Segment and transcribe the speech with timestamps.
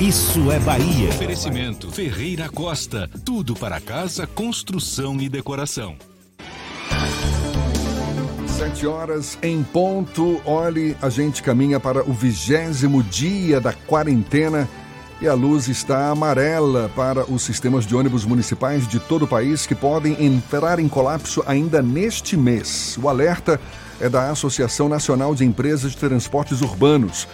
[0.00, 1.08] Isso é Bahia.
[1.08, 3.08] Oferecimento Ferreira Costa.
[3.24, 5.96] Tudo para casa, construção e decoração.
[8.46, 10.38] Sete horas em ponto.
[10.44, 14.68] Olhe, a gente caminha para o vigésimo dia da quarentena
[15.18, 19.64] e a luz está amarela para os sistemas de ônibus municipais de todo o país
[19.64, 22.98] que podem entrar em colapso ainda neste mês.
[23.02, 23.58] O alerta
[23.98, 27.26] é da Associação Nacional de Empresas de Transportes Urbanos.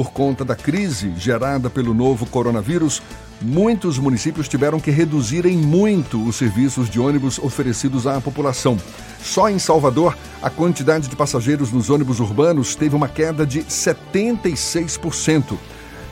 [0.00, 3.02] Por conta da crise gerada pelo novo coronavírus,
[3.38, 8.78] muitos municípios tiveram que reduzir em muito os serviços de ônibus oferecidos à população.
[9.22, 15.58] Só em Salvador, a quantidade de passageiros nos ônibus urbanos teve uma queda de 76%.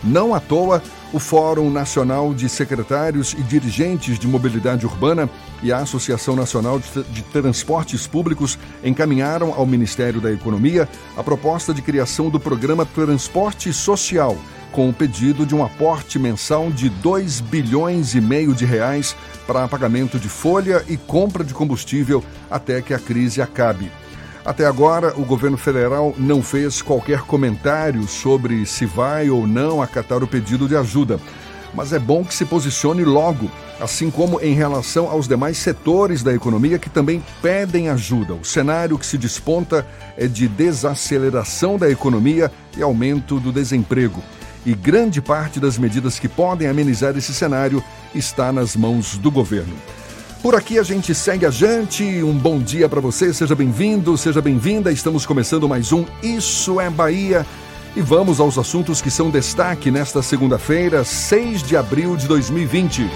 [0.05, 5.29] Não à toa, o Fórum Nacional de Secretários e Dirigentes de Mobilidade Urbana
[5.63, 11.81] e a Associação Nacional de Transportes Públicos encaminharam ao Ministério da Economia a proposta de
[11.81, 14.37] criação do programa Transporte Social,
[14.71, 19.17] com o pedido de um aporte mensal de 2 bilhões e meio de reais
[19.47, 23.91] para pagamento de folha e compra de combustível até que a crise acabe.
[24.49, 30.25] Até agora, o governo federal não fez qualquer comentário sobre se vai ou não acatar
[30.25, 31.21] o pedido de ajuda.
[31.75, 36.33] Mas é bom que se posicione logo, assim como em relação aos demais setores da
[36.33, 38.33] economia que também pedem ajuda.
[38.33, 39.87] O cenário que se desponta
[40.17, 44.25] é de desaceleração da economia e aumento do desemprego.
[44.65, 47.85] E grande parte das medidas que podem amenizar esse cenário
[48.15, 49.77] está nas mãos do governo.
[50.43, 52.05] Por aqui a gente segue adiante.
[52.23, 54.93] Um bom dia para você, seja bem-vindo, seja bem-vinda.
[54.93, 57.45] Estamos começando mais um Isso é Bahia.
[57.97, 63.11] E vamos aos assuntos que são destaque nesta segunda-feira, 6 de abril de 2020.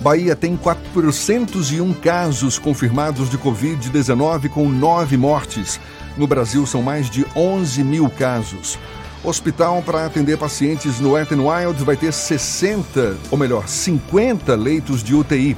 [0.00, 5.80] Bahia tem 401 casos confirmados de Covid-19, com nove mortes.
[6.16, 8.78] No Brasil, são mais de 11 mil casos.
[9.24, 15.02] Hospital para atender pacientes no Wet n Wild vai ter 60, ou melhor, 50 leitos
[15.02, 15.56] de UTI.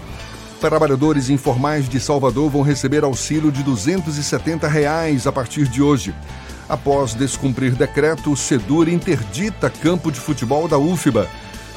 [0.60, 6.14] Trabalhadores informais de Salvador vão receber auxílio de 270 reais a partir de hoje.
[6.68, 11.26] Após descumprir decreto, o Sedur interdita campo de futebol da UFBA.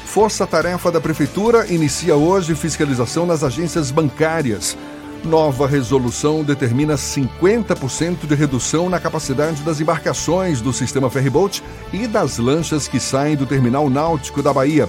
[0.04, 4.76] Força-tarefa da Prefeitura inicia hoje fiscalização nas agências bancárias.
[5.24, 12.36] Nova resolução determina 50% de redução na capacidade das embarcações do sistema ferryboat e das
[12.36, 14.86] lanchas que saem do terminal náutico da Bahia.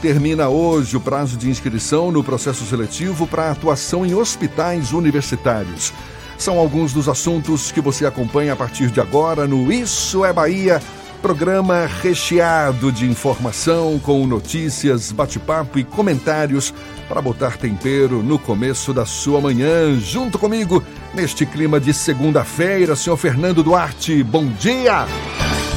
[0.00, 5.92] Termina hoje o prazo de inscrição no processo seletivo para atuação em hospitais universitários.
[6.38, 10.80] São alguns dos assuntos que você acompanha a partir de agora no Isso é Bahia,
[11.20, 16.72] programa recheado de informação com notícias, bate-papo e comentários
[17.06, 19.94] para botar tempero no começo da sua manhã.
[20.00, 20.82] Junto comigo,
[21.12, 24.22] neste clima de segunda-feira, senhor Fernando Duarte.
[24.22, 25.06] Bom dia!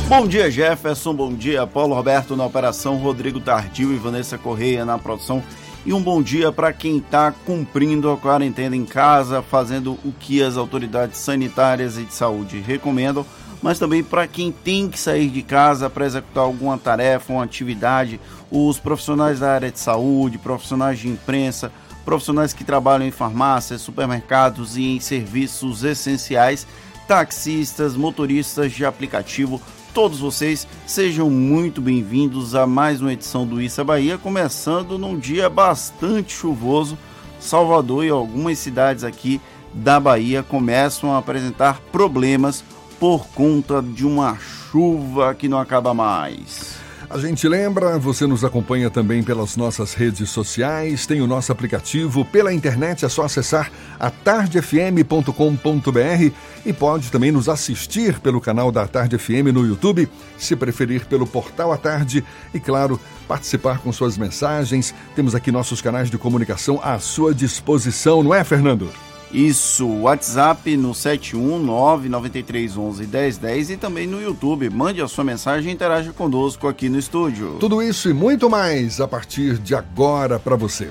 [0.08, 1.14] Bom dia, Jefferson.
[1.14, 5.42] Bom dia, Paulo Roberto na operação, Rodrigo Tardio e Vanessa Correia na produção.
[5.86, 10.44] E um bom dia para quem está cumprindo a quarentena em casa, fazendo o que
[10.44, 13.26] as autoridades sanitárias e de saúde recomendam,
[13.62, 18.20] mas também para quem tem que sair de casa para executar alguma tarefa, uma atividade,
[18.52, 21.72] os profissionais da área de saúde, profissionais de imprensa,
[22.04, 26.68] profissionais que trabalham em farmácias, supermercados e em serviços essenciais,
[27.08, 29.62] taxistas, motoristas de aplicativo,
[29.94, 35.48] todos vocês sejam muito bem-vindos a mais uma edição do Issa Bahia, começando num dia
[35.50, 36.98] bastante chuvoso.
[37.40, 39.40] Salvador e algumas cidades aqui
[39.72, 42.64] da Bahia começam a apresentar problemas
[43.00, 46.83] por conta de uma chuva que não acaba mais.
[47.14, 52.26] A gente lembra, você nos acompanha também pelas nossas redes sociais, tem o nosso aplicativo
[52.26, 55.32] pela internet, é só acessar atardefm.com.br
[56.66, 61.28] e pode também nos assistir pelo canal da Tarde FM no YouTube, se preferir pelo
[61.28, 64.92] portal à tarde e, claro, participar com suas mensagens.
[65.16, 68.90] Temos aqui nossos canais de comunicação à sua disposição, não é, Fernando?
[69.34, 74.70] Isso, WhatsApp no 71993111010 e também no YouTube.
[74.70, 77.58] Mande a sua mensagem e interaja conosco aqui no estúdio.
[77.60, 80.88] Tudo isso e muito mais a partir de agora para você.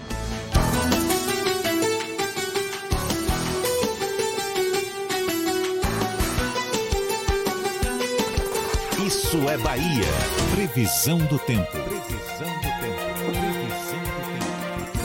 [9.06, 10.08] Isso é Bahia.
[10.54, 11.81] Previsão do tempo.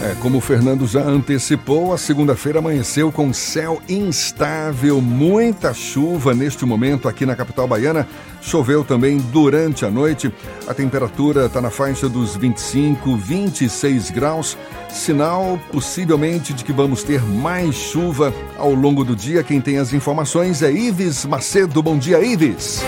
[0.02, 6.66] É, como o Fernando já antecipou, a segunda-feira amanheceu com céu instável, muita chuva neste
[6.66, 8.08] momento aqui na capital baiana.
[8.40, 10.32] Choveu também durante a noite.
[10.68, 14.56] A temperatura está na faixa dos 25, 26 graus,
[14.90, 19.44] sinal possivelmente de que vamos ter mais chuva ao longo do dia.
[19.44, 21.82] Quem tem as informações é Ives Macedo.
[21.82, 22.84] Bom dia, Ives.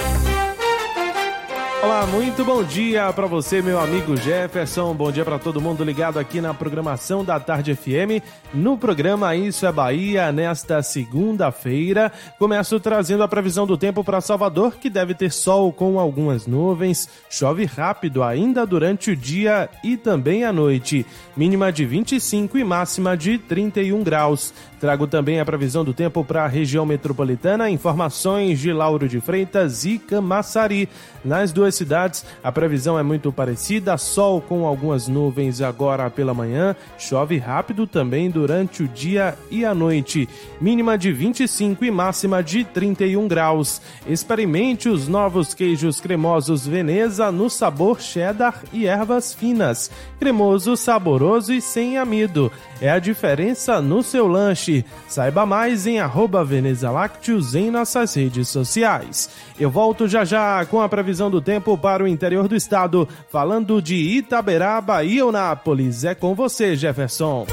[1.82, 4.94] Olá, muito bom dia para você, meu amigo Jefferson.
[4.94, 8.22] Bom dia para todo mundo ligado aqui na programação da Tarde FM.
[8.54, 14.76] No programa Isso é Bahia, nesta segunda-feira, começo trazendo a previsão do tempo para Salvador,
[14.76, 17.08] que deve ter sol com algumas nuvens.
[17.30, 21.06] Chove rápido ainda durante o dia e também à noite.
[21.36, 24.54] Mínima de 25 e máxima de 31 graus.
[24.80, 29.84] Trago também a previsão do tempo para a região metropolitana, informações de Lauro de Freitas
[29.84, 30.88] e Camaçari.
[31.24, 36.76] Nas duas cidades, a previsão é muito parecida: sol com algumas nuvens agora pela manhã,
[36.98, 40.30] chove rápido também durante o dia e a noite.
[40.62, 43.82] Mínima de 25 e máxima de 31 graus.
[44.08, 49.92] Experimente os novos queijos cremosos Veneza no sabor cheddar e ervas finas.
[50.20, 52.50] Cremoso, saboroso e sem amido.
[52.80, 54.69] É a diferença no seu lanche.
[55.08, 59.30] Saiba mais em arroba Veneza Lácteos em nossas redes sociais.
[59.60, 63.82] Eu volto já já com a previsão do tempo para o interior do estado, falando
[63.82, 66.04] de Itaberaba e Eunápolis.
[66.04, 67.46] É com você, Jefferson.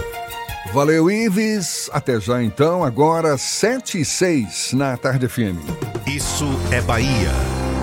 [0.73, 1.89] Valeu, Ives.
[1.93, 5.59] Até já então, agora 7 e 6 na Tarde FM.
[6.07, 7.75] Isso é Bahia.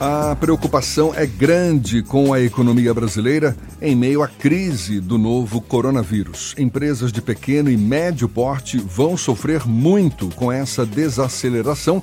[0.00, 6.54] A preocupação é grande com a economia brasileira em meio à crise do novo coronavírus.
[6.56, 12.00] Empresas de pequeno e médio porte vão sofrer muito com essa desaceleração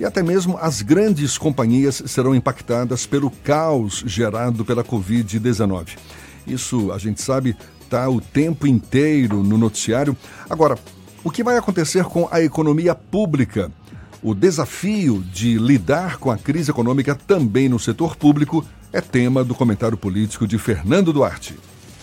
[0.00, 5.96] e até mesmo as grandes companhias serão impactadas pelo caos gerado pela Covid-19.
[6.44, 10.16] Isso, a gente sabe, está o tempo inteiro no noticiário.
[10.50, 10.76] Agora,
[11.22, 13.70] o que vai acontecer com a economia pública?
[14.22, 19.54] O desafio de lidar com a crise econômica também no setor público é tema do
[19.54, 21.54] comentário político de Fernando Duarte.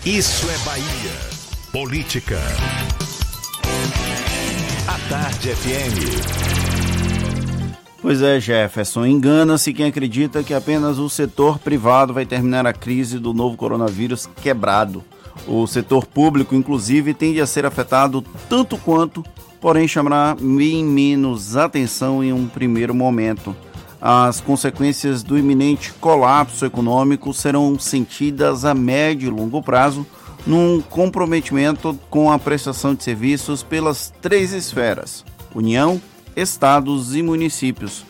[0.06, 1.12] Isso é Bahia.
[1.74, 2.40] Política.
[4.88, 6.56] A Tarde FM.
[8.02, 9.06] Pois é, Jefferson.
[9.06, 14.30] Engana-se quem acredita que apenas o setor privado vai terminar a crise do novo coronavírus
[14.42, 15.04] quebrado.
[15.46, 19.22] O setor público, inclusive, tende a ser afetado tanto quanto
[19.60, 23.56] porém chamará bem menos atenção em um primeiro momento.
[24.02, 30.06] As consequências do iminente colapso econômico serão sentidas a médio e longo prazo
[30.46, 36.00] num comprometimento com a prestação de serviços pelas três esferas: União,
[36.36, 38.06] Estados e municípios.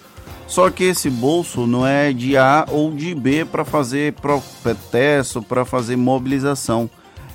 [0.47, 5.65] Só que esse bolso não é de A ou de B para fazer protesto, para
[5.65, 6.89] fazer mobilização.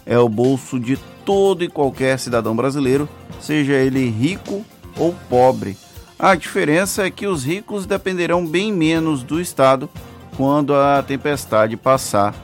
[0.06, 0.98] É o bolso de
[1.30, 3.08] todo e qualquer cidadão brasileiro,
[3.40, 4.64] seja ele rico
[4.98, 5.76] ou pobre.
[6.18, 9.88] A diferença é que os ricos dependerão bem menos do Estado
[10.36, 12.34] quando a tempestade passar.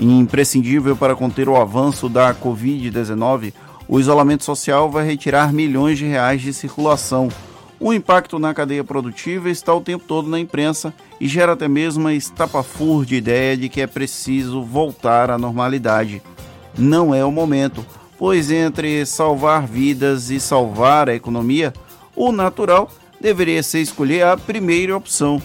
[0.00, 3.52] Imprescindível para conter o avanço da Covid-19,
[3.86, 7.28] o isolamento social vai retirar milhões de reais de circulação.
[7.78, 12.02] O impacto na cadeia produtiva está o tempo todo na imprensa e gera até mesmo
[12.02, 16.20] uma estapafúrdia ideia de que é preciso voltar à normalidade.
[16.76, 17.86] Não é o momento
[18.18, 21.72] pois entre salvar vidas e salvar a economia,
[22.14, 25.40] o natural deveria ser escolher a primeira opção.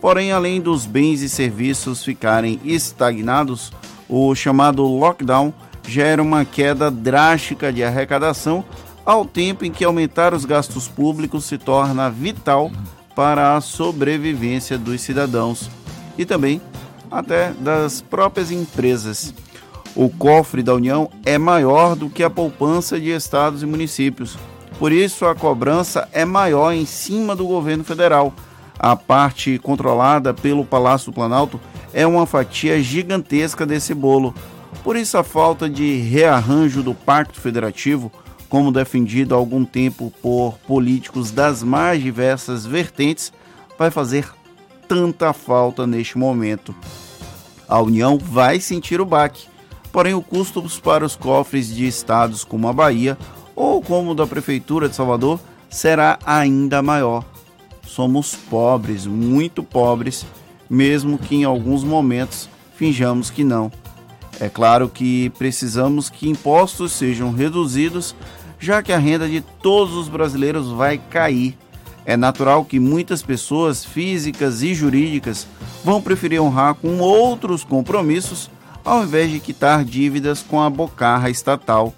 [0.00, 3.72] Porém, além dos bens e serviços ficarem estagnados,
[4.08, 5.54] o chamado lockdown
[5.86, 8.64] gera uma queda drástica de arrecadação,
[9.04, 12.70] ao tempo em que aumentar os gastos públicos se torna vital
[13.16, 15.68] para a sobrevivência dos cidadãos
[16.16, 16.60] e também
[17.10, 19.34] até das próprias empresas
[19.94, 24.38] o cofre da União é maior do que a poupança de estados e municípios.
[24.78, 28.32] Por isso, a cobrança é maior em cima do governo federal.
[28.78, 31.60] a parte controlada pelo Palácio do Planalto
[31.92, 34.34] é uma fatia gigantesca desse bolo.
[34.82, 38.10] Por isso, a falta de rearranjo do Pacto Federativo,
[38.48, 43.32] como defendido há algum tempo por políticos das mais diversas vertentes,
[43.78, 44.28] vai fazer
[44.88, 46.74] tanta falta neste momento.
[47.68, 49.46] A União vai sentir o baque,
[49.92, 53.16] porém, o custo para os cofres de estados como a Bahia
[53.54, 57.24] ou como o da Prefeitura de Salvador será ainda maior.
[57.86, 60.24] Somos pobres, muito pobres,
[60.68, 63.70] mesmo que em alguns momentos finjamos que não.
[64.40, 68.14] É claro que precisamos que impostos sejam reduzidos,
[68.58, 71.56] já que a renda de todos os brasileiros vai cair.
[72.04, 75.46] É natural que muitas pessoas físicas e jurídicas
[75.84, 78.50] vão preferir honrar com outros compromissos
[78.84, 81.94] ao invés de quitar dívidas com a bocarra estatal.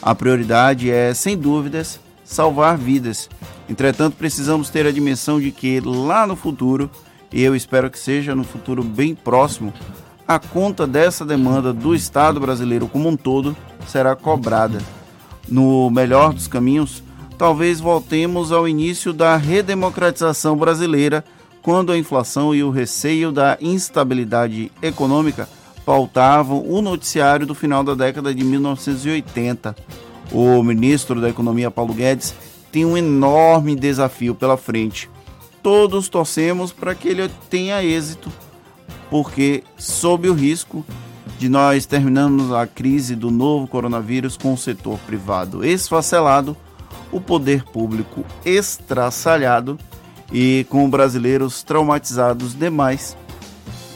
[0.00, 3.28] A prioridade é, sem dúvidas, salvar vidas.
[3.68, 6.90] Entretanto, precisamos ter a dimensão de que lá no futuro,
[7.32, 9.72] e eu espero que seja no futuro bem próximo,
[10.26, 14.78] a conta dessa demanda do Estado brasileiro como um todo será cobrada.
[15.48, 17.02] No melhor dos caminhos,
[17.36, 21.24] talvez voltemos ao início da redemocratização brasileira,
[21.62, 25.48] quando a inflação e o receio da instabilidade econômica
[25.88, 29.74] pautavam o noticiário do final da década de 1980.
[30.30, 32.34] O ministro da Economia, Paulo Guedes,
[32.70, 35.08] tem um enorme desafio pela frente.
[35.62, 38.30] Todos torcemos para que ele tenha êxito,
[39.08, 40.84] porque, sob o risco
[41.38, 46.54] de nós terminarmos a crise do novo coronavírus com o setor privado esfacelado,
[47.10, 49.78] o poder público estraçalhado
[50.30, 53.16] e com brasileiros traumatizados demais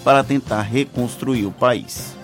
[0.05, 2.17] para tentar reconstruir o país.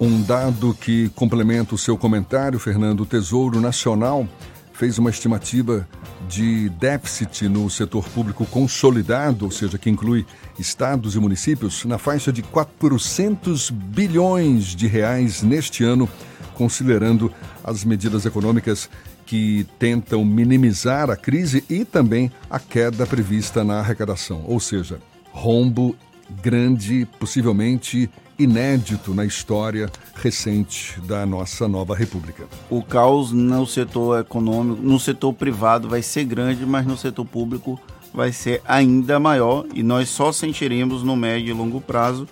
[0.00, 4.26] Um dado que complementa o seu comentário, Fernando, o Tesouro Nacional
[4.72, 5.86] fez uma estimativa
[6.26, 10.24] de déficit no setor público consolidado, ou seja, que inclui
[10.58, 16.08] estados e municípios, na faixa de 400 bilhões de reais neste ano,
[16.54, 17.30] considerando
[17.62, 18.88] as medidas econômicas
[19.26, 24.98] que tentam minimizar a crise e também a queda prevista na arrecadação, ou seja,
[25.30, 25.94] rombo
[26.42, 32.46] grande, possivelmente inédito na história recente da nossa nova república.
[32.70, 37.78] O caos no setor econômico, no setor privado vai ser grande, mas no setor público
[38.14, 42.26] vai ser ainda maior e nós só sentiremos no médio e longo prazo.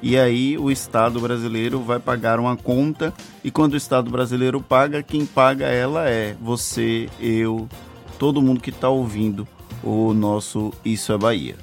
[0.00, 3.12] E aí o Estado brasileiro vai pagar uma conta
[3.42, 7.68] e quando o Estado brasileiro paga, quem paga ela é você, eu,
[8.16, 9.46] todo mundo que está ouvindo
[9.82, 11.56] o nosso Isso é Bahia.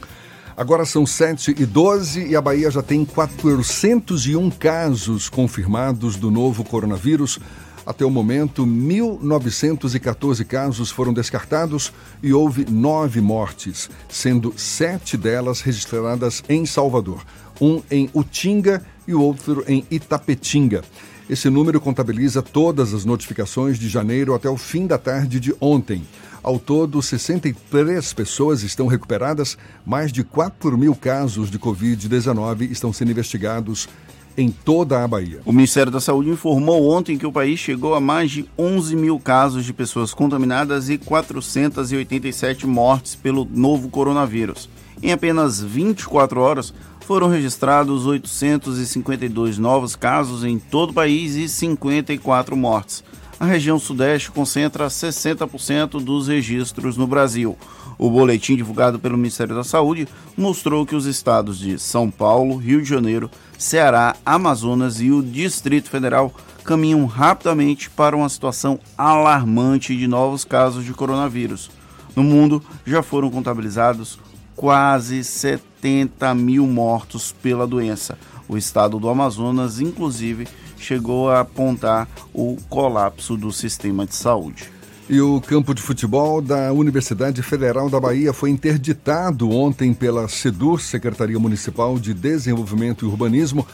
[0.58, 6.64] Agora são 7 e 12 e a Bahia já tem 401 casos confirmados do novo
[6.64, 7.40] coronavírus.
[7.86, 11.92] Até o momento, 1.914 casos foram descartados
[12.24, 17.26] e houve nove mortes, sendo sete delas registradas em Salvador,
[17.60, 20.84] um em Utinga e o outro em Itapetinga.
[21.30, 26.04] Esse número contabiliza todas as notificações de janeiro até o fim da tarde de ontem.
[26.46, 33.10] Ao todo, 63 pessoas estão recuperadas, mais de 4 mil casos de Covid-19 estão sendo
[33.10, 33.90] investigados
[34.38, 35.42] em toda a Bahia.
[35.44, 39.20] O Ministério da Saúde informou ontem que o país chegou a mais de 11 mil
[39.20, 44.70] casos de pessoas contaminadas e 487 mortes pelo novo coronavírus.
[45.02, 52.56] Em apenas 24 horas, foram registrados 852 novos casos em todo o país e 54
[52.56, 53.04] mortes
[53.40, 57.58] a região Sudeste concentra 60% dos registros no Brasil.
[57.98, 62.82] O boletim divulgado pelo Ministério da Saúde mostrou que os estados de São Paulo, Rio
[62.82, 70.08] de Janeiro, Ceará, Amazonas e o Distrito Federal caminham rapidamente para uma situação alarmante de
[70.08, 71.70] novos casos de coronavírus.
[72.16, 74.18] No mundo já foram contabilizados
[74.56, 78.18] quase 70 mil mortos pela doença.
[78.48, 80.48] O estado do Amazonas, inclusive,
[80.78, 84.76] chegou a apontar o colapso do sistema de saúde.
[85.08, 90.82] E o campo de futebol da Universidade Federal da Bahia foi interditado ontem pela SEDUR,
[90.82, 93.68] Secretaria Municipal de Desenvolvimento e Urbanismo,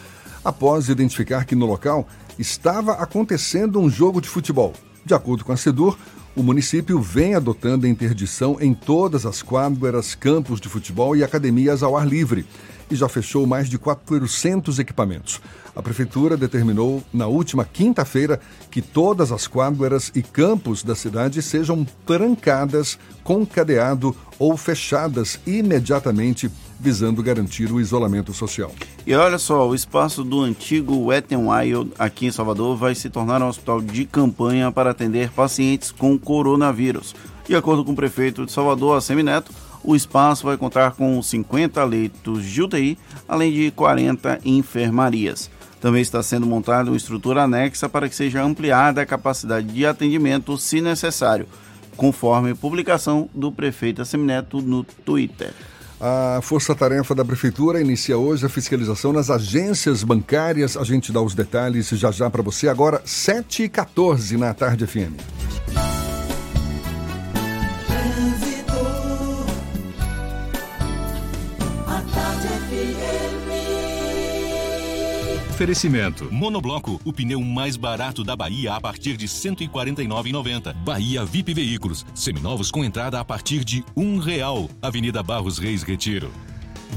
[0.43, 2.05] após identificar que no local
[2.37, 4.73] estava acontecendo um jogo de futebol.
[5.05, 5.97] De acordo com a SEDUR,
[6.35, 11.81] o município vem adotando a interdição em todas as quadras, campos de futebol e academias
[11.81, 12.45] ao ar livre
[12.91, 15.41] e já fechou mais de 400 equipamentos.
[15.73, 21.87] A Prefeitura determinou na última quinta-feira que todas as quadras e campos da cidade sejam
[22.05, 28.71] trancadas com cadeado ou fechadas imediatamente, visando garantir o isolamento social.
[29.07, 33.09] E olha só, o espaço do antigo Wet n Wild aqui em Salvador vai se
[33.09, 37.15] tornar um hospital de campanha para atender pacientes com coronavírus.
[37.47, 39.51] De acordo com o prefeito de Salvador, Assemi Neto,
[39.83, 42.97] O espaço vai contar com 50 leitos de UTI,
[43.27, 45.49] além de 40 enfermarias.
[45.79, 50.55] Também está sendo montada uma estrutura anexa para que seja ampliada a capacidade de atendimento,
[50.55, 51.47] se necessário,
[51.97, 55.51] conforme publicação do prefeito Assemineto no Twitter.
[55.99, 60.75] A força-tarefa da Prefeitura inicia hoje a fiscalização nas agências bancárias.
[60.75, 62.67] A gente dá os detalhes já já para você.
[62.67, 65.50] Agora, 7h14 na Tarde FM.
[75.61, 76.27] Oferecimento.
[76.33, 80.73] Monobloco, o pneu mais barato da Bahia a partir de R$ 149,90.
[80.73, 84.67] Bahia VIP Veículos, seminovos com entrada a partir de um real.
[84.81, 86.31] Avenida Barros Reis Retiro.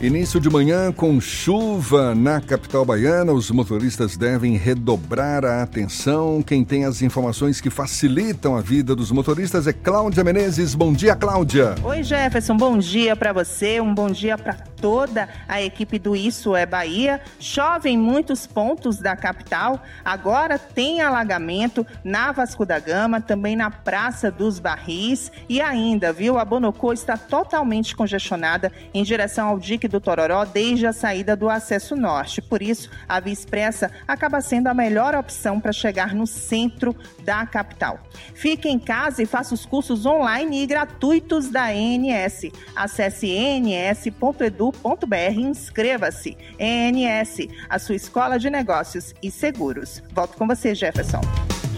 [0.03, 3.33] Início de manhã com chuva na capital baiana.
[3.33, 6.43] Os motoristas devem redobrar a atenção.
[6.43, 10.75] Quem tem as informações que facilitam a vida dos motoristas é Cláudia Menezes.
[10.75, 11.77] Bom dia, Cláudia.
[11.83, 12.57] Oi, Jefferson.
[12.57, 13.81] Bom dia para você.
[13.81, 17.21] Um bom dia para toda a equipe do Isso é Bahia.
[17.39, 19.83] Chove em muitos pontos da capital.
[20.05, 26.37] Agora tem alagamento na Vasco da Gama, também na Praça dos Barris e ainda, viu?
[26.37, 31.49] A Bonocô está totalmente congestionada em direção ao dique do Tororó desde a saída do
[31.49, 32.41] acesso norte.
[32.43, 37.47] Por isso, a Via Expressa acaba sendo a melhor opção para chegar no centro da
[37.47, 37.99] capital.
[38.35, 42.51] Fique em casa e faça os cursos online e gratuitos da ENS.
[42.75, 46.37] Acesse ens.edu.br e inscreva-se.
[46.59, 50.03] ENS, a sua escola de negócios e seguros.
[50.13, 51.21] Volto com você, Jefferson.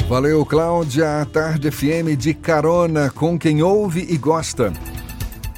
[0.09, 1.21] Valeu, Cláudia.
[1.21, 4.73] A Tarde FM de carona com quem ouve e gosta.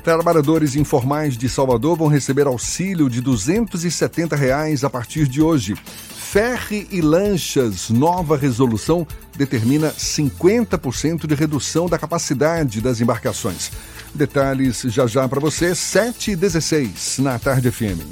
[0.02, 5.74] Trabalhadores informais de Salvador vão receber auxílio de 270 reais a partir de hoje.
[5.74, 13.70] Ferre e lanchas, nova resolução determina 50% de redução da capacidade das embarcações.
[14.14, 18.04] Detalhes já já para você, 7 e 16 na Tarde FM.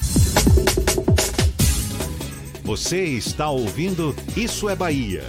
[2.64, 5.24] Você está ouvindo Isso é Bahia.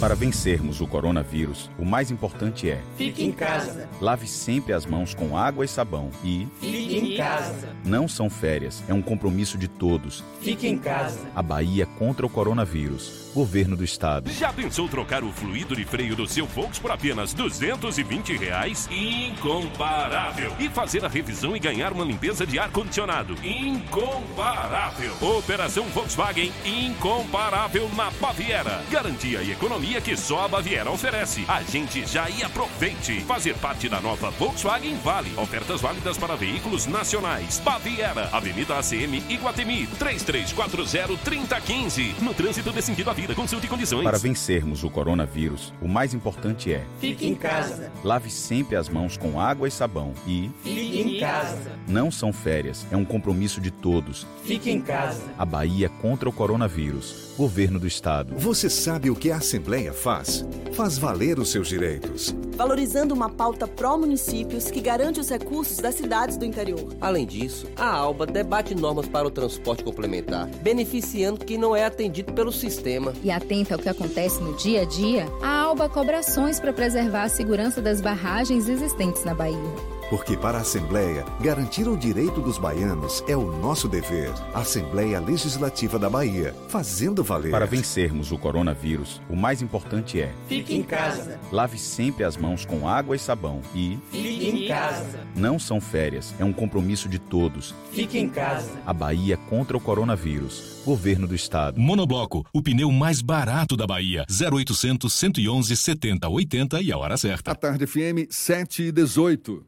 [0.00, 3.88] Para vencermos o coronavírus, o mais importante é: fique em casa.
[4.00, 7.70] Lave sempre as mãos com água e sabão e fique em casa.
[7.84, 10.22] Não são férias, é um compromisso de todos.
[10.40, 11.18] Fique em casa.
[11.34, 13.27] A Bahia contra o coronavírus.
[13.34, 14.30] Governo do Estado.
[14.32, 18.88] Já pensou trocar o fluido de freio do seu Volks por apenas 220 reais?
[18.90, 20.52] Incomparável.
[20.58, 23.34] E fazer a revisão e ganhar uma limpeza de ar-condicionado?
[23.44, 25.12] Incomparável.
[25.20, 28.82] Operação Volkswagen incomparável na Baviera.
[28.90, 31.44] Garantia e economia que só a Baviera oferece.
[31.46, 33.20] A gente já e aproveite.
[33.20, 35.32] Fazer parte da nova Volkswagen Vale.
[35.36, 37.60] Ofertas válidas para veículos nacionais.
[37.60, 42.20] Baviera, Avenida ACM Iguatemi, 3340-3015.
[42.20, 44.04] No trânsito de sentido à vida, consulte condições.
[44.04, 47.90] Para vencermos o coronavírus, o mais importante é: fique em casa.
[48.04, 51.72] Lave sempre as mãos com água e sabão e fique em casa.
[51.88, 54.26] Não são férias, é um compromisso de todos.
[54.44, 55.22] Fique em casa.
[55.36, 57.28] A Bahia contra o coronavírus.
[57.36, 58.34] Governo do Estado.
[58.36, 60.44] Você sabe o que a Assembleia faz?
[60.72, 62.34] Faz valer os seus direitos.
[62.56, 66.96] Valorizando uma pauta pró-municípios que garante os recursos das cidades do interior.
[67.00, 72.32] Além disso, a ALBA debate normas para o transporte complementar, beneficiando quem não é atendido
[72.32, 73.07] pelo sistema.
[73.22, 77.24] E atenta ao que acontece no dia a dia, a ALBA cobra ações para preservar
[77.24, 79.97] a segurança das barragens existentes na Bahia.
[80.10, 84.32] Porque para a Assembleia, garantir o direito dos baianos é o nosso dever.
[84.54, 87.50] Assembleia Legislativa da Bahia, fazendo valer.
[87.50, 91.38] Para vencermos o coronavírus, o mais importante é: fique em casa.
[91.52, 95.26] Lave sempre as mãos com água e sabão e fique em casa.
[95.36, 97.74] Não são férias, é um compromisso de todos.
[97.92, 98.70] Fique em casa.
[98.86, 100.78] A Bahia contra o coronavírus.
[100.86, 101.78] Governo do Estado.
[101.78, 104.24] Monobloco, o pneu mais barato da Bahia.
[104.30, 107.52] 0800 111 70 80 e a hora certa.
[107.52, 109.67] A tarde FM 7 e 18.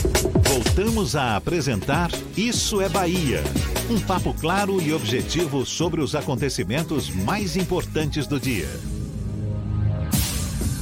[0.51, 3.41] Voltamos a apresentar Isso é Bahia.
[3.89, 8.67] Um papo claro e objetivo sobre os acontecimentos mais importantes do dia.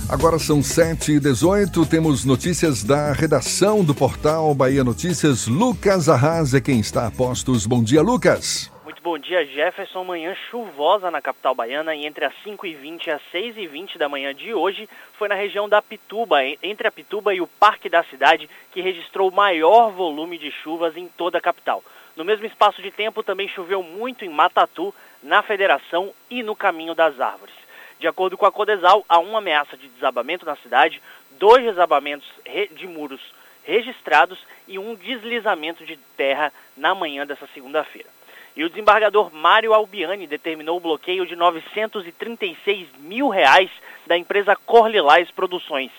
[0.10, 5.46] Agora são 7 e 18 temos notícias da redação do portal Bahia Notícias.
[5.46, 7.68] Lucas Arras é quem está a postos.
[7.68, 8.72] Bom dia, Lucas.
[9.10, 10.04] Bom dia Jefferson.
[10.04, 14.54] Manhã chuvosa na capital baiana e entre as 5h20 e as 6h20 da manhã de
[14.54, 18.82] hoje foi na região da Pituba, entre a Pituba e o Parque da Cidade, que
[18.82, 21.84] registrou o maior volume de chuvas em toda a capital.
[22.16, 24.94] No mesmo espaço de tempo também choveu muito em Matatu,
[25.24, 27.56] na Federação e no Caminho das Árvores.
[28.00, 32.30] De acordo com a Codesal, há uma ameaça de desabamento na cidade, dois desabamentos
[32.74, 33.22] de muros
[33.64, 38.19] registrados e um deslizamento de terra na manhã dessa segunda-feira.
[38.60, 43.72] E o desembargador Mário Albiani determinou o bloqueio de 936 mil reais
[44.06, 45.92] da empresa Corlilais Produções.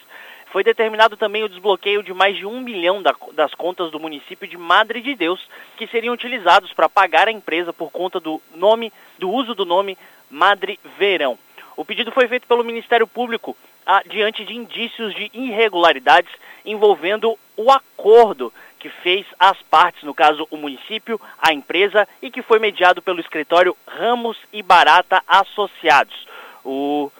[0.52, 4.58] Foi determinado também o desbloqueio de mais de um milhão das contas do município de
[4.58, 5.40] Madre de Deus,
[5.78, 9.96] que seriam utilizados para pagar a empresa por conta do nome, do uso do nome
[10.30, 11.38] Madre Verão.
[11.78, 16.30] O pedido foi feito pelo Ministério Público a, diante de indícios de irregularidades
[16.66, 22.42] envolvendo o acordo que fez as partes, no caso o município, a empresa, e que
[22.42, 26.26] foi mediado pelo escritório Ramos e Barata Associados.
[26.64, 27.12] O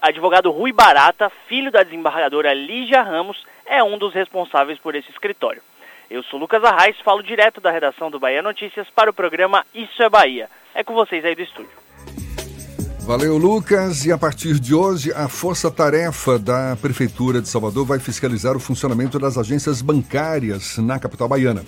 [0.00, 5.62] advogado Rui Barata, filho da desembargadora Lígia Ramos, é um dos responsáveis por esse escritório.
[6.08, 10.00] Eu sou Lucas Arraes, falo direto da redação do Bahia Notícias para o programa Isso
[10.02, 10.48] é Bahia.
[10.74, 11.85] É com vocês aí do estúdio.
[13.06, 14.04] Valeu, Lucas.
[14.04, 18.60] E a partir de hoje, a Força Tarefa da Prefeitura de Salvador vai fiscalizar o
[18.60, 21.64] funcionamento das agências bancárias na capital baiana.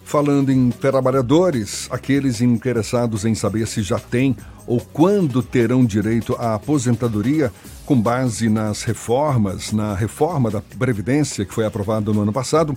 [0.03, 4.35] Falando em trabalhadores, aqueles interessados em saber se já têm
[4.67, 7.51] ou quando terão direito à aposentadoria,
[7.85, 12.75] com base nas reformas, na reforma da Previdência que foi aprovada no ano passado,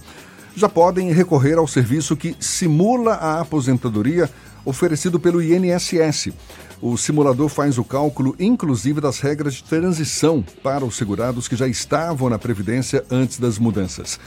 [0.54, 4.28] já podem recorrer ao serviço que simula a aposentadoria
[4.64, 6.32] oferecido pelo INSS.
[6.80, 11.66] O simulador faz o cálculo, inclusive, das regras de transição para os segurados que já
[11.66, 14.20] estavam na Previdência antes das mudanças.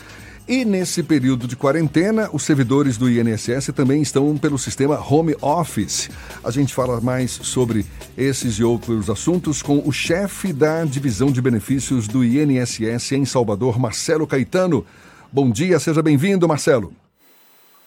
[0.46, 6.10] E nesse período de quarentena, os servidores do INSS também estão pelo sistema Home Office.
[6.44, 7.86] A gente fala mais sobre
[8.18, 13.80] esses e outros assuntos com o chefe da divisão de benefícios do INSS em Salvador,
[13.80, 14.86] Marcelo Caetano.
[15.32, 16.92] Bom dia, seja bem-vindo, Marcelo.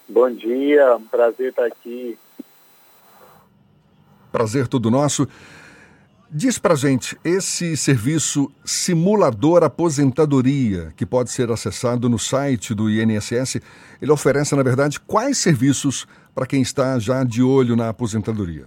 [0.09, 2.17] Bom dia, um prazer estar aqui
[4.35, 5.29] Prazer todo nosso.
[6.29, 13.61] Diz pra gente, esse serviço simulador aposentadoria, que pode ser acessado no site do INSS,
[14.03, 18.67] ele oferece, na verdade, quais serviços para quem está já de olho na aposentadoria?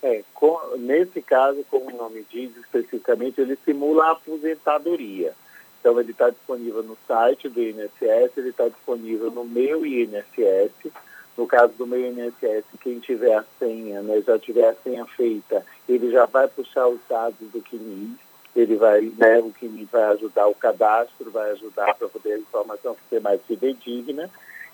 [0.00, 5.32] É, com, nesse caso, como o nome diz especificamente, ele simula a aposentadoria.
[5.80, 10.92] Então, ele está disponível no site do INSS, ele está disponível no meu INSS,
[11.38, 15.64] no caso do meu INSS, quem tiver a senha, né, já tiver a senha feita,
[15.88, 18.18] ele já vai puxar os dados do CNIS,
[18.56, 22.96] ele vai, né, o CNIS vai ajudar o cadastro, vai ajudar para poder a informação
[23.08, 24.28] ser mais fidedigna,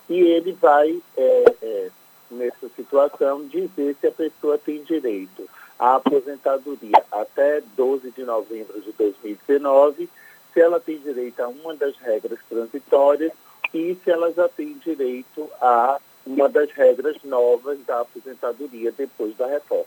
[0.09, 1.89] e ele vai, é, é,
[2.31, 5.47] nessa situação, dizer se a pessoa tem direito
[5.77, 7.03] à aposentadoria.
[7.11, 10.09] Até 12 de novembro de 2019,
[10.51, 13.31] se ela tem direito a uma das regras transitórias
[13.71, 19.47] e se ela já tem direito a uma das regras novas da aposentadoria depois da
[19.47, 19.85] reforma.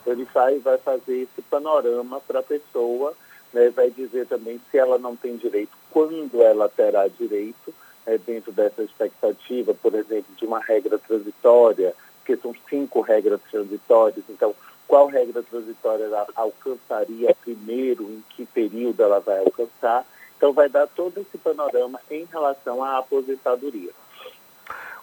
[0.00, 3.14] Então, ele sai vai fazer esse panorama para a pessoa,
[3.52, 7.74] né, vai dizer também se ela não tem direito, quando ela terá direito,
[8.06, 14.24] né, dentro dessa expectativa, por exemplo, de uma regra transitória, porque são cinco regras transitórias,
[14.28, 14.54] então
[14.90, 20.04] qual regra transitória ela alcançaria primeiro, em que período ela vai alcançar.
[20.36, 23.90] Então, vai dar todo esse panorama em relação à aposentadoria.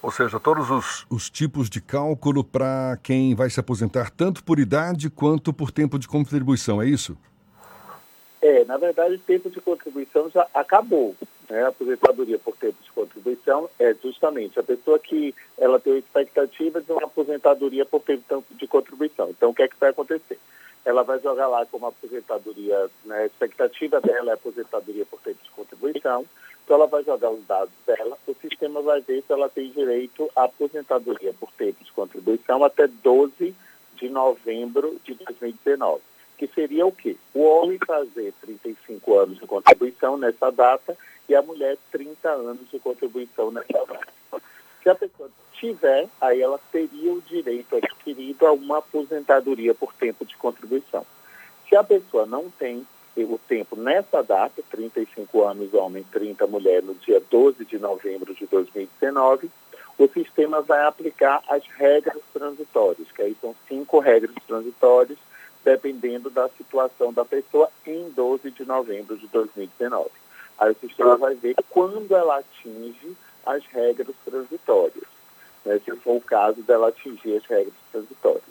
[0.01, 4.60] Ou seja, todos os, os tipos de cálculo para quem vai se aposentar, tanto por
[4.60, 7.17] idade quanto por tempo de contribuição, é isso?
[8.41, 11.15] É, na verdade, o tempo de contribuição já acabou.
[11.49, 11.63] Né?
[11.63, 16.79] A aposentadoria por tempo de contribuição é justamente a pessoa que ela tem a expectativa
[16.79, 19.29] de uma aposentadoria por tempo de contribuição.
[19.31, 20.39] Então, o que é que vai acontecer?
[20.86, 23.23] Ela vai jogar lá como aposentadoria, né?
[23.23, 26.23] a expectativa dela é aposentadoria por tempo de contribuição,
[26.67, 30.30] então ela vai jogar os dados dela, o sistema vai ver se ela tem direito
[30.36, 33.56] à aposentadoria por tempo de contribuição até 12
[33.95, 36.01] de novembro de 2019
[36.38, 37.17] que seria o quê?
[37.34, 40.95] O homem fazer 35 anos de contribuição nessa data
[41.27, 44.41] e a mulher 30 anos de contribuição nessa data.
[44.84, 50.23] Se a pessoa tiver, aí ela teria o direito adquirido a uma aposentadoria por tempo
[50.23, 51.06] de contribuição.
[51.67, 52.86] Se a pessoa não tem
[53.23, 58.45] o tempo nessa data, 35 anos homem, 30 mulher, no dia 12 de novembro de
[58.45, 59.49] 2019,
[59.97, 65.17] o sistema vai aplicar as regras transitórias, que aí são cinco regras transitórias
[65.63, 70.10] dependendo da situação da pessoa em 12 de novembro de 2019.
[70.58, 75.03] Aí o sistema vai ver quando ela atinge as regras transitórias,
[75.65, 78.43] né, se for o caso dela atingir as regras transitórias.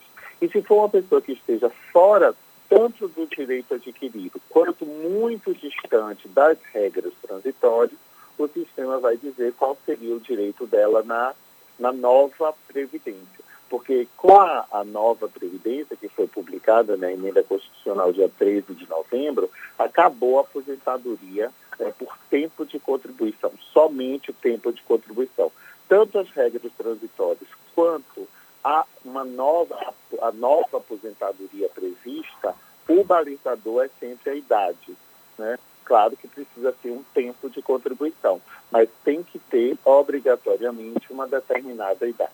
[0.42, 2.34] E se for uma pessoa que esteja fora
[2.68, 7.98] tanto do direito adquirido quanto muito distante das regras transitórias,
[8.38, 11.34] o sistema vai dizer qual seria o direito dela na,
[11.78, 18.12] na nova previdência porque com a, a, nova Previdência, que foi publicada na emenda constitucional
[18.12, 24.72] dia 13 de novembro, acabou a aposentadoria é, por tempo de contribuição, somente o tempo
[24.72, 25.50] de contribuição.
[25.88, 28.28] Tanto as regras transitórias quanto
[28.62, 29.76] a, uma nova,
[30.22, 32.54] a nova aposentadoria prevista,
[32.88, 34.96] o balizador é sempre a idade.
[35.38, 35.58] Né?
[35.84, 42.06] Claro que precisa ter um tempo de contribuição, mas tem que ter obrigatoriamente uma determinada
[42.06, 42.32] idade.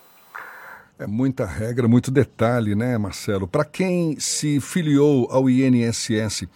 [0.99, 3.49] É muita regra, muito detalhe, né, Marcelo?
[3.49, 6.47] Para quem se filiou ao INSS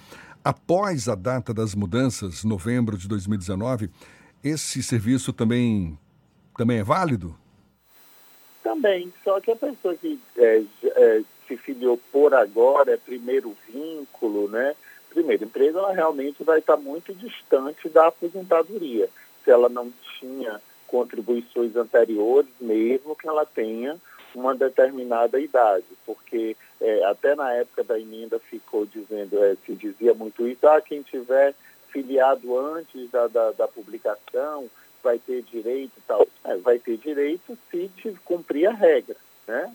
[0.45, 3.91] após a data das mudanças, novembro de 2019,
[4.45, 5.99] esse serviço também,
[6.57, 7.37] também é válido?
[8.67, 14.49] Também, só que a pessoa que é, é, se filiou por agora, é primeiro vínculo,
[14.49, 14.75] né?
[15.09, 19.09] Primeiro emprego, ela realmente vai estar muito distante da aposentadoria.
[19.45, 23.97] Se ela não tinha contribuições anteriores, mesmo que ela tenha
[24.35, 30.13] uma determinada idade, porque é, até na época da emenda ficou dizendo, é, se dizia
[30.13, 31.55] muito isso, ah, quem tiver
[31.91, 34.69] filiado antes da, da, da publicação
[35.07, 36.27] vai ter direito e tal.
[36.45, 37.89] É, vai ter direito se
[38.25, 39.17] cumprir a regra,
[39.47, 39.73] né?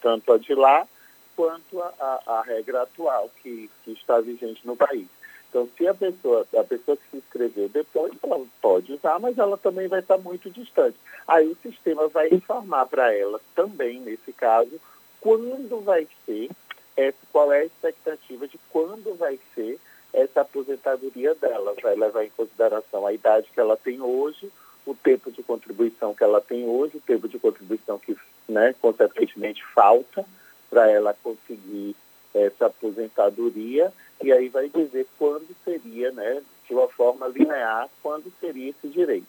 [0.00, 0.88] Tanto a de lá
[1.36, 5.06] quanto a, a, a regra atual que, que está vigente no país.
[5.50, 9.58] Então, se a pessoa, a pessoa que se inscreveu depois, ela pode usar, mas ela
[9.58, 10.96] também vai estar muito distante.
[11.28, 14.80] Aí o sistema vai informar para ela também, nesse caso,
[15.20, 16.50] quando vai ser,
[16.96, 19.78] essa, qual é a expectativa de quando vai ser
[20.14, 21.74] essa aposentadoria dela.
[21.82, 24.50] Vai levar em consideração a idade que ela tem hoje,
[24.86, 28.16] o tempo de contribuição que ela tem hoje, o tempo de contribuição que,
[28.48, 30.24] né, consequentemente, falta
[30.70, 31.96] para ela conseguir
[32.32, 38.70] essa aposentadoria e aí vai dizer quando seria, né, de uma forma linear, quando seria
[38.70, 39.26] esse direito.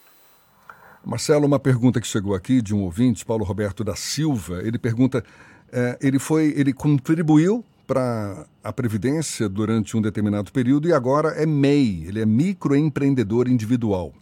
[1.03, 4.61] Marcelo, uma pergunta que chegou aqui de um ouvinte, Paulo Roberto da Silva.
[4.63, 5.23] Ele pergunta:
[5.71, 11.45] é, ele foi, ele contribuiu para a previdência durante um determinado período e agora é
[11.45, 14.13] MEI, ele é microempreendedor individual.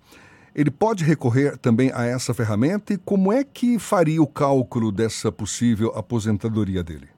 [0.56, 5.32] Ele pode recorrer também a essa ferramenta e como é que faria o cálculo dessa
[5.32, 7.10] possível aposentadoria dele?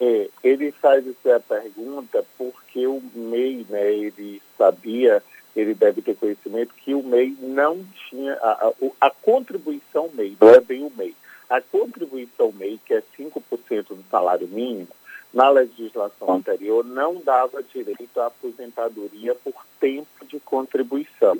[0.00, 5.22] É, ele faz essa pergunta porque o MEI, né, ele sabia,
[5.56, 8.72] ele deve ter conhecimento que o MEI não tinha, a, a,
[9.06, 11.14] a contribuição MEI, não é bem o MEI,
[11.48, 14.88] a contribuição MEI, que é 5% do salário mínimo,
[15.34, 21.36] na legislação anterior não dava direito à aposentadoria por tempo de contribuição.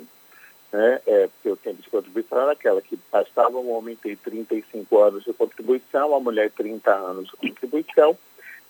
[0.71, 1.01] Né?
[1.07, 5.23] É, porque o tempo de contribuição era aquela que bastava o homem ter 35 anos
[5.23, 8.17] de contribuição, a mulher 30 anos de contribuição,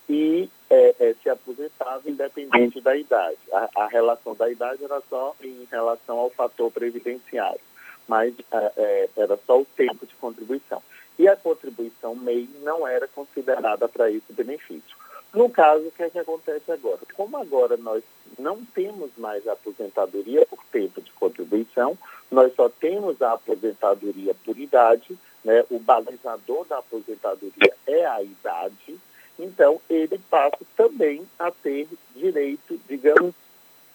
[0.07, 3.39] e é, é, se aposentava independente da idade.
[3.51, 7.61] A, a, relação da idade era só em relação ao fator previdenciário,
[8.07, 10.83] mas é, é era só o tempo de contribuição.
[11.17, 14.95] E a contribuição MEI não era considerada para esse benefício.
[15.36, 17.00] No caso, o que é que acontece agora?
[17.13, 18.02] Como agora nós
[18.39, 21.98] não temos mais aposentadoria por tempo de contribuição,
[22.32, 25.65] nós só temos a aposentadoria por idade, né?
[25.69, 28.98] o balizador da aposentadoria é a idade,
[29.38, 33.36] então ele passa também a ter direito, digamos,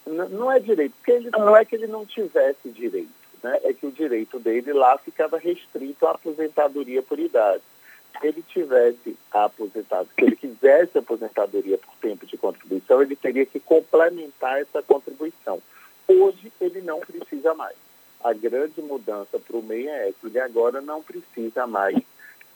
[0.07, 3.09] não é direito, porque ele, não é que ele não tivesse direito,
[3.43, 3.61] né?
[3.65, 7.63] é que o direito dele lá ficava restrito à aposentadoria por idade.
[8.23, 14.61] Ele tivesse aposentado, se ele quisesse aposentadoria por tempo de contribuição, ele teria que complementar
[14.61, 15.63] essa contribuição.
[16.07, 17.77] Hoje ele não precisa mais.
[18.23, 20.27] A grande mudança para o MEI é essa.
[20.27, 21.97] Ele agora não precisa mais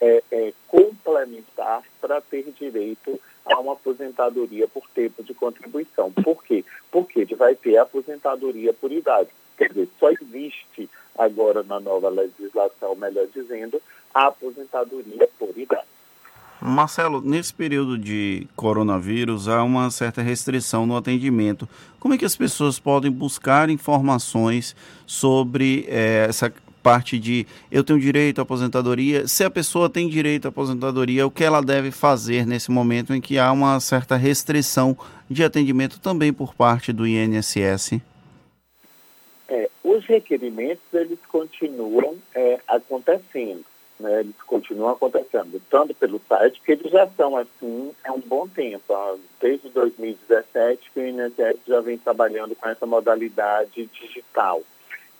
[0.00, 6.12] é, é, complementar para ter direito a uma aposentadoria por tempo de contribuição.
[6.12, 6.64] Por quê?
[6.90, 9.30] Porque ele vai ter aposentadoria por idade.
[9.56, 13.80] Quer dizer, só existe agora na nova legislação, melhor dizendo,
[14.12, 15.86] a aposentadoria por idade.
[16.60, 21.68] Marcelo, nesse período de coronavírus há uma certa restrição no atendimento.
[22.00, 24.74] Como é que as pessoas podem buscar informações
[25.06, 26.50] sobre é, essa
[26.82, 29.28] parte de eu tenho direito à aposentadoria?
[29.28, 33.20] Se a pessoa tem direito à aposentadoria, o que ela deve fazer nesse momento em
[33.20, 34.96] que há uma certa restrição
[35.28, 38.00] de atendimento também por parte do INSS?
[39.94, 43.64] Os requerimentos eles continuam é, acontecendo
[43.98, 48.48] né, eles continuam acontecendo, tanto pelo site, que eles já são assim há um bom
[48.48, 54.62] tempo, ó, desde 2017 que o INSS já vem trabalhando com essa modalidade digital.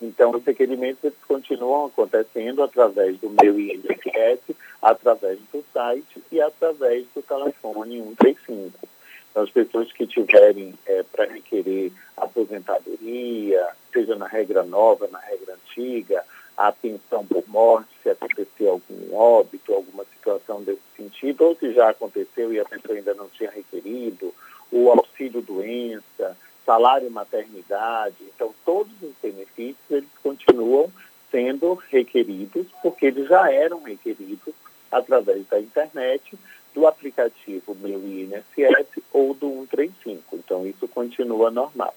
[0.01, 7.05] Então, os requerimentos eles continuam acontecendo através do meu INSS, através do site e através
[7.15, 8.94] do telefone 135.
[9.35, 15.55] Então, as pessoas que tiverem é, para requerer aposentadoria, seja na regra nova, na regra
[15.55, 16.23] antiga,
[16.55, 21.89] a pensão por morte, se acontecer algum óbito, alguma situação desse sentido, ou se já
[21.89, 24.33] aconteceu e a pessoa ainda não tinha requerido,
[24.71, 28.15] o auxílio doença, salário maternidade.
[28.33, 30.89] Então, todos os benefícios, eles continuam
[31.29, 34.53] sendo requeridos, porque eles já eram requeridos
[34.89, 36.37] através da internet,
[36.75, 40.35] do aplicativo Meu INSS ou do 135.
[40.35, 41.95] Então, isso continua normal.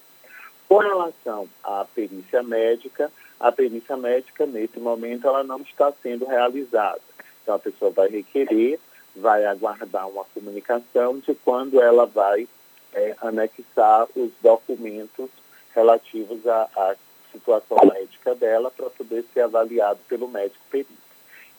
[0.69, 3.11] Com relação à perícia médica,
[3.41, 7.01] a perícia médica, nesse momento, ela não está sendo realizada.
[7.43, 8.79] Então, a pessoa vai requerer,
[9.17, 12.47] vai aguardar uma comunicação de quando ela vai
[12.93, 15.29] é, anexar os documentos
[15.75, 16.97] relativos à, à
[17.33, 20.93] situação médica dela para poder ser avaliado pelo médico perito.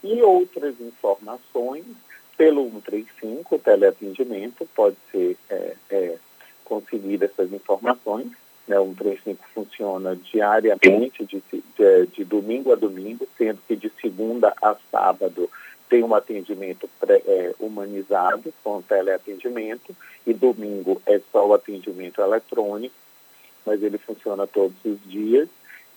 [0.03, 1.85] E outras informações,
[2.39, 6.17] pelo 135, o teleatendimento, pode ser é, é,
[7.21, 8.31] essas informações
[8.65, 14.53] né, o 135 funciona diariamente, de, de, de, domingo a domingo, sendo que de segunda
[14.61, 15.49] a sábado
[15.89, 19.93] tem um atendimento pré, é, humanizado com teleatendimento
[20.25, 22.95] e domingo é só o atendimento eletrônico,
[23.65, 25.49] mas ele funciona todos os dias.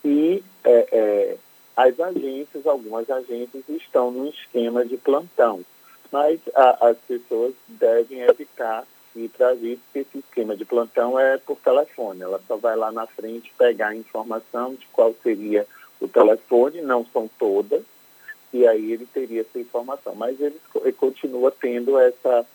[0.05, 1.37] E é, é,
[1.76, 5.62] as agências, algumas agências estão no esquema de plantão,
[6.12, 11.59] mas a, as pessoas devem evitar e para isso esse esquema de plantão é por
[11.59, 12.22] telefone.
[12.22, 15.66] Ela só vai lá na frente pegar a informação de qual seria
[16.01, 17.83] o telefone, não são todas,
[18.53, 20.14] e aí ele teria essa informação.
[20.14, 22.46] Mas ele, ele continua tendo essa,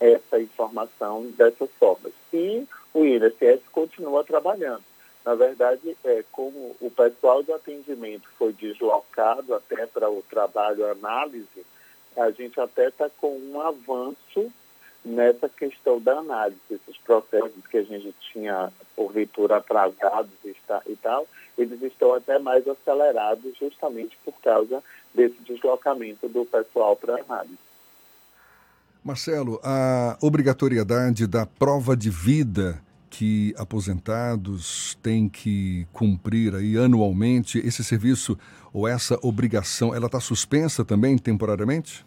[0.00, 2.12] essa informação dessas formas.
[2.32, 4.82] E o INSS continua trabalhando.
[5.24, 11.64] Na verdade, é, como o pessoal de atendimento foi deslocado até para o trabalho análise,
[12.16, 14.52] a gente até está com um avanço
[15.04, 20.30] nessa questão da análise, esses processos que a gente tinha, porventura, atrasados
[20.86, 21.26] e tal,
[21.58, 27.58] eles estão até mais acelerados justamente por causa desse deslocamento do pessoal para a análise.
[29.04, 32.80] Marcelo, a obrigatoriedade da prova de vida
[33.12, 38.38] que aposentados têm que cumprir aí anualmente, esse serviço
[38.72, 42.06] ou essa obrigação, ela está suspensa também temporariamente?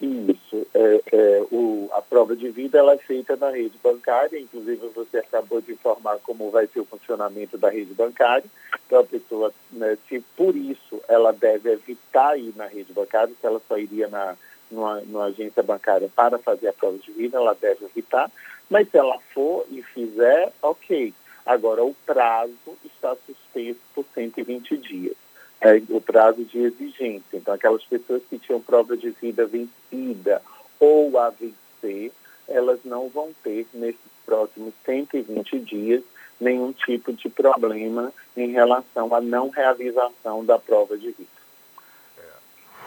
[0.00, 0.64] Isso.
[0.72, 5.18] É, é, o, a prova de vida ela é feita na rede bancária, inclusive você
[5.18, 8.44] acabou de informar como vai ser o funcionamento da rede bancária.
[8.86, 13.44] Então a pessoa, né, se por isso ela deve evitar ir na rede bancária, se
[13.44, 14.36] ela só iria na,
[14.70, 18.30] numa, numa agência bancária para fazer a prova de vida, ela deve evitar.
[18.70, 21.12] Mas se ela for e fizer, ok.
[21.44, 25.16] Agora o prazo está suspenso por 120 dias
[25.64, 27.24] é, o prazo de exigência.
[27.32, 30.42] Então, aquelas pessoas que tinham prova de vida vencida
[30.78, 32.12] ou a vencer,
[32.46, 36.02] elas não vão ter, nesses próximos 120 dias,
[36.38, 41.34] nenhum tipo de problema em relação à não realização da prova de vida.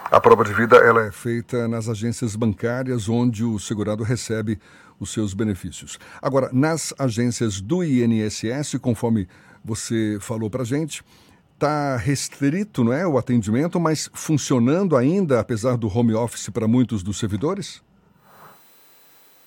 [0.10, 4.58] A prova de vida ela é feita nas agências bancárias onde o segurado recebe
[5.00, 6.00] os seus benefícios.
[6.22, 9.28] Agora, nas agências do INSS, conforme
[9.64, 11.04] você falou para gente,
[11.54, 17.02] está restrito, não é, o atendimento, mas funcionando ainda, apesar do home office para muitos
[17.02, 17.82] dos servidores?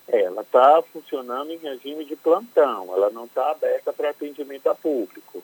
[0.07, 4.75] É, ela está funcionando em regime de plantão, ela não está aberta para atendimento a
[4.75, 5.41] público,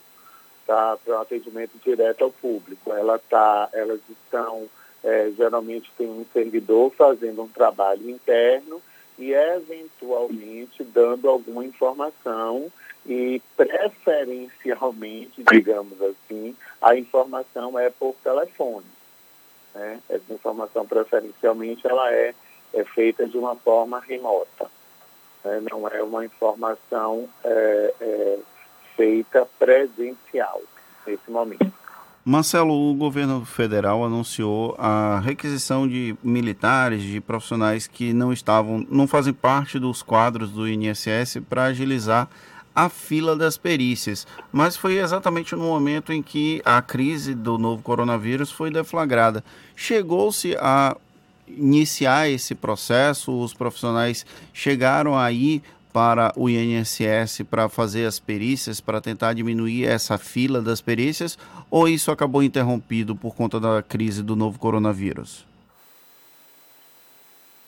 [0.66, 0.98] tá?
[1.02, 2.92] Para atendimento direto ao público.
[2.92, 4.68] Ela tá, elas estão,
[5.02, 8.82] é, geralmente tem um servidor fazendo um trabalho interno
[9.18, 12.70] e eventualmente dando alguma informação
[13.04, 18.86] e preferencialmente, digamos assim, a informação é por telefone.
[19.74, 20.00] Né?
[20.08, 22.34] Essa informação preferencialmente ela é,
[22.72, 24.70] é feita de uma forma remota.
[25.44, 25.62] Né?
[25.70, 28.38] Não é uma informação é, é,
[28.96, 30.62] feita presencial
[31.06, 31.87] nesse momento.
[32.28, 39.08] Marcelo, o governo federal anunciou a requisição de militares, de profissionais que não estavam, não
[39.08, 42.28] fazem parte dos quadros do INSS para agilizar
[42.76, 44.26] a fila das perícias.
[44.52, 49.42] Mas foi exatamente no momento em que a crise do novo coronavírus foi deflagrada.
[49.74, 50.94] Chegou-se a
[51.48, 55.62] iniciar esse processo, os profissionais chegaram aí
[55.92, 61.38] para o INSS para fazer as perícias, para tentar diminuir essa fila das perícias,
[61.70, 65.46] ou isso acabou interrompido por conta da crise do novo coronavírus?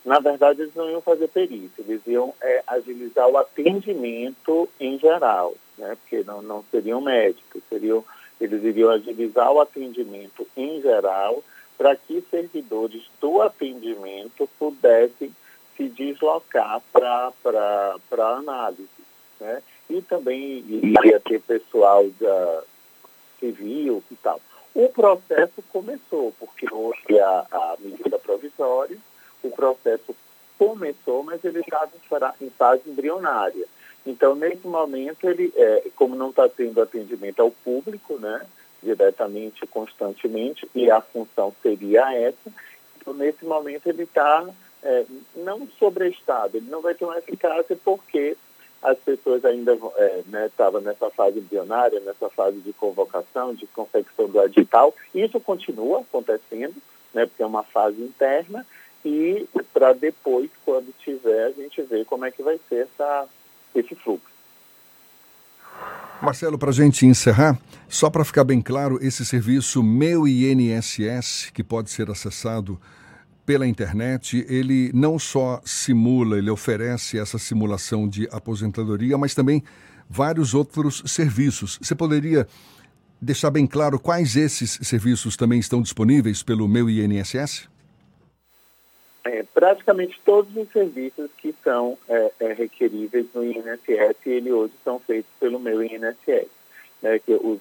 [0.04, 5.54] Na verdade, eles não iam fazer perícia, eles iam é, agilizar o atendimento em geral,
[5.76, 5.96] né?
[6.00, 8.04] porque não, não seriam médicos, seriam,
[8.40, 11.44] eles iriam agilizar o atendimento em geral
[11.76, 15.34] para que servidores do atendimento pudessem
[15.81, 18.89] se deslocar para análise.
[19.41, 19.62] Né?
[19.89, 22.62] E também iria ter pessoal da
[23.39, 24.39] civil e tal.
[24.74, 28.99] O processo começou, porque houve a, a medida provisória,
[29.43, 30.14] o processo
[30.59, 31.91] começou, mas ele estava
[32.41, 33.66] em fase embrionária.
[34.07, 38.47] Então, nesse momento, ele, é, como não está tendo atendimento ao público, né,
[38.83, 42.53] diretamente, constantemente, e a função seria essa,
[43.01, 44.47] então, nesse momento, ele está
[44.83, 45.05] é,
[45.37, 48.37] não sobreestado, ele não vai ter uma eficácia porque
[48.83, 49.74] as pessoas ainda
[50.47, 54.95] estavam é, né, nessa fase embrionária, nessa fase de convocação, de confecção do edital.
[55.14, 56.74] Isso continua acontecendo,
[57.12, 58.66] né, porque é uma fase interna,
[59.05, 63.26] e para depois, quando tiver, a gente ver como é que vai ser essa,
[63.74, 64.31] esse fluxo.
[66.22, 67.59] Marcelo, para a gente encerrar,
[67.89, 72.78] só para ficar bem claro, esse serviço Meu INSS, que pode ser acessado
[73.51, 79.61] pela internet, ele não só simula, ele oferece essa simulação de aposentadoria, mas também
[80.09, 81.76] vários outros serviços.
[81.82, 82.46] Você poderia
[83.20, 87.68] deixar bem claro quais esses serviços também estão disponíveis pelo meu INSS?
[89.24, 95.01] É, praticamente todos os serviços que são é, é, requeríveis no INSS, ele hoje são
[95.01, 96.46] feitos pelo meu INSS.
[97.03, 97.59] Né, que os,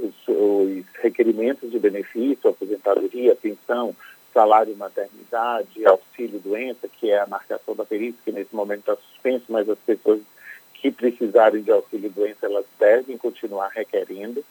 [0.00, 3.94] os, os requerimentos de benefício, aposentadoria, pensão,
[4.38, 9.46] salário maternidade, auxílio doença, que é a marcação da perícia, que nesse momento está suspenso,
[9.48, 10.20] mas as pessoas
[10.74, 14.44] que precisarem de auxílio doença, elas devem continuar requerendo.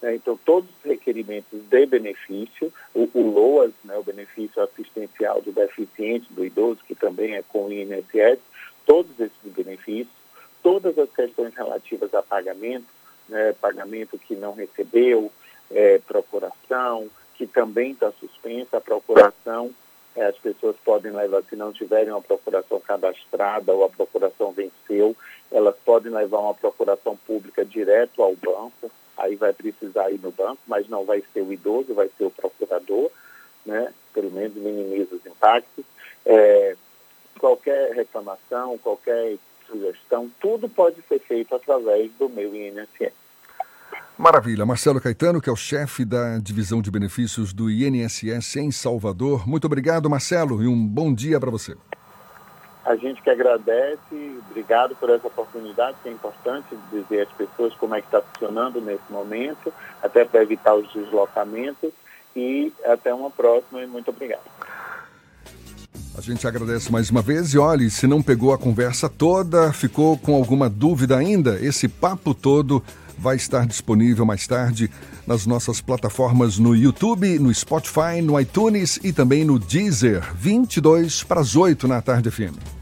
[0.00, 0.14] Né?
[0.14, 6.32] Então, todos os requerimentos de benefício, o, o LOAS, né, o benefício assistencial do deficiente,
[6.32, 8.38] do idoso, que também é com o INSS,
[8.86, 10.16] todos esses benefícios,
[10.62, 12.86] todas as questões relativas a pagamento,
[13.28, 15.30] né, pagamento que não recebeu,
[15.70, 19.70] é, procuração, que também está suspensa, a procuração,
[20.14, 25.14] é, as pessoas podem levar, se não tiverem uma procuração cadastrada ou a procuração venceu,
[25.50, 30.60] elas podem levar uma procuração pública direto ao banco, aí vai precisar ir no banco,
[30.66, 33.10] mas não vai ser o idoso, vai ser o procurador,
[33.64, 33.92] né?
[34.12, 35.84] pelo menos minimiza os impactos.
[36.24, 36.76] É,
[37.38, 43.12] qualquer reclamação, qualquer sugestão, tudo pode ser feito através do meu INSS.
[44.18, 44.64] Maravilha.
[44.64, 49.46] Marcelo Caetano, que é o chefe da divisão de benefícios do INSS em Salvador.
[49.46, 51.76] Muito obrigado, Marcelo, e um bom dia para você.
[52.86, 57.94] A gente que agradece, obrigado por essa oportunidade, que é importante dizer às pessoas como
[57.94, 59.70] é que está funcionando nesse momento,
[60.02, 61.90] até para evitar os deslocamentos.
[62.34, 64.44] E até uma próxima e muito obrigado.
[66.16, 70.16] A gente agradece mais uma vez e olhe, se não pegou a conversa toda, ficou
[70.16, 72.82] com alguma dúvida ainda, esse papo todo
[73.18, 74.90] vai estar disponível mais tarde
[75.26, 81.40] nas nossas plataformas no YouTube, no Spotify, no iTunes e também no Deezer, 22 para
[81.40, 82.76] as 8 na tarde FM.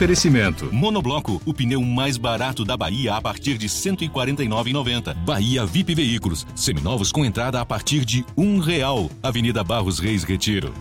[0.00, 0.72] Oferecimento.
[0.72, 5.12] Monobloco, o pneu mais barato da Bahia a partir de R$ 149,90.
[5.12, 9.10] Bahia VIP Veículos, seminovos com entrada a partir de um real.
[9.22, 10.72] Avenida Barros Reis Retiro.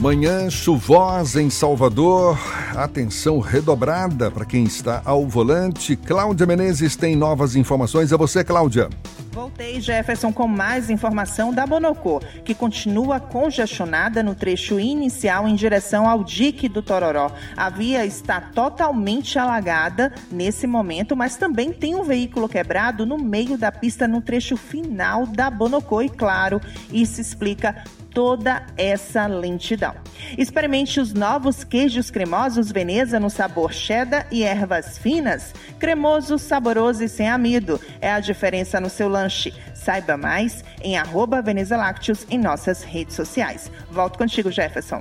[0.00, 2.38] Manhã chuvosa em Salvador.
[2.76, 5.96] Atenção redobrada para quem está ao volante.
[5.96, 8.12] Cláudia Menezes tem novas informações.
[8.12, 8.88] É você, Cláudia.
[9.32, 16.08] Voltei, Jefferson, com mais informação da Bonocô, que continua congestionada no trecho inicial em direção
[16.08, 17.30] ao dique do Tororó.
[17.56, 23.58] A via está totalmente alagada nesse momento, mas também tem um veículo quebrado no meio
[23.58, 26.02] da pista no trecho final da Bonocô.
[26.02, 26.60] E claro,
[26.92, 29.94] isso explica toda essa lentidão.
[30.36, 35.54] Experimente os novos queijos cremosos Veneza no sabor cheddar e ervas finas.
[35.78, 37.80] Cremoso, saboroso e sem amido.
[38.00, 39.52] É a diferença no seu lanche.
[39.74, 43.70] Saiba mais em arroba Veneza Lácteos em nossas redes sociais.
[43.90, 45.00] Volto contigo, Jefferson.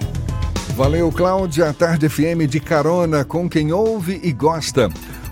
[0.76, 1.74] Valeu, Cláudia.
[1.74, 4.89] Tarde FM de carona com quem ouve e gosta.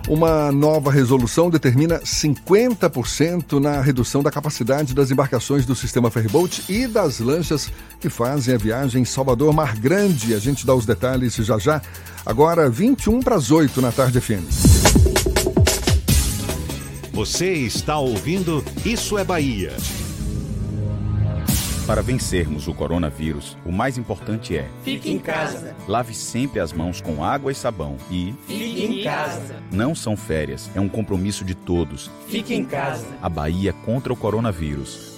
[0.07, 6.85] Uma nova resolução determina 50% na redução da capacidade das embarcações do sistema Ferryboat e
[6.85, 10.35] das lanchas que fazem a viagem Salvador-Mar Grande.
[10.35, 11.81] A gente dá os detalhes já já.
[12.23, 14.45] Agora, 21 para as 8 na tarde FM.
[17.11, 19.73] Você está ouvindo Isso é Bahia.
[21.87, 25.75] Para vencermos o coronavírus, o mais importante é: Fique em casa.
[25.87, 29.57] lave sempre as mãos com água e sabão e Fique em casa.
[29.71, 32.09] não são férias, é um compromisso de todos.
[32.27, 33.05] Fique em casa.
[33.21, 35.14] A Bahia contra o coronavírus.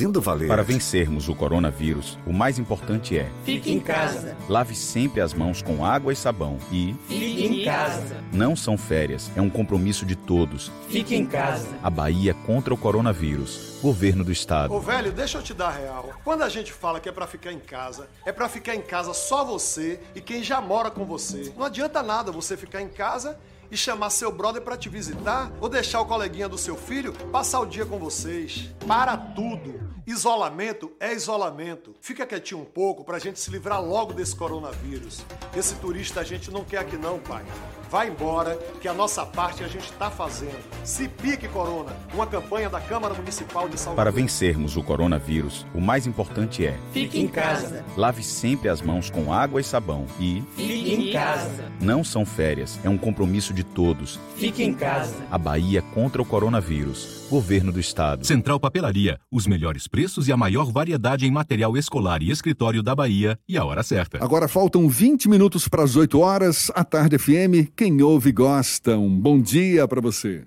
[0.00, 0.48] fazendo valer.
[0.48, 4.34] Para vencermos o coronavírus, o mais importante é: Fique em casa.
[4.48, 8.16] lave sempre as mãos com água e sabão e Fique em casa.
[8.32, 10.72] não são férias, é um compromisso de todos.
[10.88, 11.68] Fique em casa.
[11.82, 13.78] A Bahia contra o coronavírus.
[13.82, 14.72] Governo do Estado.
[14.72, 16.10] Ô velho, deixa eu te dar a real.
[16.24, 19.12] Quando a gente fala que é pra ficar em casa, é pra ficar em casa
[19.12, 21.52] só você e quem já mora com você.
[21.56, 23.38] Não adianta nada você ficar em casa
[23.70, 27.60] e chamar seu brother pra te visitar ou deixar o coleguinha do seu filho passar
[27.60, 28.70] o dia com vocês.
[28.86, 29.88] Para tudo.
[30.06, 31.94] Isolamento é isolamento.
[32.00, 35.24] Fica quietinho um pouco pra gente se livrar logo desse coronavírus.
[35.56, 37.44] Esse turista a gente não quer aqui não, pai.
[37.88, 40.58] Vai embora, que a nossa parte a gente tá fazendo.
[40.84, 41.96] Se pique, Corona.
[42.14, 43.96] Uma campanha da Câmara Municipal de Salvador.
[43.96, 47.84] Para vencermos o coronavírus, o mais importante é: Fique em casa.
[47.96, 51.64] lave sempre as mãos com água e sabão e Fique em casa.
[51.80, 54.18] não são férias, é um compromisso de todos.
[54.36, 55.14] Fique em casa.
[55.30, 57.26] A Bahia contra o coronavírus.
[57.30, 58.26] Governo do Estado.
[58.26, 62.94] Central Papelaria, os melhores preços e a maior variedade em material escolar e escritório da
[62.94, 64.22] Bahia e a hora certa.
[64.22, 66.70] Agora faltam 20 minutos para as 8 horas.
[66.74, 68.98] A Tarde FM, quem ouve gosta.
[68.98, 70.44] Um bom dia para você.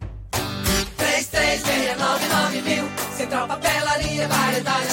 [0.98, 2.84] 3369 mil.
[3.16, 4.93] Central Papelaria, variedade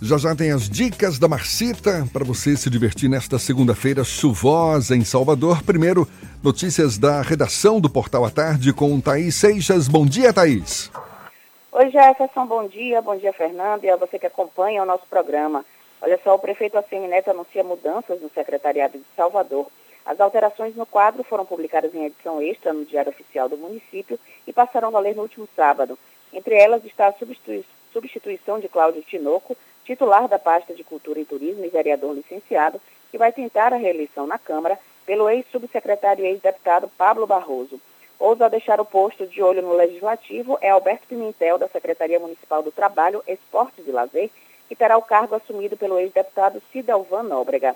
[0.00, 5.04] Já já tem as dicas da Marcita para você se divertir nesta segunda-feira chuvosa em
[5.04, 5.62] Salvador.
[5.64, 6.06] Primeiro,
[6.42, 9.88] notícias da redação do Portal à Tarde com Thaís Seixas.
[9.88, 10.90] Bom dia, Thaís.
[11.72, 13.02] Oi, Jefferson, bom dia.
[13.02, 15.64] Bom dia, Fernando, e a você que acompanha o nosso programa.
[16.00, 19.66] Olha só, o prefeito ACM Neto anuncia mudanças no secretariado de Salvador.
[20.06, 24.52] As alterações no quadro foram publicadas em edição extra no Diário Oficial do município e
[24.52, 25.98] passaram a valer no último sábado.
[26.32, 29.56] Entre elas está a substitui- substituição de Cláudio Tinoco,
[29.88, 32.78] titular da pasta de Cultura e Turismo e vereador licenciado,
[33.10, 37.80] que vai tentar a reeleição na Câmara pelo ex-subsecretário e ex-deputado Pablo Barroso.
[38.18, 42.62] Ousa a deixar o posto de olho no Legislativo é Alberto Pimentel, da Secretaria Municipal
[42.62, 44.28] do Trabalho, Esportes e Lazer,
[44.68, 47.74] que terá o cargo assumido pelo ex-deputado Cidalvan Nóbrega.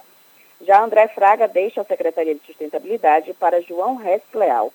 [0.61, 4.71] Já André Fraga deixa a Secretaria de Sustentabilidade para João Rest Leal.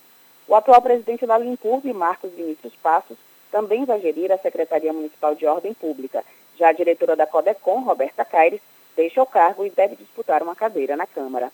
[0.47, 3.17] O atual presidente da Limpurbe, Marcos Vinícius Passos,
[3.51, 6.23] também vai gerir a Secretaria Municipal de Ordem Pública.
[6.57, 8.61] Já a diretora da Codecom, Roberta Caires,
[8.95, 11.51] deixa o cargo e deve disputar uma cadeira na Câmara.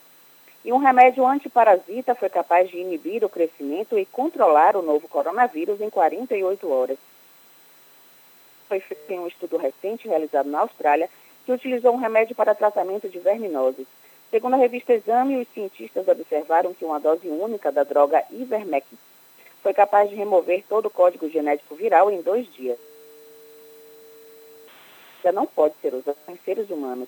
[0.64, 5.82] E um remédio antiparasita foi capaz de inibir o crescimento e controlar o novo coronavírus
[5.82, 6.97] em 48 horas.
[8.70, 11.10] foi feito em um estudo recente realizado na Austrália
[11.45, 13.86] que utilizou um remédio para tratamento de verminoses.
[14.32, 18.97] Segundo a revista Exame, os cientistas observaram que uma dose única da droga Ivermectin
[19.62, 22.80] foi capaz de remover todo o código genético viral em dois dias.
[25.24, 27.07] Já não pode ser usada em seres humanos.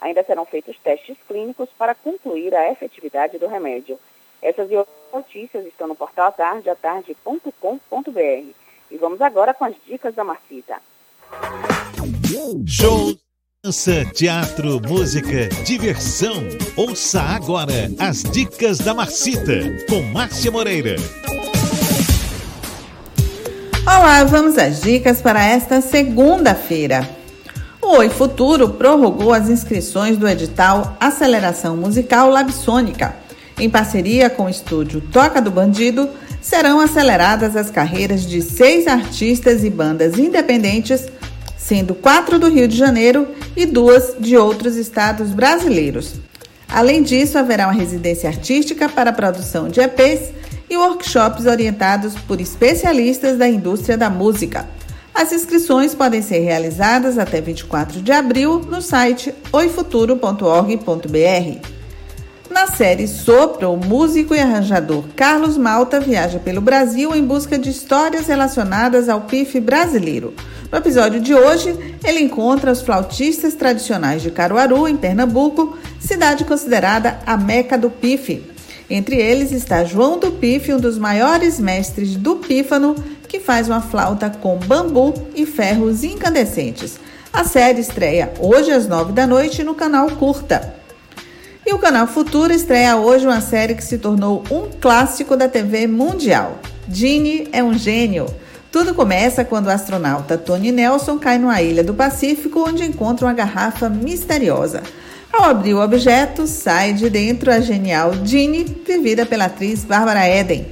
[0.00, 3.98] Ainda serão feitos testes clínicos para concluir a efetividade do remédio.
[4.40, 8.50] Essas e outras notícias estão no portal atardeatarde.com.br.
[8.90, 10.80] E vamos agora com as dicas da Marcita.
[12.66, 13.16] Show!
[13.64, 16.34] Dança, teatro, música, diversão.
[16.76, 19.58] Ouça agora as dicas da Marcita
[19.88, 20.94] com Márcia Moreira.
[23.84, 27.25] Olá, vamos às dicas para esta segunda-feira.
[27.86, 33.14] O Oi Futuro prorrogou as inscrições do edital Aceleração Musical Labsônica.
[33.60, 36.10] Em parceria com o estúdio Toca do Bandido,
[36.42, 41.06] serão aceleradas as carreiras de seis artistas e bandas independentes
[41.56, 46.14] sendo quatro do Rio de Janeiro e duas de outros estados brasileiros.
[46.68, 50.32] Além disso, haverá uma residência artística para a produção de EPs
[50.68, 54.66] e workshops orientados por especialistas da indústria da música.
[55.16, 61.68] As inscrições podem ser realizadas até 24 de abril no site oifuturo.org.br.
[62.50, 67.70] Na série Sopro, o músico e arranjador Carlos Malta viaja pelo Brasil em busca de
[67.70, 70.34] histórias relacionadas ao pife brasileiro.
[70.70, 77.18] No episódio de hoje, ele encontra os flautistas tradicionais de Caruaru, em Pernambuco, cidade considerada
[77.24, 78.44] a meca do pife.
[78.88, 82.94] Entre eles está João do Pife, um dos maiores mestres do pífano,
[83.26, 86.98] que faz uma flauta com bambu e ferros incandescentes.
[87.32, 90.74] A série estreia hoje às nove da noite no canal Curta.
[91.66, 95.88] E o canal Futura estreia hoje uma série que se tornou um clássico da TV
[95.88, 96.60] mundial.
[96.88, 98.26] Gene é um gênio.
[98.70, 103.34] Tudo começa quando o astronauta Tony Nelson cai numa ilha do Pacífico onde encontra uma
[103.34, 104.82] garrafa misteriosa.
[105.38, 110.66] Ao abrir o objeto, sai de dentro a genial Jeannie, vivida pela atriz Bárbara Eden.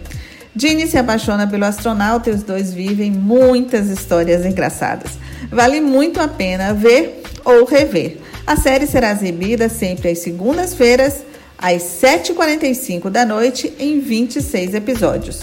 [0.57, 5.19] Jeannie se apaixona pelo astronauta e os dois vivem muitas histórias engraçadas.
[5.51, 8.17] Vale muito a pena ver ou rever.
[8.47, 11.19] A série será exibida sempre às segundas-feiras,
[11.59, 15.43] às 7h45 da noite, em 26 episódios.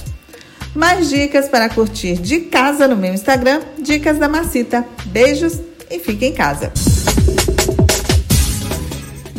[0.74, 4.84] Mais dicas para curtir de casa no meu Instagram, Dicas da Macita.
[5.06, 5.60] Beijos
[5.92, 6.72] e fique em casa.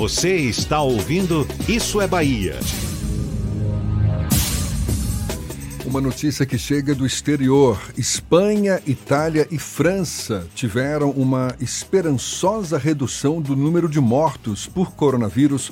[0.03, 2.59] Você está ouvindo Isso é Bahia.
[5.87, 7.81] Uma notícia que chega do exterior.
[7.97, 15.71] Espanha, Itália e França tiveram uma esperançosa redução do número de mortos por coronavírus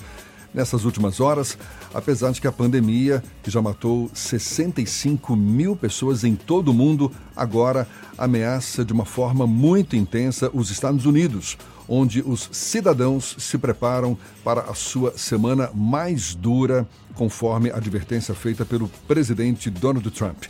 [0.55, 1.59] nessas últimas horas,
[1.93, 7.11] apesar de que a pandemia, que já matou 65 mil pessoas em todo o mundo,
[7.35, 7.85] agora
[8.17, 11.59] ameaça de uma forma muito intensa os Estados Unidos,
[11.91, 18.65] onde os cidadãos se preparam para a sua semana mais dura, conforme a advertência feita
[18.65, 20.45] pelo presidente Donald Trump.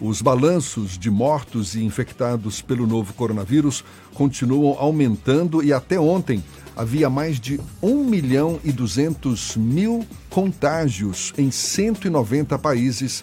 [0.00, 3.84] Os balanços de mortos e infectados pelo novo coronavírus
[4.14, 6.42] continuam aumentando e até ontem
[6.74, 13.22] havia mais de 1 milhão e 200 mil contágios em 190 países,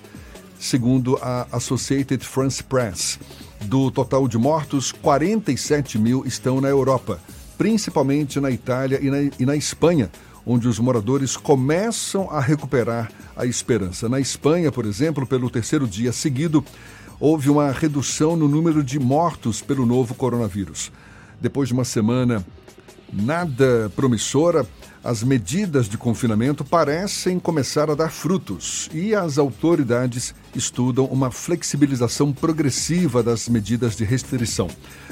[0.60, 3.20] segundo a Associated France Press.
[3.62, 7.20] Do total de mortos, 47 mil estão na Europa,
[7.58, 10.10] principalmente na Itália e na, e na Espanha,
[10.46, 14.10] onde os moradores começam a recuperar a esperança.
[14.10, 16.64] Na Espanha, por exemplo, pelo terceiro dia seguido,
[17.20, 20.92] houve uma redução no número de mortos pelo novo coronavírus.
[21.40, 22.46] Depois de uma semana
[23.12, 24.66] nada promissora,
[25.04, 32.32] as medidas de confinamento parecem começar a dar frutos e as autoridades estudam uma flexibilização
[32.32, 34.70] progressiva das medidas de restrição.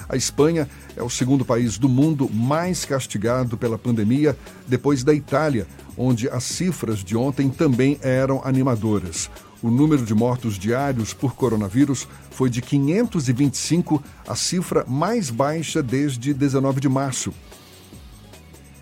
[0.08, 5.68] A Espanha é o segundo país do mundo mais castigado pela pandemia, depois da Itália,
[5.98, 9.30] onde as cifras de ontem também eram animadoras.
[9.62, 16.34] O número de mortos diários por coronavírus foi de 525, a cifra mais baixa desde
[16.34, 17.34] 19 de março.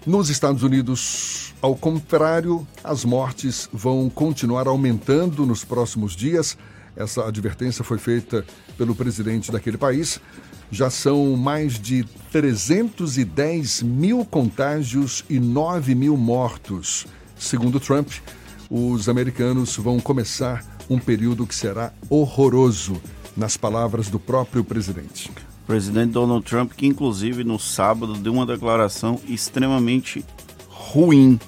[0.06, 6.58] Nos Estados Unidos, ao contrário, as mortes vão continuar aumentando nos próximos dias.
[6.96, 8.46] Essa advertência foi feita
[8.78, 10.22] pelo presidente daquele país.
[10.72, 17.06] Já são mais de 310 mil contágios e 9 mil mortos.
[17.38, 18.10] Segundo Trump,
[18.70, 23.02] os americanos vão começar um período que será horroroso,
[23.36, 25.30] nas palavras do próprio presidente
[25.70, 30.26] presidente Donald Trump, que inclusive no sábado deu uma declaração extremamente
[30.68, 31.40] ruim.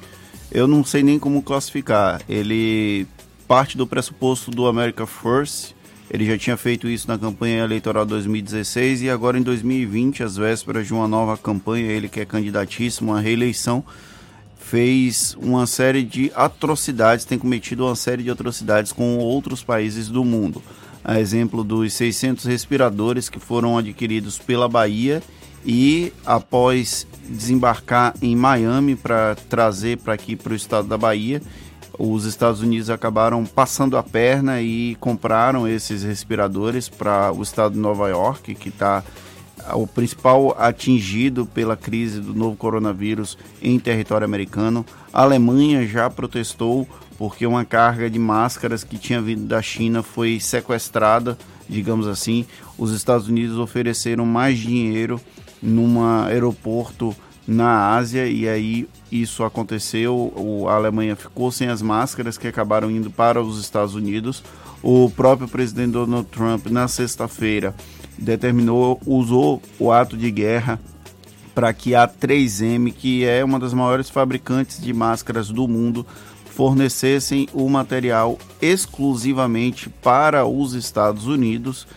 [0.52, 2.22] Eu não sei nem como classificar.
[2.30, 3.08] Ele
[3.48, 5.74] parte do pressuposto do America First
[6.08, 10.86] Ele já tinha feito isso na campanha eleitoral 2016 e agora em 2020, às vésperas
[10.86, 13.84] de uma nova campanha, ele que é candidatíssimo à reeleição,
[14.56, 20.24] fez uma série de atrocidades, tem cometido uma série de atrocidades com outros países do
[20.24, 20.62] mundo.
[21.04, 25.22] A exemplo dos 600 respiradores que foram adquiridos pela Bahia
[25.66, 31.42] e após desembarcar em Miami para trazer para aqui para o estado da Bahia,
[31.98, 37.80] os Estados Unidos acabaram passando a perna e compraram esses respiradores para o estado de
[37.80, 39.04] Nova York, que está
[39.74, 44.86] o principal atingido pela crise do novo coronavírus em território americano.
[45.14, 46.88] A Alemanha já protestou
[47.22, 51.38] porque uma carga de máscaras que tinha vindo da China foi sequestrada,
[51.70, 52.48] digamos assim.
[52.80, 55.22] Os Estados Unidos ofereceram mais dinheiro
[55.62, 57.16] num aeroporto
[57.48, 60.34] na Ásia e aí isso aconteceu.
[60.68, 64.44] a Alemanha ficou sem as máscaras que acabaram indo para os Estados Unidos.
[64.82, 67.76] O próprio presidente Donald Trump, na sexta-feira,
[68.18, 70.80] determinou, usou o ato de guerra
[71.54, 76.04] para que a 3M, que é uma das maiores fabricantes de máscaras do mundo,
[76.52, 81.88] fornecessem o material exclusivamente para os Estados Unidos.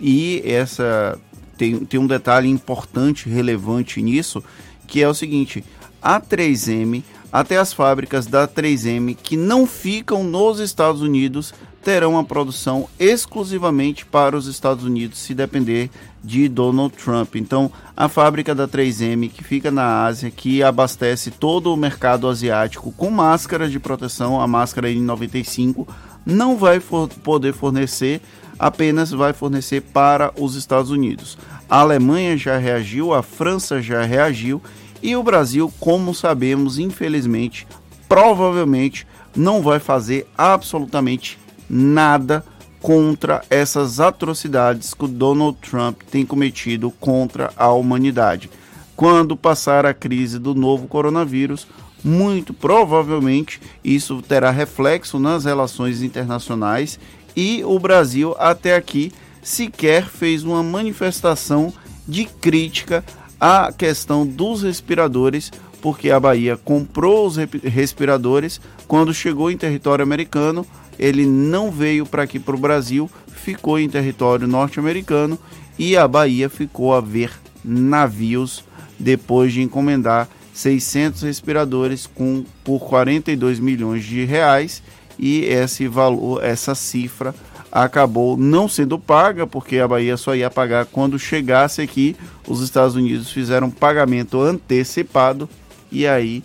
[0.00, 1.18] E essa
[1.58, 4.42] tem, tem um detalhe importante, relevante nisso,
[4.86, 5.64] que é o seguinte:
[6.00, 7.02] a 3M,
[7.32, 11.52] até as fábricas da 3M que não ficam nos Estados Unidos
[11.82, 15.90] terão a produção exclusivamente para os Estados Unidos, se depender
[16.24, 17.36] de Donald Trump.
[17.36, 22.90] Então, a fábrica da 3M, que fica na Ásia, que abastece todo o mercado asiático
[22.92, 25.86] com máscaras de proteção, a máscara N95,
[26.24, 28.22] não vai for poder fornecer,
[28.58, 31.36] apenas vai fornecer para os Estados Unidos.
[31.68, 34.62] A Alemanha já reagiu, a França já reagiu
[35.02, 37.66] e o Brasil, como sabemos, infelizmente,
[38.08, 39.06] provavelmente
[39.36, 42.42] não vai fazer absolutamente nada
[42.84, 48.50] contra essas atrocidades que o Donald Trump tem cometido contra a humanidade.
[48.94, 51.66] Quando passar a crise do novo coronavírus,
[52.04, 57.00] muito provavelmente isso terá reflexo nas relações internacionais
[57.34, 59.10] e o Brasil até aqui
[59.42, 61.72] sequer fez uma manifestação
[62.06, 63.02] de crítica
[63.40, 70.66] à questão dos respiradores, porque a Bahia comprou os respiradores quando chegou em território americano
[70.98, 75.38] ele não veio para aqui para o Brasil, ficou em território norte-americano
[75.78, 77.32] e a Bahia ficou a ver
[77.64, 78.64] navios
[78.98, 84.82] depois de encomendar 600 respiradores com por 42 milhões de reais
[85.18, 87.34] e esse valor, essa cifra
[87.74, 92.14] acabou não sendo paga porque a Bahia só ia pagar quando chegasse aqui.
[92.46, 95.48] Os Estados Unidos fizeram pagamento antecipado
[95.90, 96.44] e aí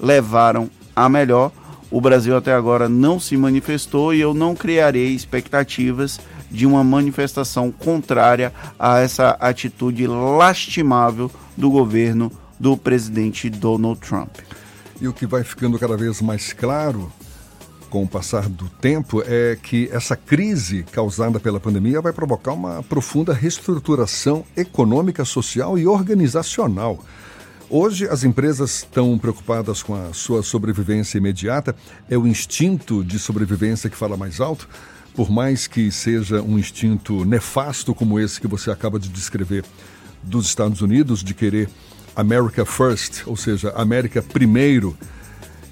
[0.00, 1.52] levaram a melhor
[1.90, 6.20] o Brasil até agora não se manifestou e eu não criarei expectativas
[6.50, 14.36] de uma manifestação contrária a essa atitude lastimável do governo do presidente Donald Trump.
[15.00, 17.10] E o que vai ficando cada vez mais claro
[17.88, 22.82] com o passar do tempo é que essa crise causada pela pandemia vai provocar uma
[22.84, 27.02] profunda reestruturação econômica, social e organizacional.
[27.72, 31.76] Hoje, as empresas estão preocupadas com a sua sobrevivência imediata.
[32.10, 34.68] É o instinto de sobrevivência que fala mais alto,
[35.14, 39.64] por mais que seja um instinto nefasto como esse que você acaba de descrever
[40.20, 41.70] dos Estados Unidos, de querer
[42.16, 44.98] America First, ou seja, América primeiro.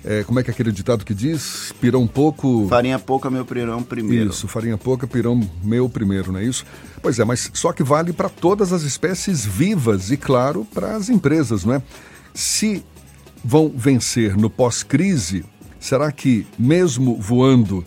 [0.05, 1.73] É, como é que é aquele ditado que diz?
[1.81, 2.67] Pirão pouco.
[2.69, 4.31] Farinha pouca, meu pirão primeiro.
[4.31, 6.65] Isso, farinha pouca, pirão meu primeiro, não é isso?
[7.03, 11.09] Pois é, mas só que vale para todas as espécies vivas e, claro, para as
[11.09, 11.83] empresas, não é?
[12.33, 12.85] Se
[13.45, 15.45] vão vencer no pós-crise,
[15.81, 17.85] será que, mesmo voando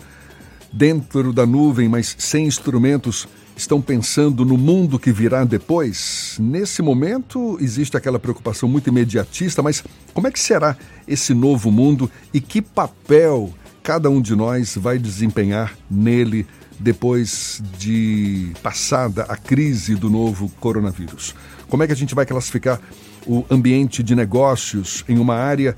[0.72, 3.26] dentro da nuvem, mas sem instrumentos,
[3.62, 6.36] estão pensando no mundo que virá depois?
[6.38, 9.82] Nesse momento existe aquela preocupação muito imediatista, mas
[10.12, 13.52] como é que será esse novo mundo e que papel
[13.82, 16.46] cada um de nós vai desempenhar nele
[16.78, 21.34] depois de passada a crise do novo coronavírus?
[21.68, 22.80] Como é que a gente vai classificar
[23.26, 25.76] o ambiente de negócios em uma área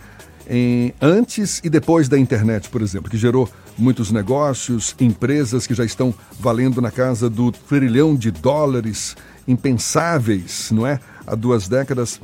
[0.49, 5.84] em, antes e depois da internet, por exemplo, que gerou muitos negócios, empresas que já
[5.84, 9.16] estão valendo na casa do trilhão de dólares,
[9.46, 11.00] impensáveis, não é?
[11.26, 12.20] Há duas décadas.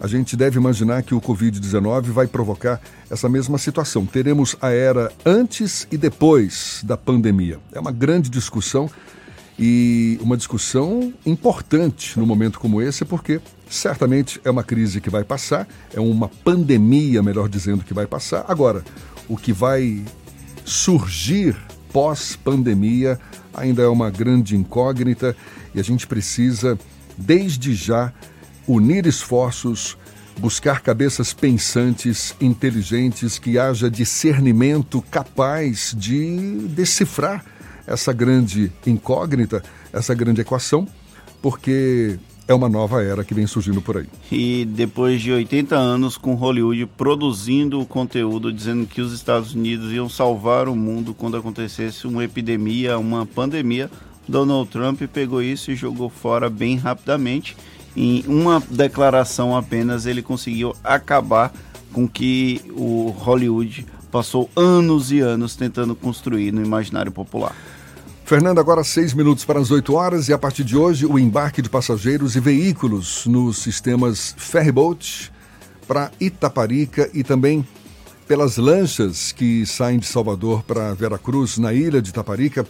[0.00, 2.80] A gente deve imaginar que o Covid-19 vai provocar
[3.10, 4.06] essa mesma situação.
[4.06, 7.58] Teremos a era antes e depois da pandemia.
[7.72, 8.90] É uma grande discussão
[9.58, 15.22] e uma discussão importante no momento como esse, porque certamente é uma crise que vai
[15.22, 18.46] passar, é uma pandemia, melhor dizendo, que vai passar.
[18.48, 18.82] Agora,
[19.28, 20.02] o que vai
[20.64, 21.56] surgir
[21.92, 23.18] pós-pandemia
[23.54, 25.36] ainda é uma grande incógnita
[25.74, 26.78] e a gente precisa,
[27.16, 28.12] desde já,
[28.66, 29.96] unir esforços,
[30.38, 37.44] buscar cabeças pensantes, inteligentes, que haja discernimento capaz de decifrar
[37.86, 40.86] essa grande incógnita, essa grande equação,
[41.42, 42.18] porque
[42.50, 44.06] é uma nova era que vem surgindo por aí.
[44.30, 49.92] E depois de 80 anos com Hollywood produzindo o conteúdo dizendo que os Estados Unidos
[49.92, 53.88] iam salvar o mundo quando acontecesse uma epidemia, uma pandemia,
[54.26, 57.56] Donald Trump pegou isso e jogou fora bem rapidamente.
[57.96, 61.52] Em uma declaração apenas ele conseguiu acabar
[61.92, 67.54] com que o Hollywood passou anos e anos tentando construir no imaginário popular.
[68.30, 71.60] Fernando, agora seis minutos para as 8 horas e a partir de hoje o embarque
[71.60, 75.32] de passageiros e veículos nos sistemas ferryboat
[75.88, 77.66] para Itaparica e também
[78.28, 82.64] pelas lanchas que saem de Salvador para Veracruz, na ilha de Itaparica.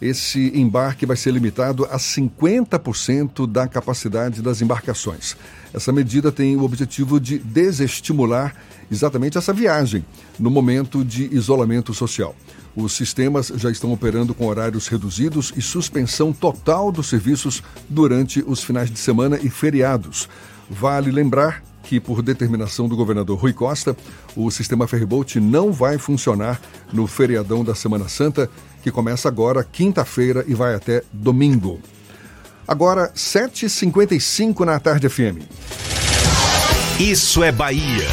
[0.00, 5.36] Esse embarque vai ser limitado a 50% da capacidade das embarcações.
[5.74, 8.54] Essa medida tem o objetivo de desestimular
[8.90, 10.04] exatamente essa viagem
[10.38, 12.34] no momento de isolamento social.
[12.76, 18.62] Os sistemas já estão operando com horários reduzidos e suspensão total dos serviços durante os
[18.62, 20.28] finais de semana e feriados.
[20.70, 23.96] Vale lembrar que, por determinação do governador Rui Costa,
[24.36, 26.60] o sistema Ferryboat não vai funcionar
[26.92, 28.50] no feriadão da Semana Santa,
[28.88, 31.78] que começa agora, quinta-feira, e vai até domingo.
[32.66, 35.44] Agora, 7h55 na tarde FM.
[36.98, 38.06] Isso é Bahia.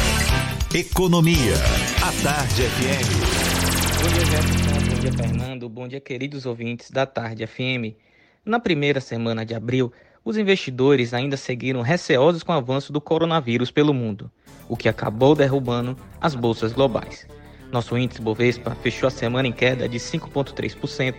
[0.74, 1.54] Economia.
[2.02, 4.02] A tarde FM.
[4.02, 4.90] Bom dia, Jefferson.
[4.90, 5.68] Bom dia, Fernando.
[5.68, 7.96] Bom dia, queridos ouvintes da Tarde FM.
[8.44, 9.92] Na primeira semana de abril,
[10.24, 14.30] os investidores ainda seguiram receosos com o avanço do coronavírus pelo mundo,
[14.68, 17.26] o que acabou derrubando as bolsas globais.
[17.72, 21.16] Nosso índice Bovespa fechou a semana em queda de 5,3%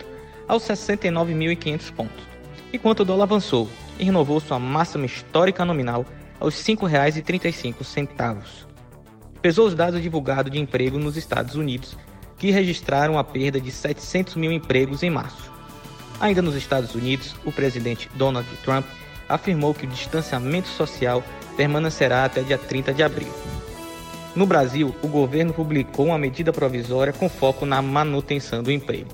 [0.48, 2.24] aos 69.500 pontos,
[2.72, 3.70] enquanto o dólar avançou
[4.00, 6.06] e renovou sua máxima histórica nominal
[6.39, 8.68] aos R$ 5,35.
[9.41, 11.98] Pesou os dados divulgados de emprego nos Estados Unidos
[12.38, 15.52] que registraram a perda de 700 mil empregos em março.
[16.20, 18.86] Ainda nos Estados Unidos, o presidente Donald Trump
[19.28, 21.24] afirmou que o distanciamento social
[21.56, 23.32] permanecerá até dia 30 de abril.
[24.38, 29.09] No Brasil, o governo publicou uma medida provisória com foco na manutenção do emprego.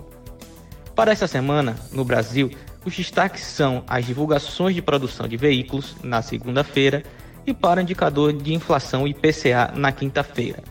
[0.93, 2.51] Para essa semana, no Brasil,
[2.83, 7.03] os destaques são as divulgações de produção de veículos na segunda-feira
[7.47, 10.61] e para o indicador de inflação IPCA na quinta-feira.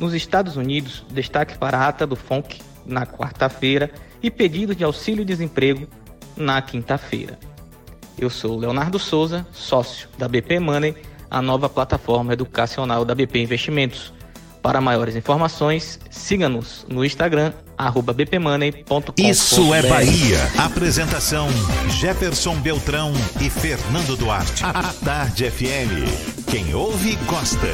[0.00, 5.86] Nos Estados Unidos, destaque para a ata do FONC na quarta-feira e pedido de auxílio-desemprego
[6.36, 7.38] na quinta-feira.
[8.18, 10.96] Eu sou Leonardo Souza, sócio da BP Money,
[11.30, 14.12] a nova plataforma educacional da BP Investimentos.
[14.62, 19.02] Para maiores informações, siga-nos no Instagram, arroba bpmoney.com.
[19.16, 20.38] Isso é Bahia.
[20.58, 21.48] Apresentação:
[21.88, 24.64] Jefferson Beltrão e Fernando Duarte.
[24.64, 26.50] A Tarde FM.
[26.50, 27.68] Quem ouve, gosta.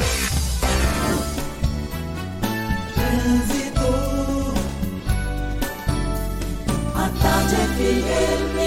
[2.93, 4.53] Trânsito.
[6.95, 8.62] A tarde FM.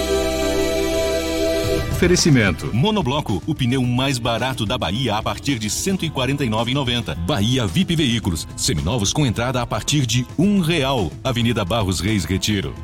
[1.97, 2.71] Oferecimento.
[2.75, 7.15] Monobloco, o pneu mais barato da Bahia a partir de R$ 149,90.
[7.25, 11.11] Bahia VIP Veículos, seminovos com entrada a partir de um real.
[11.23, 12.75] Avenida Barros Reis Retiro.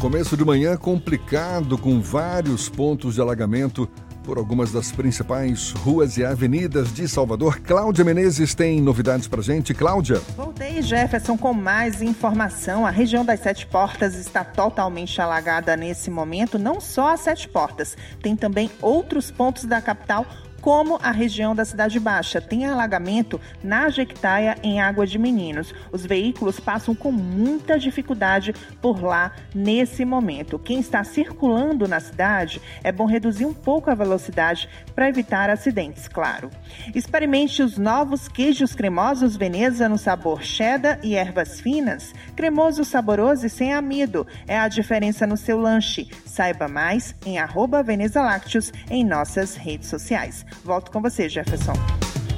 [0.00, 3.88] Começo de manhã complicado, com vários pontos de alagamento
[4.24, 7.60] por algumas das principais ruas e avenidas de Salvador.
[7.60, 9.74] Cláudia Menezes tem novidades pra gente.
[9.74, 10.20] Cláudia.
[10.36, 12.86] Voltei, Jefferson, com mais informação.
[12.86, 16.58] A região das Sete Portas está totalmente alagada nesse momento.
[16.58, 20.26] Não só as Sete Portas, tem também outros pontos da capital
[20.64, 22.40] como a região da Cidade Baixa.
[22.40, 25.74] Tem alagamento na Jequitaia, em Água de Meninos.
[25.92, 30.58] Os veículos passam com muita dificuldade por lá nesse momento.
[30.58, 36.08] Quem está circulando na cidade é bom reduzir um pouco a velocidade para evitar acidentes,
[36.08, 36.48] claro.
[36.94, 42.14] Experimente os novos queijos cremosos Veneza no sabor cheddar e ervas finas.
[42.34, 44.26] Cremoso, saboroso e sem amido.
[44.46, 46.08] É a diferença no seu lanche.
[46.24, 50.42] Saiba mais em arroba Veneza Lácteos em nossas redes sociais.
[50.62, 51.74] Volto com você, Jefferson.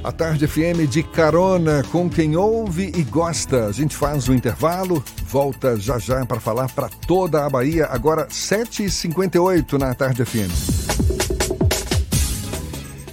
[0.07, 3.67] A Tarde FM de carona com quem ouve e gosta.
[3.67, 7.87] A gente faz o intervalo, volta já já para falar para toda a Bahia.
[7.87, 11.17] Agora 7h58 na Tarde FM.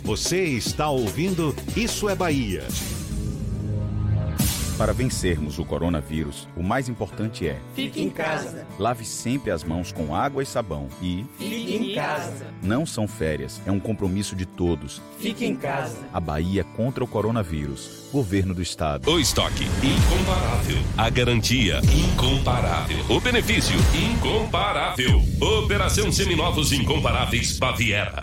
[0.04, 2.64] Você está ouvindo Isso é Bahia.
[4.84, 8.68] Para vencermos o coronavírus, o mais importante é: Fique em casa.
[8.78, 12.48] lave sempre as mãos com água e sabão e Fique em casa.
[12.62, 15.02] não são férias, é um compromisso de todos.
[15.20, 16.00] Fique em casa.
[16.12, 18.10] A Bahia contra o coronavírus.
[18.12, 19.10] Governo do Estado.
[19.10, 20.78] O estoque incomparável.
[20.98, 23.06] A garantia incomparável.
[23.08, 25.22] O benefício incomparável.
[25.62, 28.20] Operação Seminovos Incomparáveis Baviera.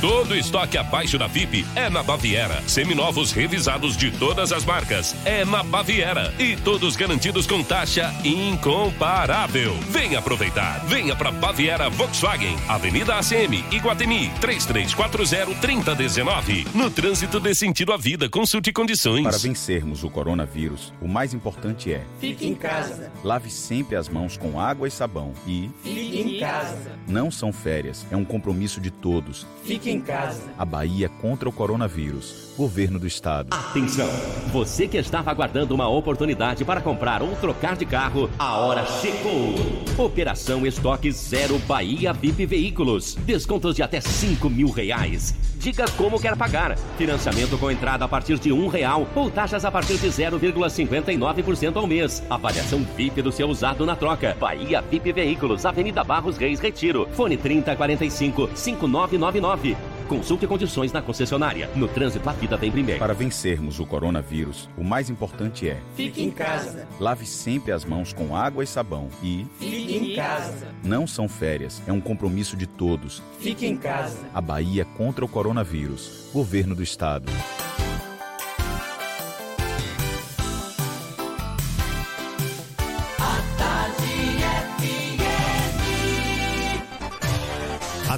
[0.00, 2.62] Todo estoque abaixo da FIP é na Baviera.
[2.68, 6.34] Seminovos revisados de todas as marcas é na Baviera.
[6.38, 9.72] E todos garantidos com taxa incomparável.
[9.88, 10.84] Venha aproveitar.
[10.86, 16.66] Venha para Baviera Volkswagen, Avenida ACM, Iguatemi, 3340-3019.
[16.74, 19.22] No trânsito dê sentido à vida, consulte condições.
[19.24, 23.10] Para vencermos o coronavírus, o mais importante é: Fique em casa.
[23.24, 26.92] lave sempre as mãos com água e sabão e Fique em casa.
[27.08, 29.46] não são férias, é um compromisso de todos.
[29.64, 30.42] Fique em casa.
[30.58, 32.45] A Bahia contra o coronavírus.
[32.56, 33.48] Governo do Estado.
[33.50, 34.08] Atenção!
[34.50, 39.54] Você que estava aguardando uma oportunidade para comprar ou trocar de carro, a hora chegou!
[39.98, 43.14] Operação Estoque Zero Bahia VIP Veículos.
[43.26, 45.34] Descontos de até 5 mil reais.
[45.56, 46.76] Diga como quer pagar.
[46.96, 51.86] Financiamento com entrada a partir de um real ou taxas a partir de 0,59% ao
[51.86, 52.22] mês.
[52.30, 54.36] Avaliação VIP do seu usado na troca.
[54.40, 57.06] Bahia VIP Veículos, Avenida Barros Reis Retiro.
[57.12, 59.95] Fone 3045 5999.
[60.08, 61.68] Consulte condições na concessionária.
[61.74, 63.00] No trânsito, a vida vem primeiro.
[63.00, 66.86] Para vencermos o coronavírus, o mais importante é: Fique em casa.
[67.00, 70.68] lave sempre as mãos com água e sabão e Fique em casa.
[70.84, 73.22] não são férias, é um compromisso de todos.
[73.40, 74.18] Fique em casa.
[74.32, 76.28] A Bahia contra o coronavírus.
[76.32, 77.30] Governo do Estado.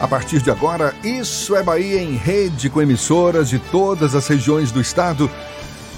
[0.00, 4.70] A partir de agora, Isso é Bahia em rede com emissoras de todas as regiões
[4.70, 5.28] do estado.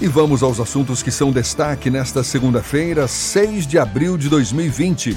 [0.01, 5.15] E vamos aos assuntos que são destaque nesta segunda-feira, 6 de abril de 2020.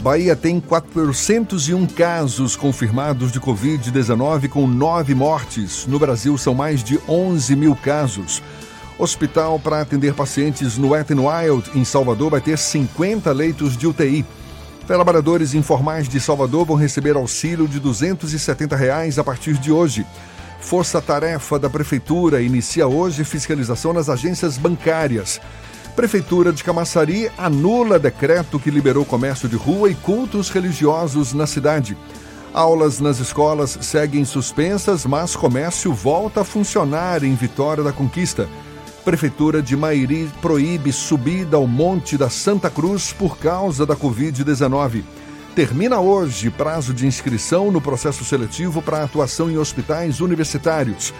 [0.00, 5.86] Bahia tem 401 casos confirmados de Covid-19, com nove mortes.
[5.86, 8.42] No Brasil, são mais de 11 mil casos.
[8.98, 13.86] Hospital para atender pacientes no Wet n Wild, em Salvador, vai ter 50 leitos de
[13.86, 14.24] UTI.
[14.86, 20.06] Trabalhadores informais de Salvador vão receber auxílio de 270 reais a partir de hoje.
[20.60, 25.40] Força Tarefa da Prefeitura inicia hoje fiscalização nas agências bancárias.
[25.96, 31.96] Prefeitura de Camaçari anula decreto que liberou comércio de rua e cultos religiosos na cidade.
[32.54, 38.48] Aulas nas escolas seguem suspensas, mas comércio volta a funcionar em Vitória da Conquista.
[39.06, 45.04] Prefeitura de Mairi proíbe subida ao Monte da Santa Cruz por causa da Covid-19.
[45.54, 51.14] Termina hoje prazo de inscrição no processo seletivo para atuação em hospitais universitários.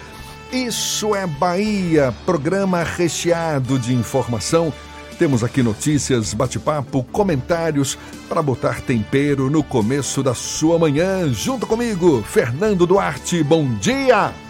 [0.51, 4.73] Isso é Bahia, programa recheado de informação.
[5.17, 11.31] Temos aqui notícias, bate-papo, comentários para botar tempero no começo da sua manhã.
[11.31, 13.41] Junto comigo, Fernando Duarte.
[13.43, 14.46] Bom dia!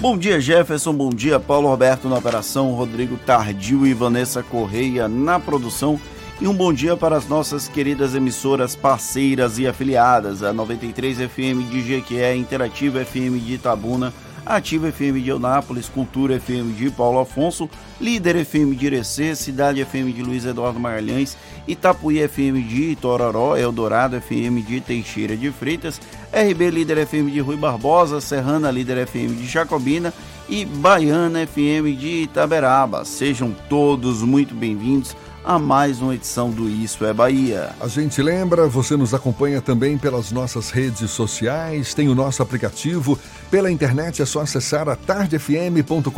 [0.00, 0.94] Bom dia, Jefferson.
[0.94, 6.00] Bom dia, Paulo Roberto na operação, Rodrigo Tardio e Vanessa Correia na produção.
[6.40, 11.68] E um bom dia para as nossas queridas emissoras parceiras e afiliadas, a 93 FM
[11.70, 14.10] de Jequié, Interativa FM de Itabuna,
[14.44, 17.68] Ativa FM de Eunápolis, Cultura FM de Paulo Afonso,
[18.00, 21.36] Líder FM de Irecê, Cidade FM de Luiz Eduardo Magalhães,
[21.68, 26.00] Itapuí FM de Itororó, Eldorado FM de Teixeira de Freitas,
[26.32, 30.12] RB Líder FM de Rui Barbosa, Serrana Líder FM de Jacobina
[30.48, 33.04] e Baiana FM de Itaberaba.
[33.04, 35.14] Sejam todos muito bem-vindos
[35.50, 37.74] a mais uma edição do Isso é Bahia.
[37.80, 43.18] A gente lembra, você nos acompanha também pelas nossas redes sociais, tem o nosso aplicativo,
[43.50, 46.08] pela internet é só acessar a tardefm.com.br.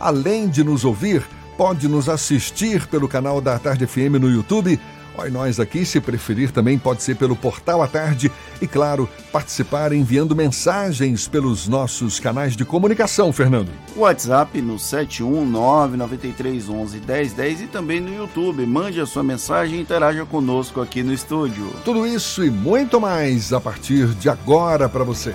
[0.00, 1.22] Além de nos ouvir,
[1.56, 4.80] pode nos assistir pelo canal da Tarde FM no YouTube
[5.16, 9.92] Olha, nós aqui, se preferir, também pode ser pelo Portal à Tarde e, claro, participar
[9.92, 13.70] enviando mensagens pelos nossos canais de comunicação, Fernando.
[13.96, 18.64] WhatsApp no 71993111010 e também no YouTube.
[18.66, 21.70] Mande a sua mensagem e interaja conosco aqui no estúdio.
[21.84, 25.34] Tudo isso e muito mais a partir de agora para você.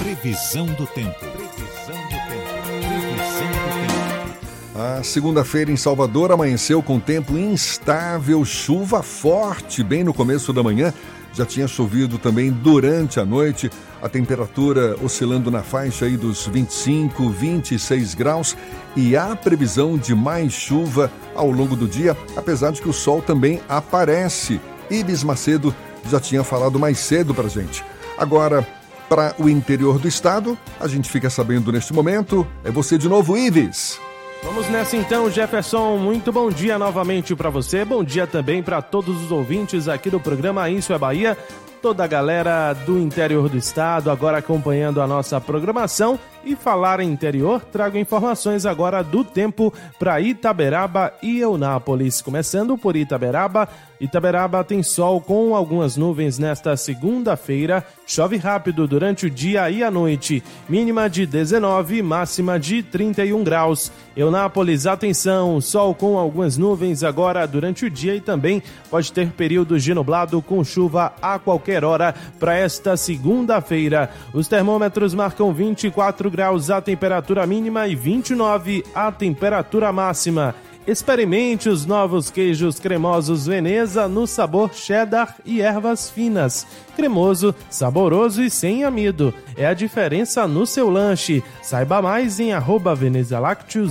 [0.00, 1.18] Previsão do tempo.
[1.18, 2.66] Previsão do tempo.
[2.66, 4.36] Previsão do tempo.
[4.78, 10.92] A segunda-feira em Salvador amanheceu com tempo instável, chuva forte bem no começo da manhã.
[11.32, 13.70] Já tinha chovido também durante a noite,
[14.02, 18.56] a temperatura oscilando na faixa aí dos 25, 26 graus
[18.94, 23.20] e há previsão de mais chuva ao longo do dia, apesar de que o sol
[23.22, 24.60] também aparece.
[24.90, 25.74] Ibis Macedo
[26.10, 27.84] já tinha falado mais cedo pra gente.
[28.16, 28.66] Agora,
[29.08, 32.46] para o interior do estado, a gente fica sabendo neste momento.
[32.64, 34.00] É você de novo, Ives.
[34.42, 35.96] Vamos nessa então, Jefferson.
[35.96, 37.84] Muito bom dia novamente para você.
[37.84, 41.36] Bom dia também para todos os ouvintes aqui do programa Isso é Bahia.
[41.82, 46.18] Toda a galera do interior do estado agora acompanhando a nossa programação.
[46.46, 52.22] E falar em interior, trago informações agora do tempo para Itaberaba e Eunápolis.
[52.22, 53.68] Começando por Itaberaba.
[54.00, 57.84] Itaberaba tem sol com algumas nuvens nesta segunda-feira.
[58.06, 60.40] Chove rápido durante o dia e a noite.
[60.68, 63.90] Mínima de 19, máxima de 31 graus.
[64.16, 69.82] Eunápolis, atenção, sol com algumas nuvens agora durante o dia e também pode ter períodos
[69.82, 74.10] de nublado com chuva a qualquer hora para esta segunda-feira.
[74.32, 80.54] Os termômetros marcam 24 graus a temperatura mínima e 29 a temperatura máxima.
[80.86, 86.64] Experimente os novos queijos cremosos Veneza no sabor cheddar e ervas finas.
[86.94, 89.34] Cremoso, saboroso e sem amido.
[89.56, 91.42] É a diferença no seu lanche.
[91.60, 93.40] Saiba mais em arroba Veneza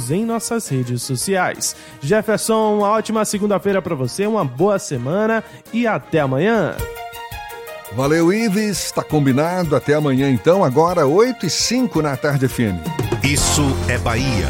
[0.09, 1.75] em nossas redes sociais.
[2.01, 5.43] Jefferson, uma ótima segunda-feira para você, uma boa semana
[5.73, 6.77] e até amanhã.
[7.95, 8.85] Valeu, Ives.
[8.85, 9.73] Está combinado.
[9.73, 10.65] Até amanhã, então.
[10.65, 12.75] Agora, 8 e 5 na tarde FM.
[13.23, 14.49] Isso é Bahia.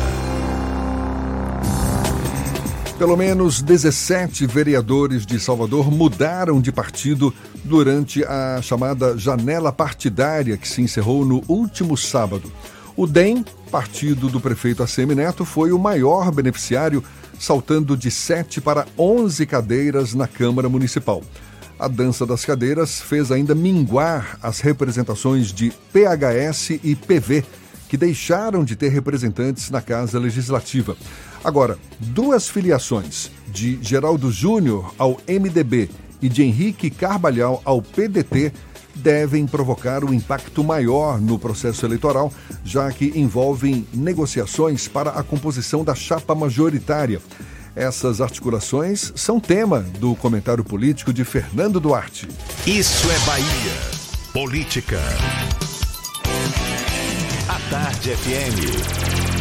[2.98, 7.32] Pelo menos 17 vereadores de Salvador mudaram de partido
[7.64, 12.52] durante a chamada janela partidária que se encerrou no último sábado.
[12.98, 17.04] O DEM, partido do prefeito ACM Neto, foi o maior beneficiário,
[17.38, 21.22] saltando de 7 para 11 cadeiras na Câmara Municipal.
[21.78, 27.43] A dança das cadeiras fez ainda minguar as representações de PHS e PV,
[27.89, 30.95] que deixaram de ter representantes na Casa Legislativa.
[31.43, 35.89] Agora, duas filiações, de Geraldo Júnior ao MDB
[36.21, 38.53] e de Henrique Carvalhal ao PDT,
[38.95, 42.32] devem provocar um impacto maior no processo eleitoral,
[42.63, 47.21] já que envolvem negociações para a composição da chapa majoritária.
[47.76, 52.26] Essas articulações são tema do comentário político de Fernando Duarte.
[52.65, 53.73] Isso é Bahia.
[54.32, 54.97] Política.
[57.49, 59.36] A Tarde FM.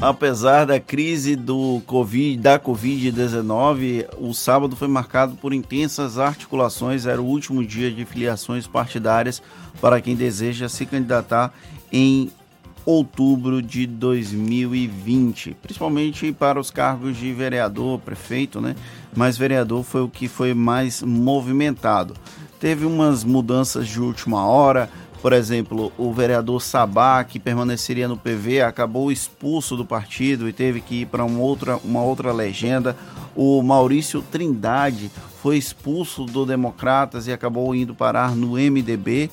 [0.00, 7.04] Apesar da crise do COVID, da Covid-19, o sábado foi marcado por intensas articulações.
[7.04, 9.42] Era o último dia de filiações partidárias
[9.78, 11.52] para quem deseja se candidatar
[11.92, 12.32] em
[12.84, 18.74] outubro de 2020, principalmente para os cargos de vereador, prefeito, né?
[19.14, 22.14] Mas vereador foi o que foi mais movimentado.
[22.58, 24.88] Teve umas mudanças de última hora,
[25.22, 30.80] por exemplo, o vereador Sabá, que permaneceria no PV, acabou expulso do partido e teve
[30.80, 32.96] que ir para uma outra, uma outra legenda.
[33.36, 39.30] O Maurício Trindade foi expulso do Democratas e acabou indo parar no MDB.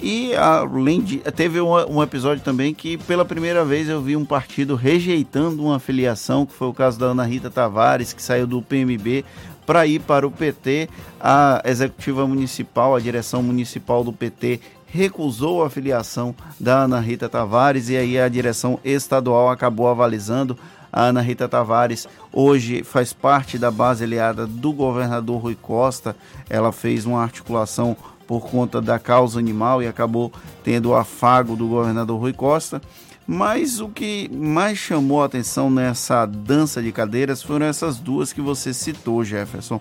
[0.00, 1.18] E além de.
[1.18, 5.78] Teve um, um, episódio também que, pela primeira vez, eu vi um partido rejeitando uma
[5.78, 9.24] filiação, que foi o caso da Ana Rita Tavares, que saiu do PMB
[9.64, 10.88] para ir para o PT.
[11.20, 17.88] A executiva municipal, a direção municipal do PT, recusou a filiação da Ana Rita Tavares
[17.88, 20.58] e aí a direção estadual acabou avalizando.
[20.92, 26.14] A Ana Rita Tavares hoje faz parte da base aliada do governador Rui Costa.
[26.50, 27.96] Ela fez uma articulação
[28.32, 30.32] por conta da causa animal e acabou
[30.64, 32.80] tendo o afago do governador Rui Costa.
[33.26, 38.40] Mas o que mais chamou a atenção nessa dança de cadeiras foram essas duas que
[38.40, 39.78] você citou, Jefferson.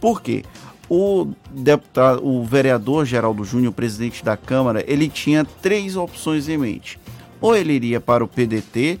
[0.00, 0.42] Por quê?
[0.88, 6.98] O deputado, o vereador Geraldo Júnior, presidente da Câmara, ele tinha três opções em mente.
[7.42, 8.98] Ou ele iria para o PDT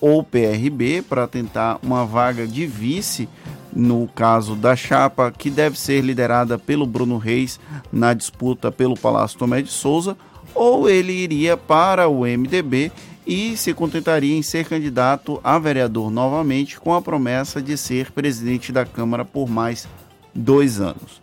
[0.00, 3.28] ou PRB para tentar uma vaga de vice
[3.74, 7.60] no caso da chapa que deve ser liderada pelo Bruno Reis
[7.92, 10.16] na disputa pelo Palácio Tomé de Souza,
[10.54, 12.90] ou ele iria para o MDB
[13.26, 18.72] e se contentaria em ser candidato a vereador novamente com a promessa de ser presidente
[18.72, 19.86] da Câmara por mais
[20.34, 21.20] dois anos.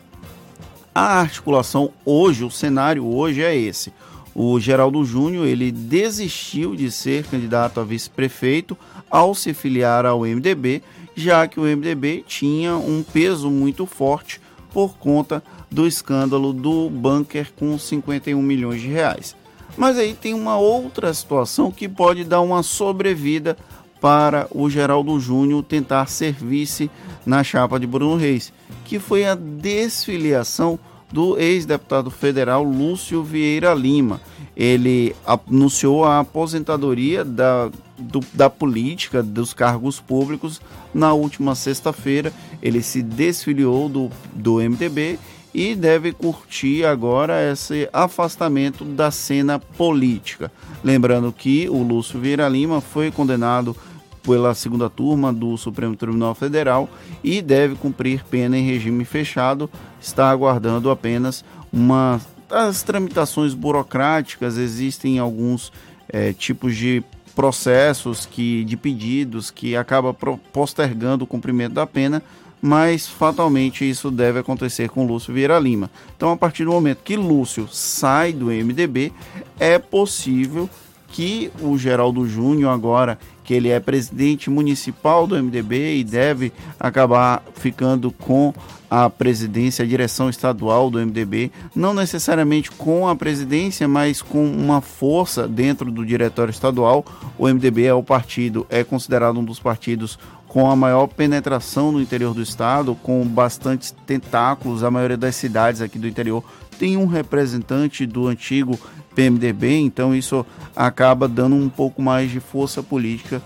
[0.94, 3.94] A articulação hoje, o cenário hoje é esse.
[4.34, 8.78] O Geraldo Júnior ele desistiu de ser candidato a vice-prefeito
[9.10, 10.82] ao se filiar ao MDB,
[11.18, 14.40] já que o MDB tinha um peso muito forte
[14.72, 19.36] por conta do escândalo do bunker com 51 milhões de reais.
[19.76, 23.58] Mas aí tem uma outra situação que pode dar uma sobrevida
[24.00, 26.90] para o Geraldo Júnior tentar ser vice
[27.26, 28.54] na chapa de Bruno Reis,
[28.86, 30.78] que foi a desfiliação
[31.12, 34.22] do ex-deputado federal Lúcio Vieira Lima.
[34.58, 40.60] Ele anunciou a aposentadoria da, do, da política, dos cargos públicos,
[40.92, 42.34] na última sexta-feira.
[42.60, 45.20] Ele se desfiliou do, do MDB
[45.54, 50.52] e deve curtir agora esse afastamento da cena política.
[50.84, 53.78] Lembrando que o Lúcio Vieira Lima foi condenado
[54.24, 56.90] pela segunda turma do Supremo Tribunal Federal
[57.24, 59.70] e deve cumprir pena em regime fechado.
[60.02, 64.58] Está aguardando apenas uma as tramitações burocráticas.
[64.58, 65.72] Existem alguns
[66.10, 67.04] é, tipos de
[67.36, 70.14] processos que de pedidos que acaba
[70.52, 72.24] postergando o cumprimento da pena,
[72.60, 75.92] mas fatalmente isso deve acontecer com Lúcio Vieira Lima.
[76.16, 79.14] Então, a partir do momento que Lúcio sai do MDB,
[79.60, 80.68] é possível
[81.10, 87.42] que o Geraldo Júnior agora que ele é presidente municipal do MDB e deve acabar
[87.56, 88.54] ficando com
[88.90, 94.82] a presidência, a direção estadual do MDB, não necessariamente com a presidência, mas com uma
[94.82, 97.06] força dentro do diretório estadual.
[97.38, 102.02] O MDB é o partido, é considerado um dos partidos com a maior penetração no
[102.02, 106.44] interior do estado, com bastantes tentáculos, a maioria das cidades aqui do interior
[106.78, 108.80] tem um representante do antigo
[109.16, 110.46] PMDB, então isso
[110.76, 113.42] acaba dando um pouco mais de força política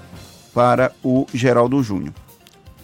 [0.54, 2.14] para o Geraldo Júnior.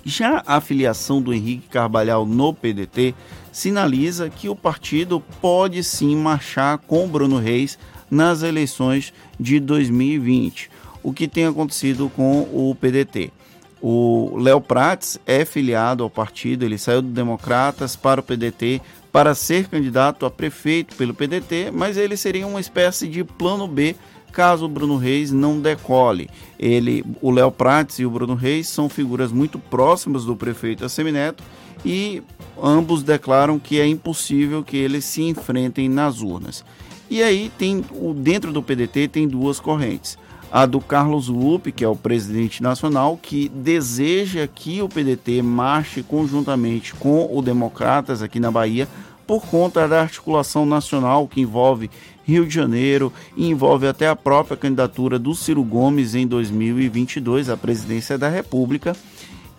[0.07, 3.13] Já a filiação do Henrique Carvalhal no PDT
[3.51, 7.77] sinaliza que o partido pode sim marchar com Bruno Reis
[8.09, 10.71] nas eleições de 2020,
[11.03, 13.33] o que tem acontecido com o PDT.
[13.81, 18.81] O Léo Prates é filiado ao partido, ele saiu do Democratas para o PDT
[19.11, 23.93] para ser candidato a prefeito pelo PDT, mas ele seria uma espécie de plano B
[24.37, 26.29] caso o Bruno Reis não decole.
[26.59, 31.43] Ele, o Léo Prates e o Bruno Reis são figuras muito próximas do prefeito Assemineto
[31.83, 32.21] e
[32.61, 36.63] ambos declaram que é impossível que eles se enfrentem nas urnas.
[37.09, 40.19] E aí tem o dentro do PDT tem duas correntes.
[40.51, 46.03] A do Carlos Lupe, que é o presidente nacional, que deseja que o PDT marche
[46.03, 48.87] conjuntamente com o Democratas aqui na Bahia
[49.25, 51.89] por conta da articulação nacional que envolve
[52.27, 57.55] Rio de Janeiro e envolve até a própria candidatura do Ciro Gomes em 2022 à
[57.55, 58.93] presidência da República.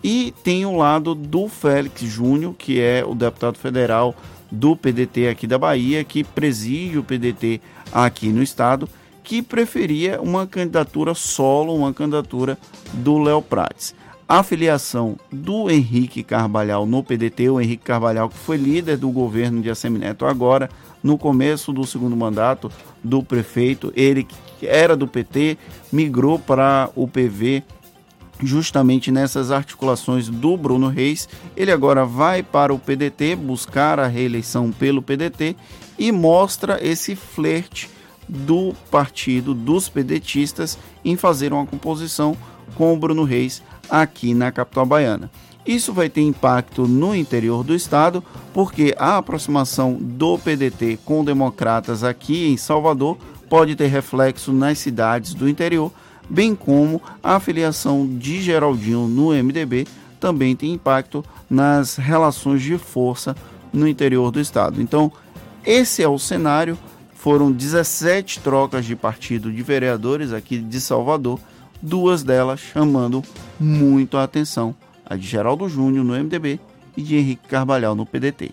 [0.03, 4.15] E tem o lado do Félix Júnior, que é o deputado federal
[4.51, 7.59] do PDT aqui da Bahia, que preside o PDT
[7.91, 8.87] aqui no estado,
[9.23, 12.55] que preferia uma candidatura solo, uma candidatura
[12.93, 13.95] do Léo Prates
[14.29, 19.59] a filiação do Henrique Carvalhal no PDT, o Henrique Carvalhal que foi líder do governo
[19.59, 20.69] de Assemineto agora,
[21.01, 22.71] no começo do segundo mandato
[23.03, 25.57] do prefeito, ele que era do PT,
[25.91, 27.63] migrou para o PV
[28.41, 31.27] justamente nessas articulações do Bruno Reis.
[31.55, 35.55] Ele agora vai para o PDT buscar a reeleição pelo PDT
[35.97, 37.89] e mostra esse flerte
[38.27, 42.37] do partido dos pedetistas em fazer uma composição
[42.75, 45.31] com o Bruno Reis aqui na capital baiana.
[45.65, 48.23] Isso vai ter impacto no interior do estado,
[48.53, 53.17] porque a aproximação do PDT com democratas aqui em Salvador
[53.49, 55.91] pode ter reflexo nas cidades do interior,
[56.29, 59.87] bem como a afiliação de Geraldinho no MDB
[60.19, 63.35] também tem impacto nas relações de força
[63.71, 64.81] no interior do estado.
[64.81, 65.11] Então,
[65.65, 66.77] esse é o cenário.
[67.13, 71.39] Foram 17 trocas de partido de vereadores aqui de Salvador
[71.81, 73.23] duas delas chamando
[73.59, 74.75] muito a atenção,
[75.09, 76.59] a de Geraldo Júnior no MDB
[76.95, 78.51] e de Henrique Carvalhal no PDT.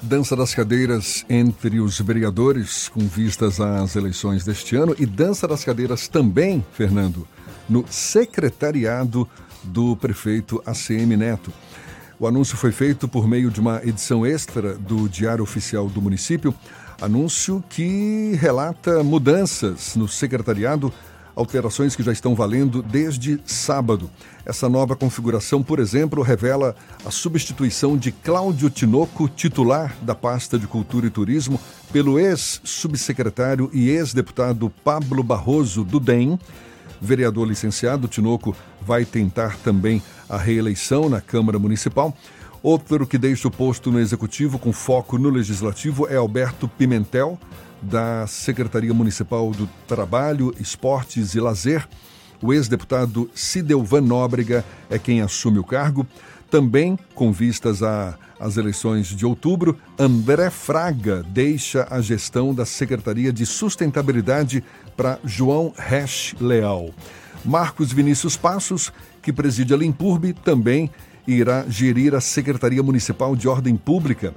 [0.00, 5.64] Dança das cadeiras entre os vereadores com vistas às eleições deste ano e dança das
[5.64, 7.26] cadeiras também, Fernando,
[7.68, 9.28] no secretariado
[9.64, 11.52] do prefeito ACM Neto.
[12.18, 16.54] O anúncio foi feito por meio de uma edição extra do Diário Oficial do Município,
[17.00, 20.92] anúncio que relata mudanças no secretariado
[21.36, 24.10] alterações que já estão valendo desde sábado.
[24.44, 30.66] Essa nova configuração, por exemplo, revela a substituição de Cláudio Tinoco, titular da pasta de
[30.66, 31.60] Cultura e Turismo,
[31.92, 36.38] pelo ex-subsecretário e ex-deputado Pablo Barroso do DEM.
[37.00, 42.16] Vereador licenciado, Tinoco vai tentar também a reeleição na Câmara Municipal.
[42.62, 47.38] Outro que deixa o posto no Executivo com foco no Legislativo é Alberto Pimentel,
[47.80, 51.86] da Secretaria Municipal do Trabalho, Esportes e Lazer.
[52.42, 56.06] O ex-deputado Cidelvan Nóbrega é quem assume o cargo.
[56.50, 63.44] Também, com vistas às eleições de outubro, André Fraga deixa a gestão da Secretaria de
[63.44, 64.62] Sustentabilidade
[64.96, 66.90] para João Resch Leal.
[67.44, 68.92] Marcos Vinícius Passos,
[69.22, 70.90] que preside a Limpurbe, também
[71.26, 74.32] irá gerir a Secretaria Municipal de Ordem Pública.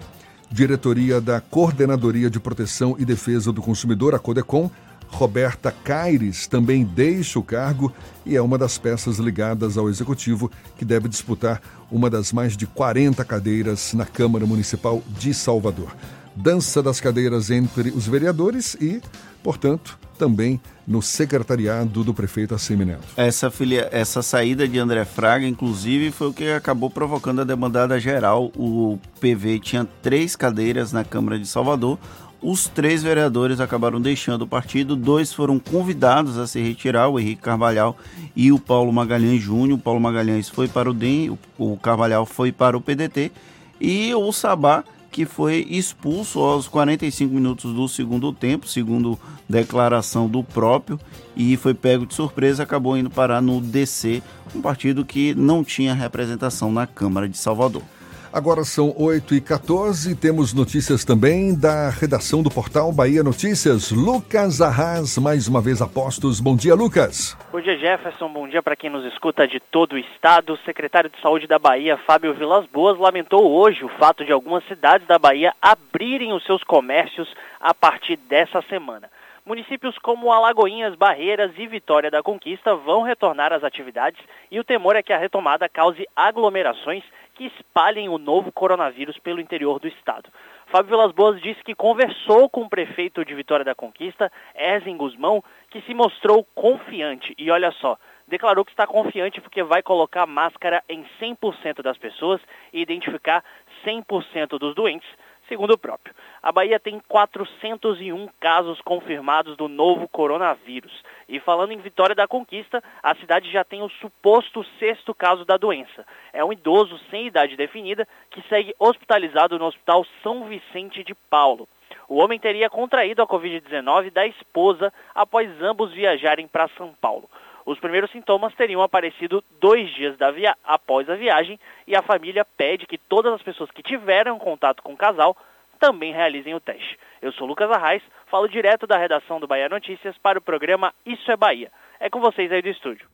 [0.51, 4.69] Diretoria da Coordenadoria de Proteção e Defesa do Consumidor, a CODECOM,
[5.07, 7.91] Roberta Caires também deixa o cargo
[8.25, 11.61] e é uma das peças ligadas ao Executivo que deve disputar
[11.91, 15.95] uma das mais de 40 cadeiras na Câmara Municipal de Salvador.
[16.35, 19.01] Dança das cadeiras entre os vereadores e,
[19.43, 23.05] portanto, também no secretariado do prefeito Assemineto.
[23.15, 27.99] Essa, filia, essa saída de André Fraga, inclusive, foi o que acabou provocando a demandada
[27.99, 28.51] geral.
[28.57, 31.99] O PV tinha três cadeiras na Câmara de Salvador.
[32.41, 37.41] Os três vereadores acabaram deixando o partido, dois foram convidados a se retirar, o Henrique
[37.41, 37.95] Carvalhal
[38.35, 39.77] e o Paulo Magalhães Júnior.
[39.77, 43.31] O Paulo Magalhães foi para o DEM, o Carvalhal foi para o PDT
[43.79, 50.43] e o Sabá que foi expulso aos 45 minutos do segundo tempo, segundo declaração do
[50.43, 50.99] próprio,
[51.35, 54.21] e foi pego de surpresa, acabou indo parar no DC,
[54.55, 57.83] um partido que não tinha representação na Câmara de Salvador.
[58.31, 63.91] Agora são 8 e 14 temos notícias também da redação do portal Bahia Notícias.
[63.91, 66.39] Lucas Arras, mais uma vez apostos.
[66.39, 67.35] Bom dia, Lucas.
[67.51, 68.29] Bom dia, Jefferson.
[68.29, 70.53] Bom dia para quem nos escuta de todo o estado.
[70.53, 74.63] O secretário de Saúde da Bahia, Fábio Vilas Boas, lamentou hoje o fato de algumas
[74.67, 77.27] cidades da Bahia abrirem os seus comércios
[77.59, 79.09] a partir dessa semana.
[79.43, 84.95] Municípios como Alagoinhas, Barreiras e Vitória da Conquista vão retornar às atividades e o temor
[84.95, 87.03] é que a retomada cause aglomerações
[87.39, 90.29] que espalhem o novo coronavírus pelo interior do estado.
[90.67, 95.41] Fábio Vilas Boas disse que conversou com o prefeito de Vitória da Conquista, Erzen Guzmão,
[95.69, 97.33] que se mostrou confiante.
[97.37, 97.97] E olha só,
[98.27, 102.41] declarou que está confiante porque vai colocar máscara em 100% das pessoas
[102.73, 103.41] e identificar
[103.85, 105.07] 100% dos doentes
[105.49, 106.15] segundo o próprio.
[106.41, 111.03] A Bahia tem 401 casos confirmados do novo coronavírus.
[111.27, 115.57] E falando em Vitória da Conquista, a cidade já tem o suposto sexto caso da
[115.57, 116.05] doença.
[116.31, 121.67] É um idoso sem idade definida que segue hospitalizado no Hospital São Vicente de Paulo.
[122.07, 127.29] O homem teria contraído a Covid-19 da esposa após ambos viajarem para São Paulo.
[127.69, 130.17] Os primeiros sintomas teriam aparecido dois dias
[130.63, 134.93] após a viagem e a família pede que todas as pessoas que tiveram contato com
[134.93, 135.37] o casal
[135.79, 136.97] também realizem o teste.
[137.21, 141.31] Eu sou Lucas Arraes, falo direto da redação do Bahia Notícias para o programa Isso
[141.31, 141.71] é Bahia.
[141.99, 143.05] É com vocês aí do estúdio.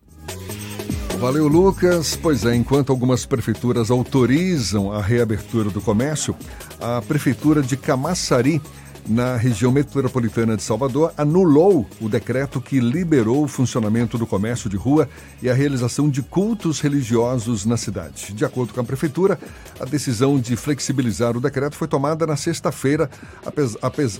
[1.19, 2.15] Valeu, Lucas.
[2.15, 6.33] Pois é, enquanto algumas prefeituras autorizam a reabertura do comércio,
[6.79, 8.61] a prefeitura de Camaçari
[9.07, 14.75] na região metropolitana de Salvador, anulou o decreto que liberou o funcionamento do comércio de
[14.75, 15.07] rua
[15.41, 18.33] e a realização de cultos religiosos na cidade.
[18.33, 19.39] De acordo com a prefeitura,
[19.79, 23.09] a decisão de flexibilizar o decreto foi tomada na sexta-feira,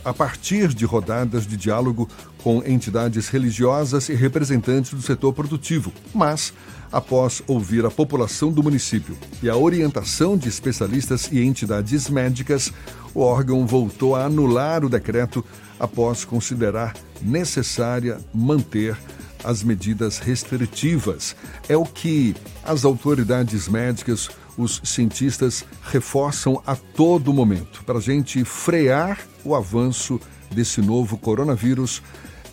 [0.03, 2.07] a partir de rodadas de diálogo
[2.44, 5.91] com entidades religiosas e representantes do setor produtivo.
[6.14, 6.53] Mas
[6.96, 12.72] após ouvir a população do município e a orientação de especialistas e entidades médicas,
[13.14, 15.44] o órgão voltou a anular o decreto
[15.78, 18.98] após considerar necessária manter
[19.44, 21.36] as medidas restritivas.
[21.68, 28.46] É o que as autoridades médicas, os cientistas reforçam a todo momento para a gente
[28.46, 30.18] frear o avanço
[30.50, 32.02] desse novo coronavírus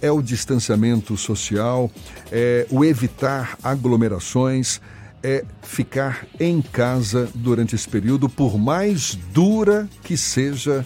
[0.02, 1.90] é o distanciamento social,
[2.30, 4.80] é o evitar aglomerações,
[5.22, 10.84] é ficar em casa durante esse período, por mais dura que seja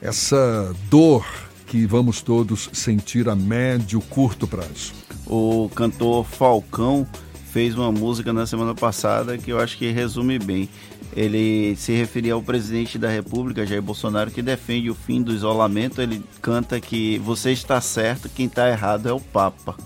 [0.00, 1.26] essa dor
[1.66, 4.94] que vamos todos sentir a médio, curto prazo.
[5.26, 7.06] O cantor Falcão
[7.52, 10.68] fez uma música na semana passada que eu acho que resume bem.
[11.14, 16.00] Ele se referia ao presidente da República, Jair Bolsonaro, que defende o fim do isolamento.
[16.00, 19.76] Ele canta que você está certo, quem está errado é o Papa.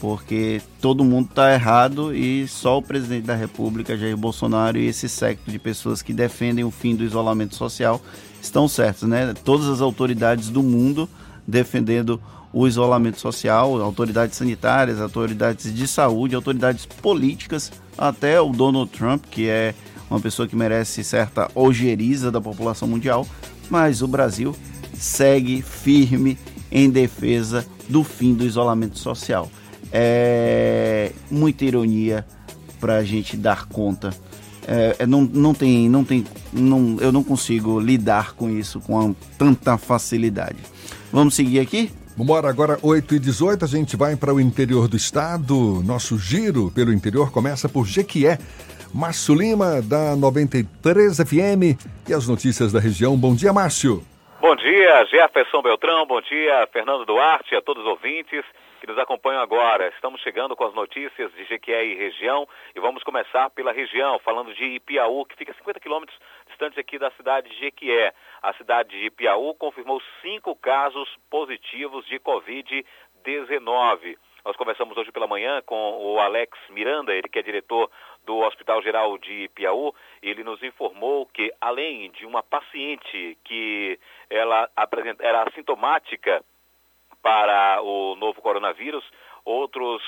[0.00, 5.08] Porque todo mundo está errado e só o presidente da República, Jair Bolsonaro, e esse
[5.08, 8.00] século de pessoas que defendem o fim do isolamento social
[8.40, 9.34] estão certos, né?
[9.44, 11.08] Todas as autoridades do mundo
[11.46, 12.20] defendendo
[12.52, 19.48] o isolamento social, autoridades sanitárias, autoridades de saúde, autoridades políticas, até o Donald Trump, que
[19.48, 19.74] é
[20.10, 23.26] uma pessoa que merece certa ojeriza da população mundial,
[23.70, 24.54] mas o Brasil
[24.94, 26.38] segue firme
[26.70, 29.50] em defesa do fim do isolamento social.
[29.92, 32.26] É muita ironia
[32.80, 34.14] para a gente dar conta.
[34.66, 39.14] É, é, não, não tem, não tem, não, eu não consigo lidar com isso com
[39.38, 40.58] tanta facilidade.
[41.10, 41.90] Vamos seguir aqui?
[42.18, 45.82] Vambora, agora 8 e 18 a gente vai para o interior do estado.
[45.86, 48.38] Nosso giro pelo interior começa por Jequié.
[48.94, 51.76] Márcio Lima, da 93 FM
[52.08, 53.16] e as notícias da região.
[53.16, 54.02] Bom dia, Márcio.
[54.40, 56.06] Bom dia, Jefferson Beltrão.
[56.06, 58.44] Bom dia, Fernando Duarte, a todos os ouvintes
[58.80, 59.88] que nos acompanham agora.
[59.88, 64.54] Estamos chegando com as notícias de Jequié e região e vamos começar pela região, falando
[64.54, 66.16] de Ipiaú, que fica 50 quilômetros
[66.46, 68.14] distante aqui da cidade de Jequié.
[68.40, 74.16] A cidade de Ipiaú confirmou cinco casos positivos de Covid-19.
[74.44, 77.90] Nós conversamos hoje pela manhã com o Alex Miranda, ele que é diretor
[78.28, 79.90] do Hospital Geral de Piauí.
[80.22, 83.98] Ele nos informou que, além de uma paciente que
[84.28, 84.68] ela
[85.20, 86.44] era assintomática
[87.22, 89.02] para o novo coronavírus,
[89.46, 90.02] outros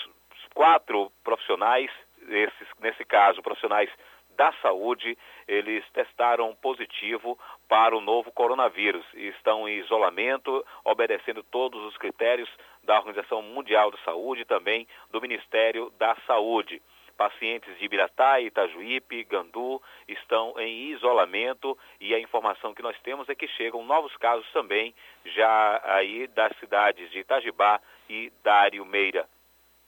[0.53, 1.91] quatro profissionais,
[2.29, 3.89] esses, nesse caso, profissionais
[4.37, 5.17] da saúde,
[5.49, 7.39] eles testaram positivo
[7.69, 12.51] para o novo coronavírus estão em isolamento, obedecendo todos os critérios
[12.83, 16.83] da Organização Mundial de Saúde e também do Ministério da Saúde.
[17.21, 23.35] Pacientes de Ibiratá, Itajuípe, Gandu estão em isolamento e a informação que nós temos é
[23.35, 24.95] que chegam novos casos também
[25.27, 27.79] já aí das cidades de Itajibá
[28.09, 29.29] e Dário Meira.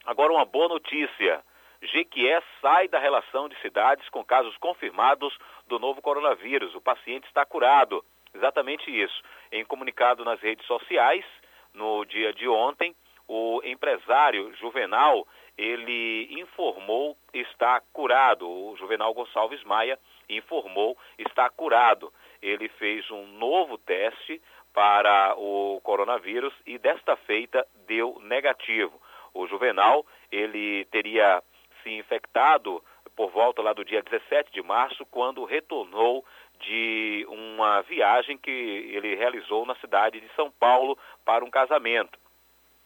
[0.05, 1.43] Agora uma boa notícia.
[1.81, 5.35] Jequié sai da relação de cidades com casos confirmados
[5.67, 6.75] do novo coronavírus.
[6.75, 8.05] O paciente está curado.
[8.35, 9.23] Exatamente isso.
[9.51, 11.25] Em comunicado nas redes sociais,
[11.73, 12.95] no dia de ontem,
[13.27, 15.27] o empresário Juvenal,
[15.57, 18.49] ele informou está curado.
[18.49, 19.99] O Juvenal Gonçalves Maia
[20.29, 22.13] informou está curado.
[22.41, 24.41] Ele fez um novo teste
[24.73, 29.01] para o coronavírus e desta feita deu negativo.
[29.35, 31.43] O Juvenal, ele teria
[31.83, 32.83] se infectado
[33.15, 36.25] por volta lá do dia 17 de março, quando retornou
[36.61, 42.19] de uma viagem que ele realizou na cidade de São Paulo para um casamento.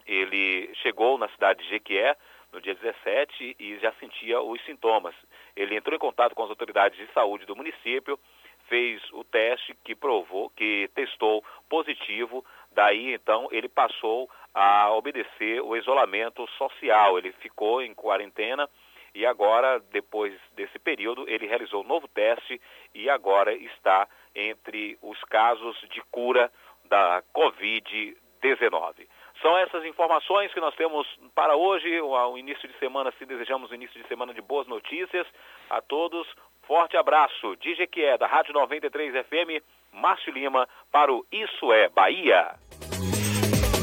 [0.06, 2.16] Ele chegou na cidade de Jequié
[2.56, 5.14] no dia 17 e já sentia os sintomas.
[5.54, 8.18] Ele entrou em contato com as autoridades de saúde do município,
[8.66, 15.76] fez o teste que provou, que testou positivo, daí então ele passou a obedecer o
[15.76, 17.18] isolamento social.
[17.18, 18.68] Ele ficou em quarentena
[19.14, 22.58] e agora, depois desse período, ele realizou um novo teste
[22.94, 26.50] e agora está entre os casos de cura
[26.86, 29.06] da Covid-19.
[29.42, 33.74] São essas informações que nós temos para hoje, o início de semana, se desejamos um
[33.74, 35.26] início de semana de boas notícias
[35.68, 36.26] a todos.
[36.66, 41.88] Forte abraço, DJ que é da Rádio 93 FM, Márcio Lima, para o Isso é
[41.88, 42.56] Bahia.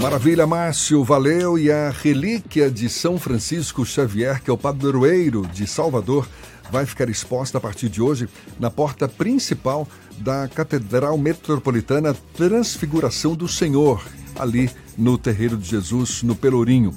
[0.01, 1.57] Maravilha, Márcio, valeu.
[1.57, 6.27] E a relíquia de São Francisco Xavier, que é o padroeiro de Salvador,
[6.73, 8.27] vai ficar exposta a partir de hoje
[8.59, 9.87] na porta principal
[10.17, 14.03] da Catedral Metropolitana Transfiguração do Senhor,
[14.39, 16.91] ali no Terreiro de Jesus, no Pelourinho.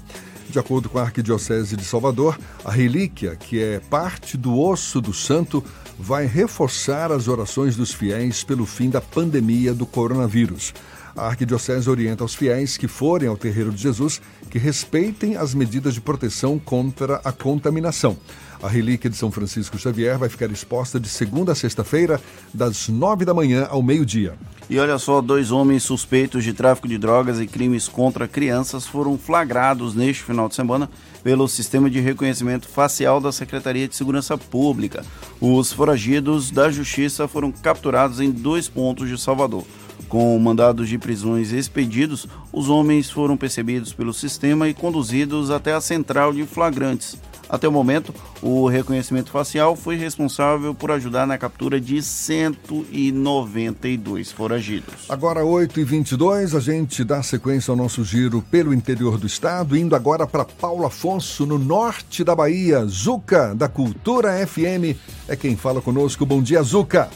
[0.48, 5.12] De acordo com a Arquidiocese de Salvador, a relíquia, que é parte do osso do
[5.12, 5.62] santo,
[5.98, 10.72] vai reforçar as orações dos fiéis pelo fim da pandemia do coronavírus.
[11.14, 15.92] A Arquidiocese orienta os fiéis que forem ao terreiro de Jesus que respeitem as medidas
[15.92, 18.16] de proteção contra a contaminação.
[18.62, 22.20] A relíquia de São Francisco Xavier vai ficar exposta de segunda a sexta-feira,
[22.52, 24.34] das nove da manhã ao meio-dia.
[24.68, 29.16] E olha só, dois homens suspeitos de tráfico de drogas e crimes contra crianças foram
[29.16, 30.90] flagrados neste final de semana
[31.22, 35.04] pelo Sistema de Reconhecimento Facial da Secretaria de Segurança Pública.
[35.40, 39.64] Os foragidos da Justiça foram capturados em dois pontos de Salvador.
[40.08, 45.80] Com mandados de prisões expedidos, os homens foram percebidos pelo sistema e conduzidos até a
[45.80, 47.16] central de flagrantes.
[47.48, 48.12] Até o momento,
[48.42, 55.08] o reconhecimento facial foi responsável por ajudar na captura de 192 foragidos.
[55.08, 60.26] Agora, 8h22, a gente dá sequência ao nosso giro pelo interior do estado, indo agora
[60.26, 62.84] para Paulo Afonso, no norte da Bahia.
[62.86, 64.98] Zuca, da Cultura FM,
[65.28, 66.26] é quem fala conosco.
[66.26, 67.08] Bom dia, Zuca.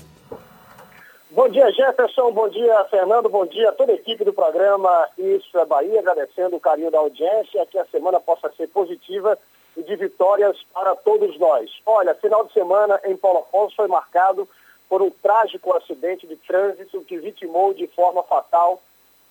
[1.32, 2.30] Bom dia, Jefferson.
[2.32, 3.28] Bom dia, Fernando.
[3.28, 6.98] Bom dia a toda a equipe do programa Isso é Bahia, agradecendo o carinho da
[6.98, 9.38] audiência, que a semana possa ser positiva
[9.80, 11.70] e de vitórias para todos nós.
[11.86, 14.46] Olha, final de semana em Paulo Afonso foi marcado
[14.88, 18.80] por um trágico acidente de trânsito que vitimou de forma fatal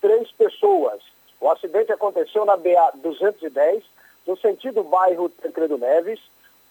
[0.00, 1.00] três pessoas.
[1.40, 3.84] O acidente aconteceu na BA 210,
[4.26, 6.20] no sentido bairro Tancredo Neves.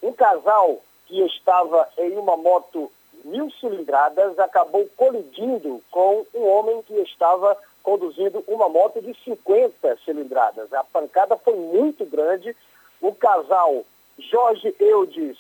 [0.02, 2.92] Um casal que estava em uma moto
[3.24, 10.72] mil cilindradas acabou colidindo com um homem que estava conduzindo uma moto de 50 cilindradas.
[10.74, 12.56] A pancada foi muito grande.
[13.02, 13.86] O casal
[14.18, 15.38] Jorge Eudes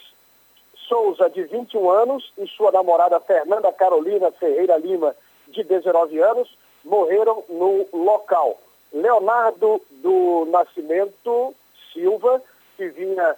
[0.87, 5.15] Souza, de 21 anos, e sua namorada Fernanda Carolina Ferreira Lima,
[5.47, 8.59] de 19 anos, morreram no local.
[8.91, 11.53] Leonardo do Nascimento
[11.93, 12.41] Silva,
[12.75, 13.35] que vinha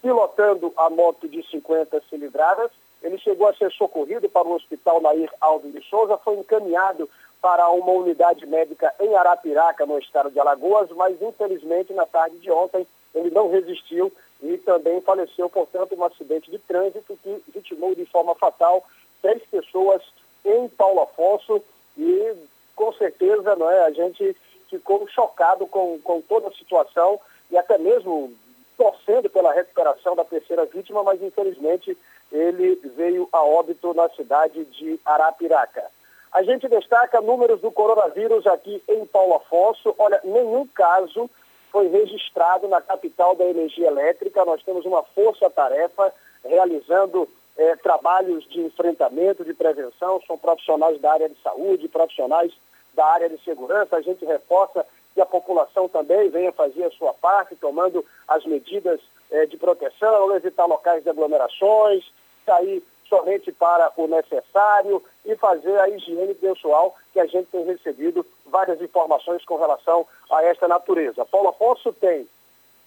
[0.00, 2.70] pilotando a moto de 50 cilindradas,
[3.02, 7.08] ele chegou a ser socorrido para o Hospital Nair Alves de Souza, foi encaminhado
[7.42, 12.50] para uma unidade médica em Arapiraca, no estado de Alagoas, mas infelizmente na tarde de
[12.50, 14.12] ontem ele não resistiu
[14.42, 18.84] e também faleceu, portanto, um acidente de trânsito que vitimou de forma fatal
[19.22, 20.02] seis pessoas
[20.44, 21.62] em Paulo Afonso
[21.96, 22.34] e
[22.76, 24.36] com certeza não é, a gente
[24.68, 27.18] ficou chocado com, com toda a situação
[27.50, 28.32] e até mesmo
[28.76, 31.96] torcendo pela recuperação da terceira vítima, mas infelizmente
[32.32, 35.84] ele veio a óbito na cidade de Arapiraca.
[36.32, 39.94] A gente destaca números do coronavírus aqui em Paulo Afonso.
[39.96, 41.30] Olha, nenhum caso
[41.74, 44.44] foi registrado na capital da energia elétrica.
[44.44, 46.14] Nós temos uma força-tarefa
[46.44, 47.28] realizando
[47.58, 50.22] eh, trabalhos de enfrentamento, de prevenção.
[50.24, 52.52] São profissionais da área de saúde, profissionais
[52.94, 53.96] da área de segurança.
[53.96, 59.00] A gente reforça que a população também venha fazer a sua parte, tomando as medidas
[59.32, 62.04] eh, de proteção, evitar locais de aglomerações,
[62.46, 68.24] sair somente para o necessário e fazer a higiene pessoal, que a gente tem recebido
[68.46, 71.24] várias informações com relação a esta natureza.
[71.24, 72.26] Paulo Afonso tem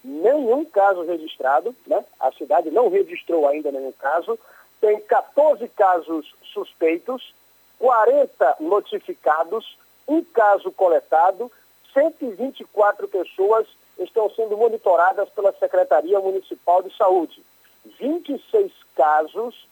[0.03, 2.03] nenhum caso registrado, né?
[2.19, 4.37] a cidade não registrou ainda nenhum caso,
[4.79, 7.33] tem 14 casos suspeitos,
[7.79, 9.77] 40 notificados,
[10.07, 11.51] um caso coletado,
[11.93, 13.67] 124 pessoas
[13.99, 17.41] estão sendo monitoradas pela Secretaria Municipal de Saúde.
[17.99, 19.67] 26 casos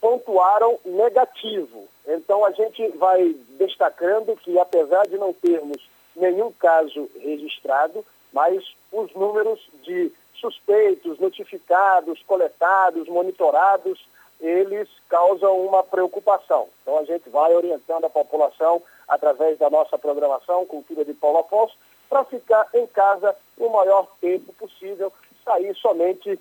[0.00, 1.86] pontuaram negativo.
[2.06, 9.12] Então a gente vai destacando que apesar de não termos nenhum caso registrado, mas os
[9.14, 14.00] números de suspeitos, notificados, coletados, monitorados,
[14.40, 16.68] eles causam uma preocupação.
[16.82, 21.74] Então a gente vai orientando a população através da nossa programação Cultura de Paulo Afonso
[22.08, 25.12] para ficar em casa o maior tempo possível,
[25.44, 26.38] sair somente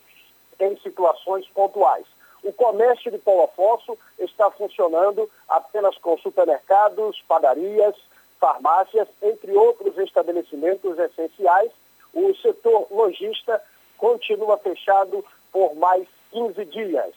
[0.59, 2.05] em situações pontuais.
[2.43, 7.95] O comércio de Paulo Afonso está funcionando apenas com supermercados, padarias,
[8.39, 11.71] farmácias, entre outros estabelecimentos essenciais.
[12.13, 13.61] O setor lojista
[13.97, 17.13] continua fechado por mais 15 dias.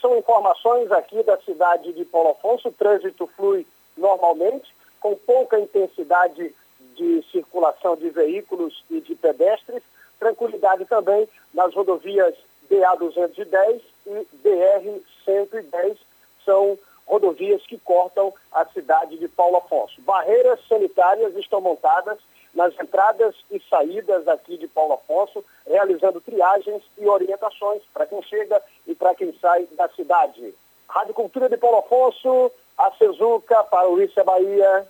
[0.00, 2.68] São informações aqui da cidade de Paulo Afonso.
[2.68, 3.66] O trânsito flui
[3.96, 6.54] normalmente, com pouca intensidade
[6.94, 9.82] de circulação de veículos e de pedestres.
[10.18, 12.34] Tranquilidade também nas rodovias
[12.70, 15.96] BA-210 e BR-110
[16.44, 20.00] são rodovias que cortam a cidade de Paulo Afonso.
[20.02, 22.18] Barreiras sanitárias estão montadas
[22.54, 28.62] nas entradas e saídas aqui de Paulo Afonso, realizando triagens e orientações para quem chega
[28.86, 30.54] e para quem sai da cidade.
[30.88, 34.86] Rádio Cultura de Paulo Afonso, a Cezuca para o Issa Bahia.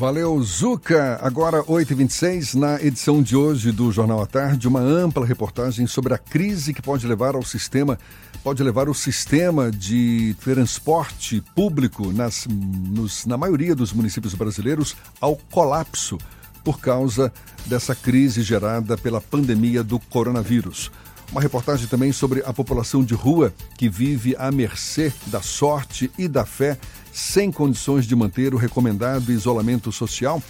[0.00, 1.18] Valeu, Zuca.
[1.20, 6.18] Agora, 8h26, na edição de hoje do Jornal à Tarde, uma ampla reportagem sobre a
[6.18, 7.98] crise que pode levar ao sistema,
[8.42, 15.36] pode levar o sistema de transporte público nas, nos, na maioria dos municípios brasileiros ao
[15.36, 16.16] colapso
[16.64, 17.30] por causa
[17.66, 20.90] dessa crise gerada pela pandemia do coronavírus.
[21.30, 26.26] Uma reportagem também sobre a população de rua que vive à mercê da sorte e
[26.26, 26.76] da fé
[27.12, 30.42] sem condições de manter o recomendado isolamento social.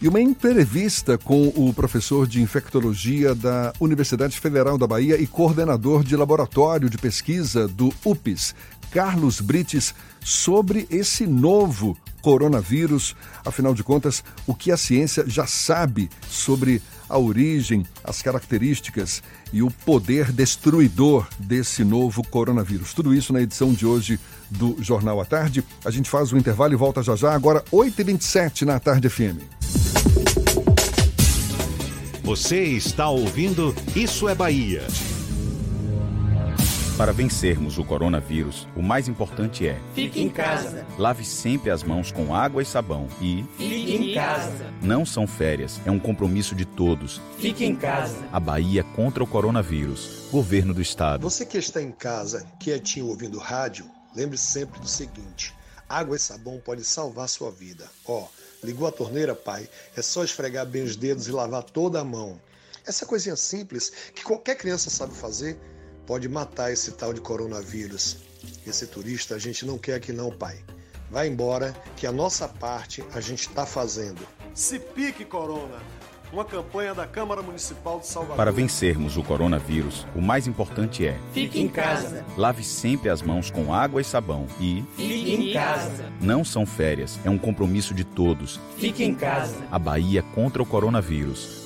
[0.00, 6.04] E uma entrevista com o professor de infectologia da Universidade Federal da Bahia e coordenador
[6.04, 8.54] de laboratório de pesquisa do UPS,
[8.90, 13.16] Carlos Brites, sobre esse novo coronavírus.
[13.42, 19.62] Afinal de contas, o que a ciência já sabe sobre a origem, as características e
[19.62, 22.92] o poder destruidor desse novo coronavírus.
[22.92, 24.18] Tudo isso na edição de hoje
[24.50, 25.64] do Jornal à Tarde.
[25.84, 29.38] A gente faz o intervalo e volta já já, agora 8h27 na Tarde FM.
[32.22, 34.82] Você está ouvindo Isso é Bahia.
[36.96, 40.86] Para vencermos o coronavírus, o mais importante é: Fique em casa.
[40.96, 44.72] Lave sempre as mãos com água e sabão e Fique em casa.
[44.80, 47.20] Não são férias, é um compromisso de todos.
[47.38, 48.16] Fique em casa.
[48.32, 50.26] A Bahia contra o coronavírus.
[50.32, 51.20] Governo do Estado.
[51.20, 55.54] Você que está em casa, quietinho ouvindo rádio, lembre sempre do seguinte:
[55.86, 57.84] água e sabão podem salvar sua vida.
[58.06, 58.26] Ó,
[58.64, 59.68] Ligou a torneira, pai?
[59.94, 62.40] É só esfregar bem os dedos e lavar toda a mão.
[62.86, 65.58] Essa coisinha simples que qualquer criança sabe fazer
[66.06, 68.18] pode matar esse tal de coronavírus.
[68.66, 70.58] Esse turista a gente não quer aqui não, pai.
[71.10, 74.20] Vai embora que a nossa parte a gente está fazendo.
[74.54, 75.78] Se pique, Corona!
[76.32, 78.36] Uma campanha da Câmara Municipal de Salvador.
[78.36, 82.24] Para vencermos o coronavírus, o mais importante é: Fique em casa.
[82.36, 86.12] Lave sempre as mãos com água e sabão e Fique em casa.
[86.20, 88.58] não são férias, é um compromisso de todos.
[88.76, 89.54] Fique em casa.
[89.70, 91.65] A Bahia contra o coronavírus.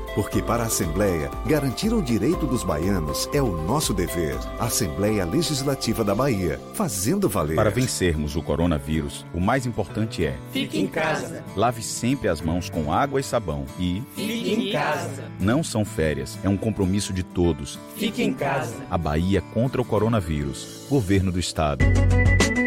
[0.15, 4.37] Porque para a Assembleia, garantir o direito dos baianos é o nosso dever.
[4.59, 7.55] Assembleia Legislativa da Bahia, fazendo valer.
[7.55, 11.43] Para vencermos o coronavírus, o mais importante é: Fique em casa.
[11.55, 15.25] Lave sempre as mãos com água e sabão e Fique em casa.
[15.39, 17.79] não são férias, é um compromisso de todos.
[17.95, 18.75] Fique em casa.
[18.89, 20.85] A Bahia contra o coronavírus.
[20.89, 21.85] Governo do Estado.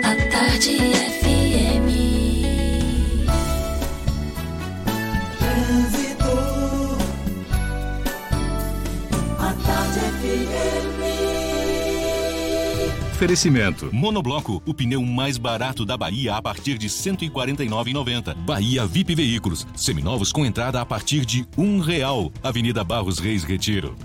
[0.03, 1.25] A tarde FM.
[1.45, 1.64] Trânsito.
[13.25, 13.89] Oferecimento.
[13.91, 18.35] Monobloco, o pneu mais barato da Bahia a partir de R$ 149,90.
[18.35, 22.31] Bahia VIP Veículos, seminovos com entrada a partir de um real.
[22.43, 23.97] Avenida Barros Reis Retiro.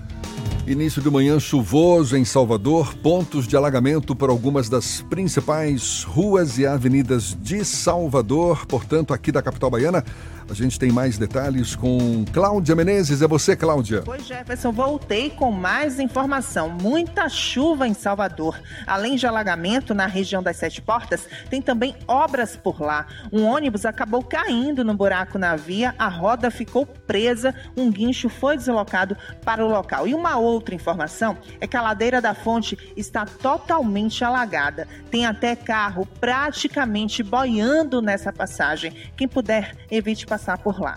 [0.66, 6.66] Início de manhã chuvoso em Salvador, pontos de alagamento por algumas das principais ruas e
[6.66, 10.02] avenidas de Salvador, portanto, aqui da capital baiana.
[10.50, 13.22] A gente tem mais detalhes com Cláudia Menezes.
[13.22, 14.02] É você, Cláudia.
[14.04, 16.68] Oi, Jefferson, voltei com mais informação.
[16.68, 18.60] Muita chuva em Salvador.
[18.84, 23.06] Além de alagamento na região das Sete Portas, tem também obras por lá.
[23.32, 28.56] Um ônibus acabou caindo no buraco na via, a roda ficou presa, um guincho foi
[28.56, 30.06] deslocado para o local.
[30.06, 34.86] E uma outra informação é que a ladeira da fonte está totalmente alagada.
[35.10, 38.92] Tem até carro praticamente boiando nessa passagem.
[39.16, 40.96] Quem puder, evite passar por lá.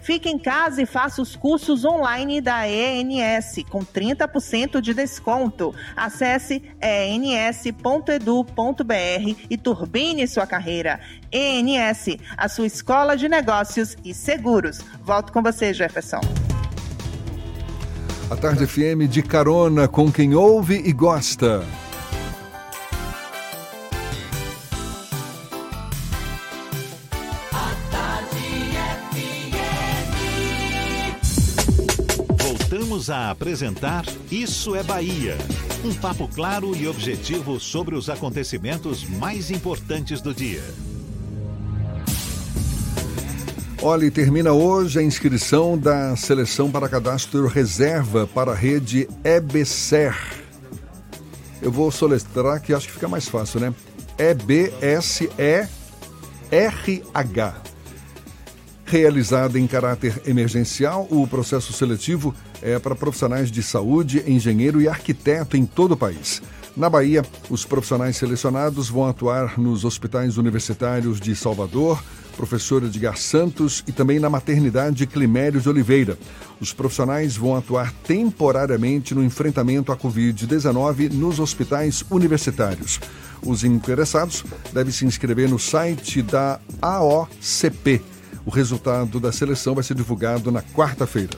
[0.00, 5.74] Fique em casa e faça os cursos online da ENS com 30% de desconto.
[5.96, 7.86] Acesse ens.edu.br
[9.50, 11.00] e turbine sua carreira.
[11.32, 14.80] ENS, a sua escola de negócios e seguros.
[15.02, 16.20] Volto com você, Jefferson.
[18.28, 21.64] A Tarde FM de carona com quem ouve e gosta.
[32.68, 35.38] Voltamos a apresentar Isso é Bahia.
[35.84, 40.64] Um papo claro e objetivo sobre os acontecimentos mais importantes do dia.
[43.80, 50.16] Olha, e termina hoje a inscrição da seleção para cadastro reserva para a rede EBSER.
[51.62, 53.72] Eu vou soletrar que acho que fica mais fácil, né?
[54.18, 55.66] E-B-S-E-R-H.
[58.88, 65.56] Realizada em caráter emergencial, o processo seletivo é para profissionais de saúde, engenheiro e arquiteto
[65.56, 66.42] em todo o país.
[66.76, 72.02] Na Bahia, os profissionais selecionados vão atuar nos hospitais universitários de Salvador,
[72.36, 76.18] professor Edgar Santos e também na maternidade Climério de Oliveira.
[76.60, 83.00] Os profissionais vão atuar temporariamente no enfrentamento à Covid-19 nos hospitais universitários.
[83.42, 88.02] Os interessados devem se inscrever no site da AOCP.
[88.44, 91.36] O resultado da seleção vai ser divulgado na quarta-feira.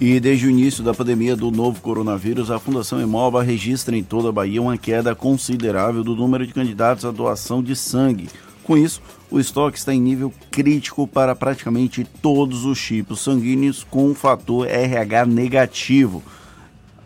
[0.00, 4.28] E desde o início da pandemia do novo coronavírus, a Fundação Emoba registra em toda
[4.28, 8.28] a Bahia uma queda considerável do número de candidatos à doação de sangue.
[8.62, 14.12] Com isso, o estoque está em nível crítico para praticamente todos os tipos sanguíneos com
[14.12, 16.22] o fator RH negativo.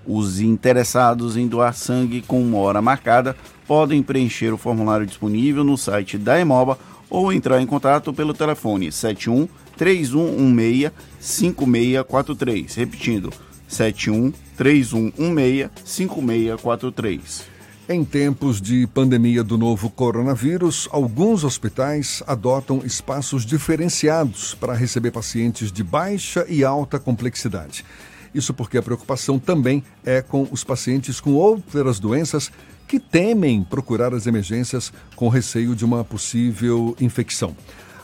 [0.06, 3.34] Os interessados em doar sangue com uma hora marcada
[3.66, 6.78] podem preencher o formulário disponível no site da Emoba
[7.08, 12.74] ou entrar em contato pelo telefone 71 3116 5643.
[12.74, 13.32] Repetindo,
[13.68, 17.52] 71 3116 5643.
[17.88, 25.72] Em tempos de pandemia do novo coronavírus, alguns hospitais adotam espaços diferenciados para receber pacientes
[25.72, 27.84] de baixa e alta complexidade.
[28.32, 32.50] Isso porque a preocupação também é com os pacientes com outras doenças
[32.86, 37.54] que temem procurar as emergências com receio de uma possível infecção.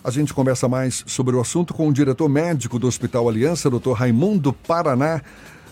[0.09, 3.93] A gente conversa mais sobre o assunto com o diretor médico do Hospital Aliança, Dr.
[3.93, 5.20] Raimundo Paraná.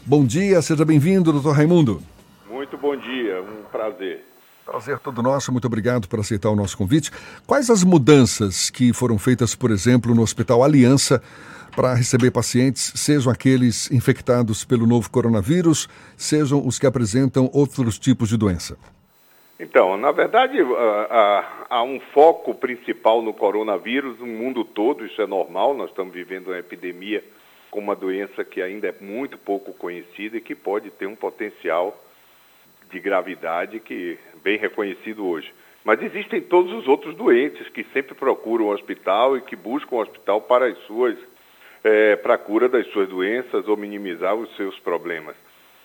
[0.04, 1.52] Bom dia, seja bem-vindo, Dr.
[1.52, 2.02] Raimundo.
[2.50, 4.26] muito bom dia, um prazer.
[4.62, 7.10] Prazer todo nosso, muito obrigado por aceitar o nosso convite.
[7.46, 11.22] Quais as mudanças que foram feitas, por exemplo, no Hospital Aliança
[11.74, 18.28] para receber pacientes, sejam aqueles infectados pelo novo coronavírus, sejam os que apresentam outros tipos
[18.28, 18.76] de doença?
[19.58, 20.58] Então, na verdade,
[21.70, 26.48] há um foco principal no coronavírus no mundo todo, isso é normal, nós estamos vivendo
[26.48, 27.24] uma epidemia
[27.70, 31.98] com uma doença que ainda é muito pouco conhecida e que pode ter um potencial
[32.90, 35.52] de gravidade que bem reconhecido hoje.
[35.82, 40.00] Mas existem todos os outros doentes que sempre procuram o hospital e que buscam o
[40.00, 41.16] hospital para as suas
[41.84, 45.36] é, para a cura das suas doenças ou minimizar os seus problemas.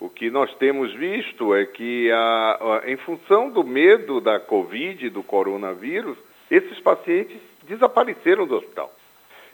[0.02, 5.08] O que nós temos visto é que, a, a, em função do medo da Covid,
[5.12, 6.18] do coronavírus,
[6.50, 7.38] esses pacientes
[7.68, 8.92] desapareceram do hospital.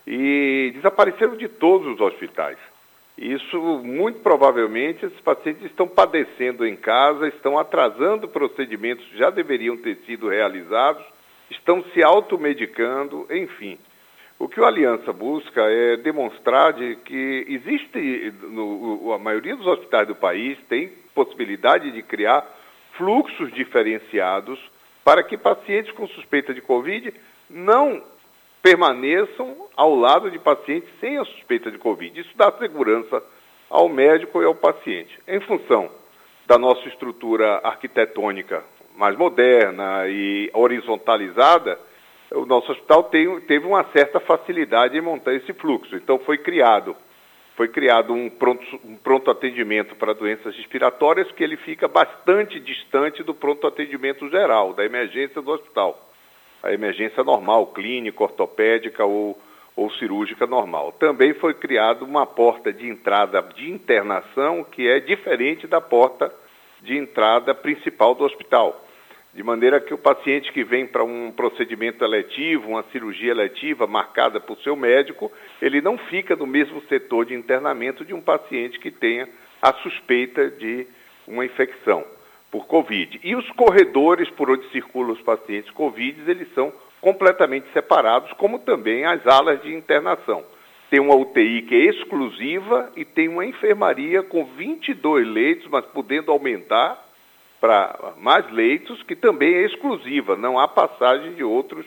[0.07, 2.57] E desapareceram de todos os hospitais.
[3.17, 9.75] Isso, muito provavelmente, esses pacientes estão padecendo em casa, estão atrasando procedimentos que já deveriam
[9.75, 11.03] ter sido realizados,
[11.51, 13.77] estão se automedicando, enfim.
[14.39, 20.07] O que o Aliança busca é demonstrar de que existe, no, a maioria dos hospitais
[20.07, 22.45] do país tem possibilidade de criar
[22.95, 24.59] fluxos diferenciados
[25.03, 27.13] para que pacientes com suspeita de Covid
[27.49, 28.03] não
[28.61, 32.19] permaneçam ao lado de pacientes sem a suspeita de Covid.
[32.19, 33.23] Isso dá segurança
[33.69, 35.17] ao médico e ao paciente.
[35.27, 35.89] Em função
[36.45, 38.63] da nossa estrutura arquitetônica
[38.95, 41.79] mais moderna e horizontalizada,
[42.31, 45.95] o nosso hospital tem, teve uma certa facilidade em montar esse fluxo.
[45.95, 46.95] Então foi criado,
[47.55, 53.23] foi criado um pronto, um pronto atendimento para doenças respiratórias que ele fica bastante distante
[53.23, 56.05] do pronto atendimento geral, da emergência do hospital.
[56.61, 59.39] A emergência normal, clínica, ortopédica ou,
[59.75, 60.91] ou cirúrgica normal.
[60.93, 66.33] Também foi criada uma porta de entrada de internação que é diferente da porta
[66.81, 68.86] de entrada principal do hospital
[69.37, 74.39] de maneira que o paciente que vem para um procedimento eletivo, uma cirurgia eletiva marcada
[74.39, 75.31] por seu médico,
[75.61, 79.29] ele não fica no mesmo setor de internamento de um paciente que tenha
[79.61, 80.87] a suspeita de
[81.27, 82.03] uma infecção
[82.49, 83.19] por Covid.
[83.23, 89.05] E os corredores por onde circulam os pacientes Covid, eles são completamente separados, como também
[89.05, 90.43] as alas de internação.
[90.89, 96.31] Tem uma UTI que é exclusiva e tem uma enfermaria com 22 leitos, mas podendo
[96.31, 97.06] aumentar
[97.59, 101.85] para mais leitos, que também é exclusiva, não há passagem de outros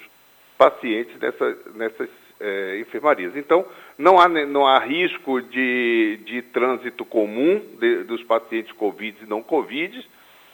[0.59, 2.09] pacientes nessa, nessas
[2.41, 3.37] é, enfermarias.
[3.37, 3.65] Então,
[3.97, 9.43] não há, não há risco de, de trânsito comum de, dos pacientes Covid e não
[9.43, 10.07] Covid,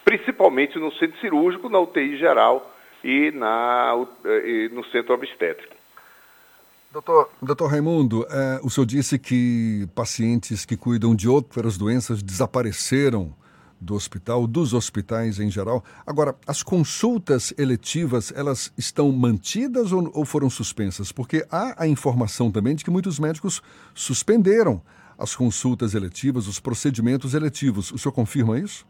[0.05, 2.73] principalmente no centro cirúrgico, na UTI geral
[3.03, 4.07] e, na,
[4.45, 5.75] e no centro obstétrico.
[6.93, 13.35] Doutor, doutor Raimundo, é, o senhor disse que pacientes que cuidam de outras doenças desapareceram
[13.81, 15.85] do hospital, dos hospitais em geral.
[16.07, 21.13] Agora, as consultas eletivas, elas estão mantidas ou, ou foram suspensas?
[21.13, 23.63] Porque há a informação também de que muitos médicos
[23.95, 24.83] suspenderam
[25.19, 27.91] as consultas eletivas, os procedimentos eletivos.
[27.93, 28.87] O senhor confirma isso?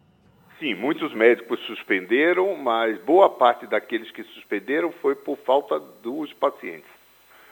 [0.58, 6.96] Sim, muitos médicos suspenderam, mas boa parte daqueles que suspenderam foi por falta dos pacientes.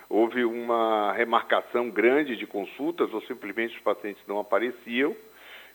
[0.08, 5.14] Houve uma remarcação grande de consultas ou simplesmente os pacientes não apareciam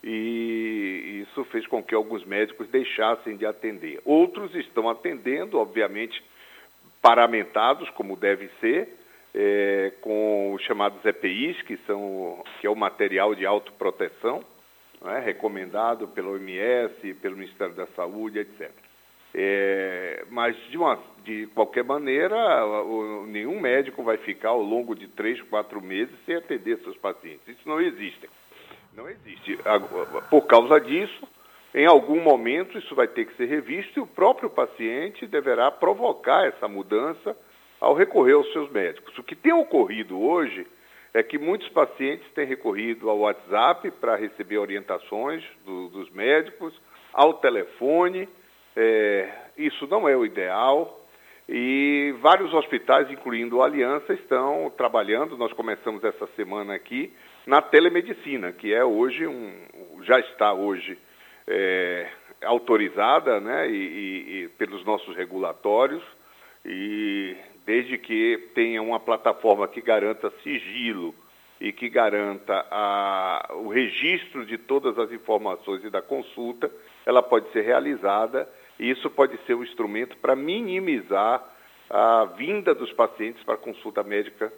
[0.04, 4.00] e isso fez com que alguns médicos deixassem de atender.
[4.06, 6.24] Outros estão atendendo, obviamente,
[7.02, 8.90] paramentados, como deve ser,
[9.36, 14.44] é, com os chamados EPIs, que, são, que é o material de autoproteção,
[15.06, 18.72] é, recomendado pela OMS, pelo Ministério da Saúde, etc.
[19.34, 25.08] É, mas, de, uma, de qualquer maneira, o, nenhum médico vai ficar ao longo de
[25.08, 27.48] três, quatro meses sem atender seus pacientes.
[27.48, 28.28] Isso não existe.
[29.00, 29.58] Não existe.
[30.30, 31.26] Por causa disso,
[31.74, 36.46] em algum momento isso vai ter que ser revisto e o próprio paciente deverá provocar
[36.46, 37.36] essa mudança
[37.80, 39.18] ao recorrer aos seus médicos.
[39.18, 40.68] O que tem ocorrido hoje
[41.14, 46.74] é que muitos pacientes têm recorrido ao WhatsApp para receber orientações do, dos médicos,
[47.14, 48.28] ao telefone.
[48.76, 51.00] É, isso não é o ideal.
[51.48, 55.38] E vários hospitais, incluindo a Aliança, estão trabalhando.
[55.38, 57.14] Nós começamos essa semana aqui
[57.50, 59.52] na telemedicina, que é hoje um,
[60.04, 60.96] já está hoje
[61.48, 62.08] é,
[62.44, 66.04] autorizada né, e, e, pelos nossos regulatórios,
[66.64, 67.36] e
[67.66, 71.16] desde que tenha uma plataforma que garanta sigilo
[71.60, 76.70] e que garanta a, o registro de todas as informações e da consulta,
[77.04, 78.48] ela pode ser realizada
[78.80, 81.44] e isso pode ser um instrumento para minimizar
[81.90, 84.54] a vinda dos pacientes para consulta médica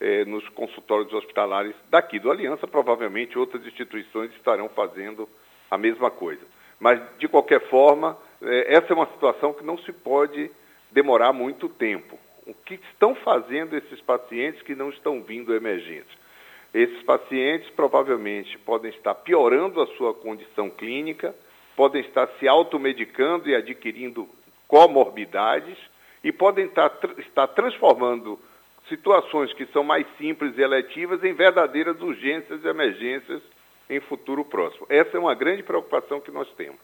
[0.00, 2.66] eh, nos consultórios hospitalares daqui do Aliança.
[2.66, 5.28] Provavelmente outras instituições estarão fazendo
[5.70, 6.42] a mesma coisa.
[6.78, 10.50] Mas, de qualquer forma, é, essa é uma situação que não se pode
[10.92, 12.18] demorar muito tempo.
[12.46, 16.26] O que estão fazendo esses pacientes que não estão vindo à emergência?
[16.72, 21.34] Esses pacientes provavelmente podem estar piorando a sua condição clínica,
[21.74, 24.28] podem estar se automedicando e adquirindo
[24.68, 25.76] comorbidades
[26.22, 28.38] e podem estar, estar transformando
[28.88, 33.42] situações que são mais simples e eletivas em verdadeiras urgências e emergências
[33.88, 34.86] em futuro próximo.
[34.88, 36.78] Essa é uma grande preocupação que nós temos.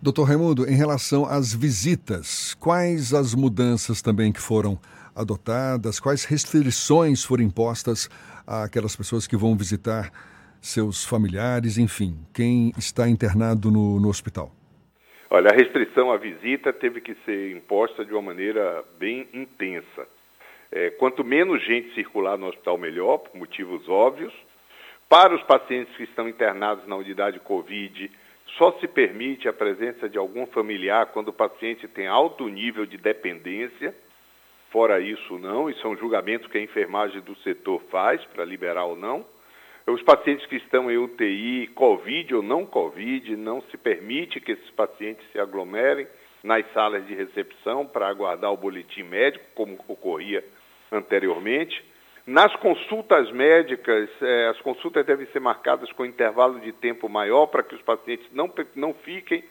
[0.00, 4.78] Doutor Raimundo, em relação às visitas, quais as mudanças também que foram
[5.16, 8.10] adotadas, quais restrições foram impostas
[8.46, 10.10] àquelas pessoas que vão visitar
[10.60, 14.50] seus familiares, enfim, quem está internado no, no hospital?
[15.30, 20.06] Olha, a restrição à visita teve que ser imposta de uma maneira bem intensa.
[20.76, 24.34] É, quanto menos gente circular no hospital, melhor, por motivos óbvios.
[25.08, 28.10] Para os pacientes que estão internados na unidade Covid,
[28.58, 32.96] só se permite a presença de algum familiar quando o paciente tem alto nível de
[32.96, 33.94] dependência.
[34.72, 35.70] Fora isso, não.
[35.70, 39.24] Isso é um julgamento que a enfermagem do setor faz para liberar ou não.
[39.86, 44.70] Os pacientes que estão em UTI, Covid ou não Covid, não se permite que esses
[44.70, 46.08] pacientes se aglomerem
[46.42, 50.42] nas salas de recepção para aguardar o boletim médico, como ocorria
[50.94, 51.84] anteriormente.
[52.26, 57.62] Nas consultas médicas, eh, as consultas devem ser marcadas com intervalo de tempo maior para
[57.62, 59.44] que os pacientes não, não fiquem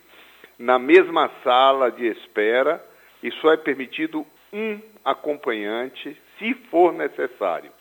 [0.57, 2.83] na mesma sala de espera
[3.21, 7.71] e só é permitido um acompanhante, se for necessário.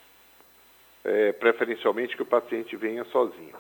[1.05, 3.57] É, preferencialmente que o paciente venha sozinho.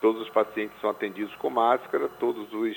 [0.00, 2.76] Todos os pacientes são atendidos com máscara, todos os,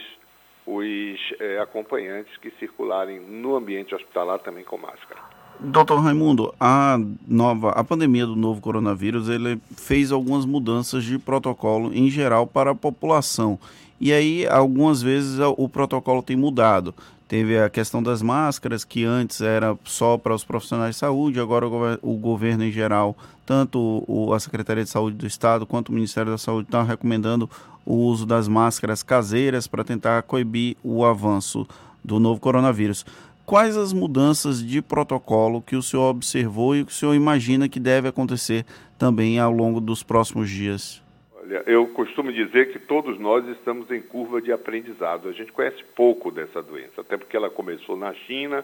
[0.65, 5.21] os é, acompanhantes que circularem no ambiente hospitalar também com máscara.
[5.61, 11.93] Doutor Raimundo, a nova, a pandemia do novo coronavírus, ele fez algumas mudanças de protocolo
[11.93, 13.59] em geral para a população.
[13.99, 16.95] E aí, algumas vezes o protocolo tem mudado.
[17.27, 21.67] Teve a questão das máscaras, que antes era só para os profissionais de saúde, agora
[22.01, 23.15] o, governo em geral,
[23.45, 27.49] tanto a Secretaria de Saúde do Estado quanto o Ministério da Saúde estão recomendando
[27.85, 31.67] o uso das máscaras caseiras para tentar coibir o avanço
[32.03, 33.05] do novo coronavírus
[33.49, 37.79] quais as mudanças de protocolo que o senhor observou e que o senhor imagina que
[37.79, 38.63] deve acontecer
[38.95, 41.03] também ao longo dos próximos dias?
[41.33, 45.27] Olha, eu costumo dizer que todos nós estamos em curva de aprendizado.
[45.27, 48.63] A gente conhece pouco dessa doença, até porque ela começou na China,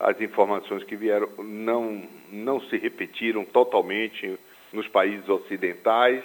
[0.00, 2.02] as informações que vieram não,
[2.32, 4.38] não se repetiram totalmente
[4.72, 6.24] nos países ocidentais.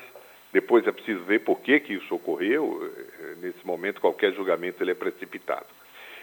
[0.53, 2.89] Depois é preciso ver por que, que isso ocorreu.
[3.41, 5.65] Nesse momento, qualquer julgamento ele é precipitado.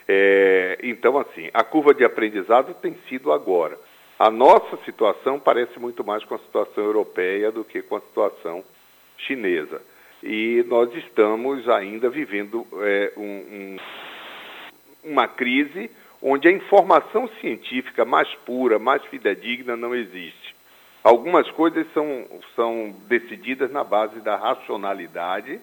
[0.08, 3.78] É, então, assim, a curva de aprendizado tem sido agora.
[4.18, 8.62] A nossa situação parece muito mais com a situação europeia do que com a situação
[9.18, 9.80] chinesa.
[10.22, 13.76] E nós estamos ainda vivendo é, um, um,
[15.04, 15.90] uma crise
[16.22, 20.54] onde a informação científica mais pura, mais fidedigna não existe.
[21.02, 22.24] Algumas coisas são,
[22.56, 25.60] são decididas na base da racionalidade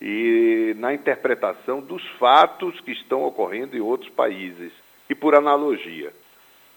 [0.00, 4.72] e na interpretação dos fatos que estão ocorrendo em outros países.
[5.08, 6.12] E por analogia,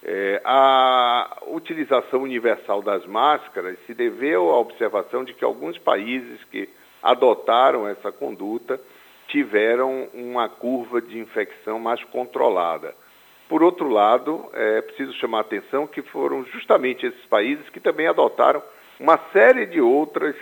[0.04, 6.68] é, a utilização universal das máscaras se deveu à observação de que alguns países que
[7.02, 8.80] adotaram essa conduta
[9.28, 12.94] tiveram uma curva de infecção mais controlada.
[13.48, 18.08] Por outro lado, é preciso chamar a atenção que foram justamente esses países que também
[18.08, 18.62] adotaram
[19.00, 20.36] uma série de outras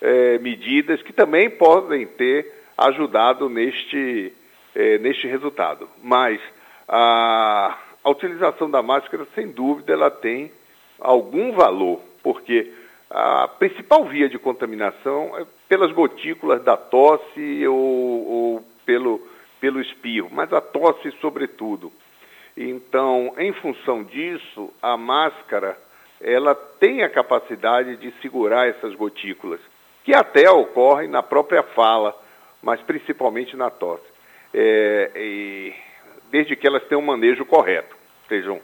[0.00, 4.32] é, medidas que também podem ter ajudado neste,
[4.74, 5.88] é, neste resultado.
[6.02, 6.40] Mas
[6.88, 10.52] a, a utilização da máscara, sem dúvida, ela tem
[11.00, 12.72] algum valor, porque
[13.10, 19.20] a principal via de contaminação é pelas gotículas da tosse ou, ou pelo,
[19.60, 21.92] pelo espirro, mas a tosse sobretudo.
[22.56, 25.76] Então, em função disso, a máscara
[26.20, 29.60] ela tem a capacidade de segurar essas gotículas
[30.06, 32.16] que até ocorrem na própria fala,
[32.62, 34.06] mas principalmente na tosse.
[34.54, 35.72] É,
[36.30, 37.96] desde que elas tenham um manejo correto,
[38.28, 38.60] sejam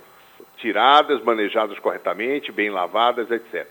[0.58, 3.66] tiradas, manejadas corretamente, bem lavadas, etc.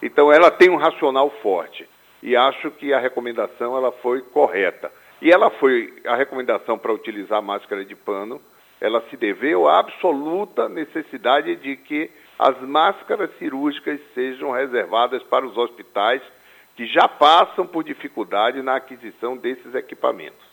[0.00, 1.86] Então ela tem um racional forte
[2.22, 4.90] e acho que a recomendação ela foi correta.
[5.20, 8.40] E ela foi a recomendação para utilizar máscara de pano,
[8.80, 15.54] ela se deveu à absoluta necessidade de que as máscaras cirúrgicas sejam reservadas para os
[15.58, 16.22] hospitais
[16.80, 20.46] que já passam por dificuldade na aquisição desses equipamentos.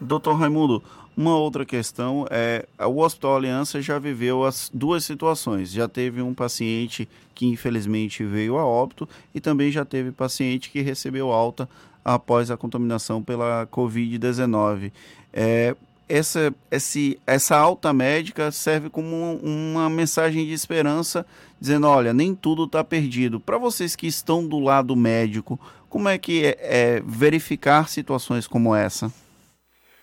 [0.00, 0.80] Doutor Raimundo,
[1.16, 5.72] Uma outra questão é o Hospital Aliança já viveu as duas situações.
[5.72, 10.80] Já teve um paciente que infelizmente veio a óbito e também já teve paciente que
[10.80, 11.68] recebeu alta
[12.04, 14.92] após a contaminação pela Covid-19.
[15.32, 15.74] É,
[16.08, 21.26] essa, esse, essa alta médica serve como uma mensagem de esperança,
[21.60, 23.38] dizendo: olha, nem tudo está perdido.
[23.38, 25.58] Para vocês que estão do lado médico,
[25.88, 29.12] como é que é, é, verificar situações como essa?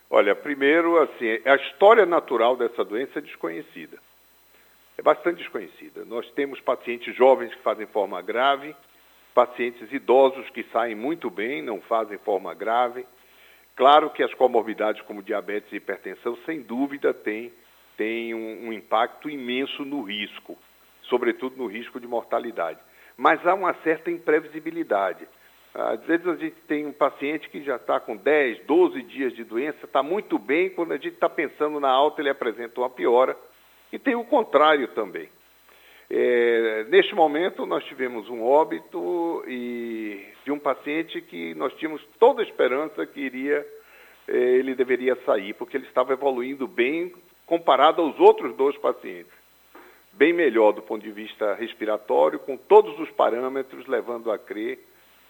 [0.10, 3.98] Olha, primeiro, assim, a história natural dessa doença é desconhecida.
[4.98, 6.06] É bastante desconhecida.
[6.06, 8.74] Nós temos pacientes jovens que fazem forma grave,
[9.34, 13.06] pacientes idosos que saem muito bem, não fazem forma grave
[13.76, 17.52] Claro que as comorbidades como diabetes e hipertensão, sem dúvida, têm,
[17.98, 20.58] têm um, um impacto imenso no risco,
[21.04, 22.80] sobretudo no risco de mortalidade.
[23.18, 25.28] Mas há uma certa imprevisibilidade.
[25.74, 29.44] Às vezes a gente tem um paciente que já está com 10, 12 dias de
[29.44, 33.36] doença, está muito bem, quando a gente está pensando na alta, ele apresenta uma piora.
[33.92, 35.30] E tem o contrário também.
[36.10, 42.42] É, neste momento, nós tivemos um óbito e de um paciente que nós tínhamos toda
[42.42, 43.66] a esperança que iria,
[44.28, 47.12] é, ele deveria sair, porque ele estava evoluindo bem
[47.46, 49.34] comparado aos outros dois pacientes.
[50.14, 54.80] Bem melhor do ponto de vista respiratório, com todos os parâmetros levando a crer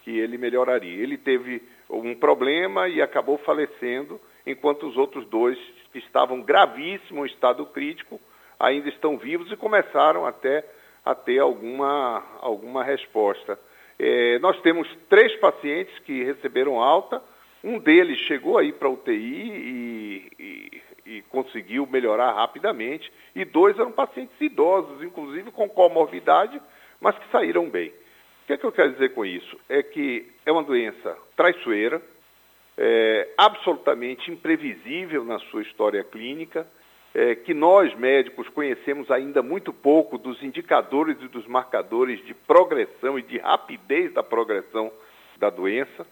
[0.03, 1.01] que ele melhoraria.
[1.01, 5.57] Ele teve um problema e acabou falecendo, enquanto os outros dois
[5.93, 8.19] estavam gravíssimo em estado crítico
[8.59, 10.63] ainda estão vivos e começaram até
[11.03, 13.59] a ter alguma, alguma resposta.
[13.97, 17.21] É, nós temos três pacientes que receberam alta,
[17.63, 23.77] um deles chegou aí para a UTI e, e, e, conseguiu melhorar rapidamente, e dois
[23.79, 26.61] eram pacientes idosos, inclusive com comorbidade,
[26.99, 27.89] mas que saíram bem.
[27.89, 29.59] O que, é que eu quero dizer com isso?
[29.67, 32.01] É que é uma doença traiçoeira,
[32.77, 36.67] é, absolutamente imprevisível na sua história clínica,
[37.15, 43.17] é, que nós médicos conhecemos ainda muito pouco dos indicadores e dos marcadores de progressão
[43.17, 44.91] e de rapidez da progressão
[45.37, 46.05] da doença,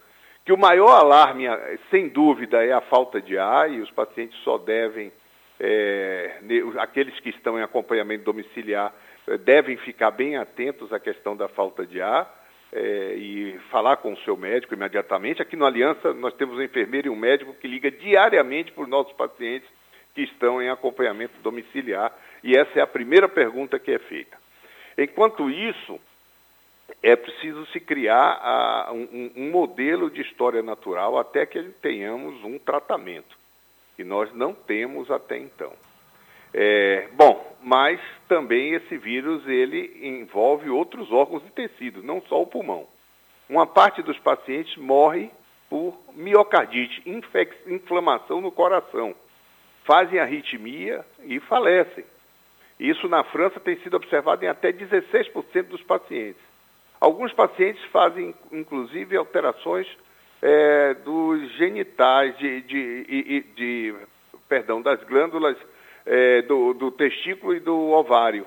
[0.46, 1.44] que o maior alarme,
[1.90, 5.12] sem dúvida, é a falta de ar e os pacientes só devem,
[5.60, 6.38] é,
[6.78, 8.90] aqueles que estão em acompanhamento domiciliar,
[9.26, 12.42] é, devem ficar bem atentos à questão da falta de ar.
[12.76, 15.40] É, e falar com o seu médico imediatamente.
[15.40, 18.88] Aqui no Aliança nós temos um enfermeiro e um médico que liga diariamente para os
[18.88, 19.68] nossos pacientes
[20.14, 22.12] que estão em acompanhamento domiciliar,
[22.42, 24.36] e essa é a primeira pergunta que é feita.
[24.96, 26.00] Enquanto isso,
[27.02, 32.58] é preciso se criar a, um, um, modelo de história natural até que tenhamos um
[32.58, 33.36] tratamento,
[33.98, 35.72] e nós não temos até então.
[36.52, 42.46] É, bom, mas também esse vírus ele envolve outros órgãos e tecidos, não só o
[42.46, 42.86] pulmão.
[43.48, 45.30] Uma parte dos pacientes morre
[45.68, 47.02] por miocardite,
[47.66, 49.14] inflamação no coração
[49.84, 52.04] fazem arritmia e falecem.
[52.78, 56.42] Isso na França tem sido observado em até 16% dos pacientes.
[57.00, 59.86] Alguns pacientes fazem, inclusive, alterações
[60.42, 63.94] é, dos genitais, de, de, de, de,
[64.48, 65.56] perdão, das glândulas
[66.04, 68.46] é, do, do, testículo e do ovário.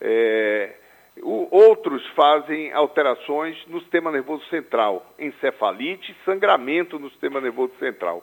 [0.00, 0.74] É,
[1.22, 8.22] o, outros fazem alterações no sistema nervoso central, encefalite, sangramento no sistema nervoso central.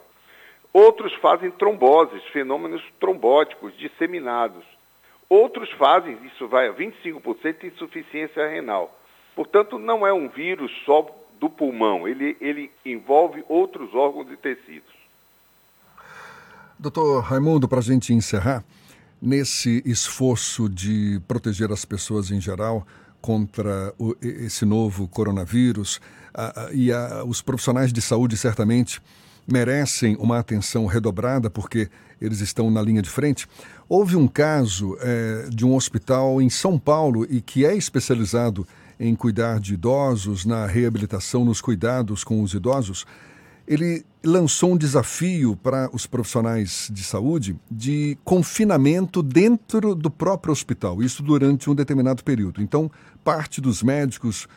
[0.75, 4.61] Outros fazem tromboses, fenômenos trombóticos disseminados.
[5.29, 8.93] Outros fazem, isso vai a 25%, insuficiência renal.
[9.33, 14.93] Portanto, não é um vírus só do pulmão, ele, ele envolve outros órgãos e tecidos.
[16.77, 18.61] Doutor Raimundo, para a gente encerrar,
[19.21, 22.85] nesse esforço de proteger as pessoas em geral
[23.21, 26.01] contra o, esse novo coronavírus,
[26.33, 29.01] a, a, e a, os profissionais de saúde certamente
[29.47, 31.89] merecem uma atenção redobrada porque
[32.19, 33.47] eles estão na linha de frente.
[33.87, 38.67] Houve um caso é, de um hospital em São Paulo e que é especializado
[38.99, 43.05] em cuidar de idosos, na reabilitação, nos cuidados com os idosos.
[43.67, 51.01] Ele lançou um desafio para os profissionais de saúde de confinamento dentro do próprio hospital,
[51.01, 52.61] isso durante um determinado período.
[52.61, 52.89] Então,
[53.23, 54.47] parte dos médicos,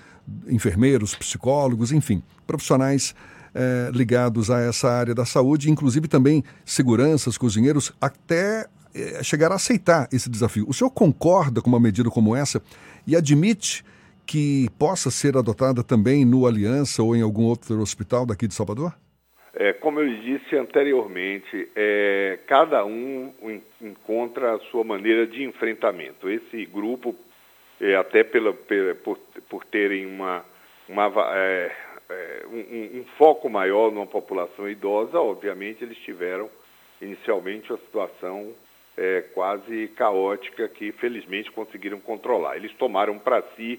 [0.47, 3.15] enfermeiros, psicólogos, enfim, profissionais
[3.59, 9.57] é, ligados a essa área da saúde, inclusive também seguranças, cozinheiros, até é, chegar a
[9.57, 10.65] aceitar esse desafio.
[10.69, 12.63] O senhor concorda com uma medida como essa
[13.05, 13.85] e admite
[14.25, 18.95] que possa ser adotada também no Aliança ou em algum outro hospital daqui de Salvador?
[19.55, 23.33] É, como eu disse anteriormente, é, cada um
[23.81, 26.31] encontra a sua maneira de enfrentamento.
[26.31, 27.17] Esse grupo,
[27.81, 29.19] é, até pela, pela, por,
[29.49, 30.45] por terem uma,
[30.89, 31.09] uma
[32.11, 36.49] é, um, um, foco maior numa população idosa, obviamente eles tiveram
[37.01, 38.53] inicialmente uma situação
[38.97, 42.57] é, quase caótica que felizmente conseguiram controlar.
[42.57, 43.79] Eles tomaram para si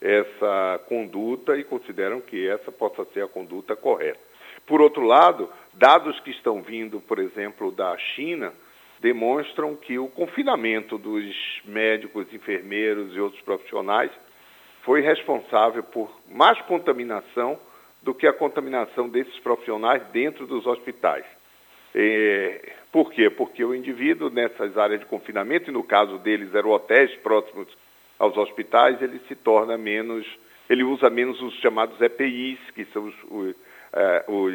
[0.00, 4.20] essa conduta e consideram que essa possa ser a conduta correta.
[4.66, 8.52] Por outro lado, dados que estão vindo, por exemplo, da China,
[9.00, 14.10] demonstram que o confinamento dos médicos, enfermeiros e outros profissionais
[14.86, 17.58] foi responsável por mais contaminação
[18.00, 21.24] do que a contaminação desses profissionais dentro dos hospitais.
[21.92, 23.28] É, por quê?
[23.28, 27.66] Porque o indivíduo nessas áreas de confinamento, e no caso deles eram hotéis próximos
[28.16, 30.24] aos hospitais, ele se torna menos,
[30.70, 33.56] ele usa menos os chamados EPIs, que são os, os,
[33.92, 34.54] é, os,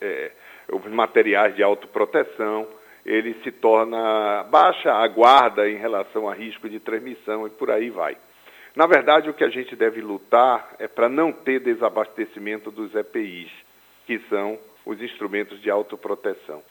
[0.00, 0.30] é,
[0.70, 2.68] os materiais de autoproteção,
[3.04, 7.90] ele se torna baixa a guarda em relação a risco de transmissão e por aí
[7.90, 8.16] vai.
[8.74, 13.50] Na verdade, o que a gente deve lutar é para não ter desabastecimento dos EPIs,
[14.06, 16.62] que são os instrumentos de autoproteção.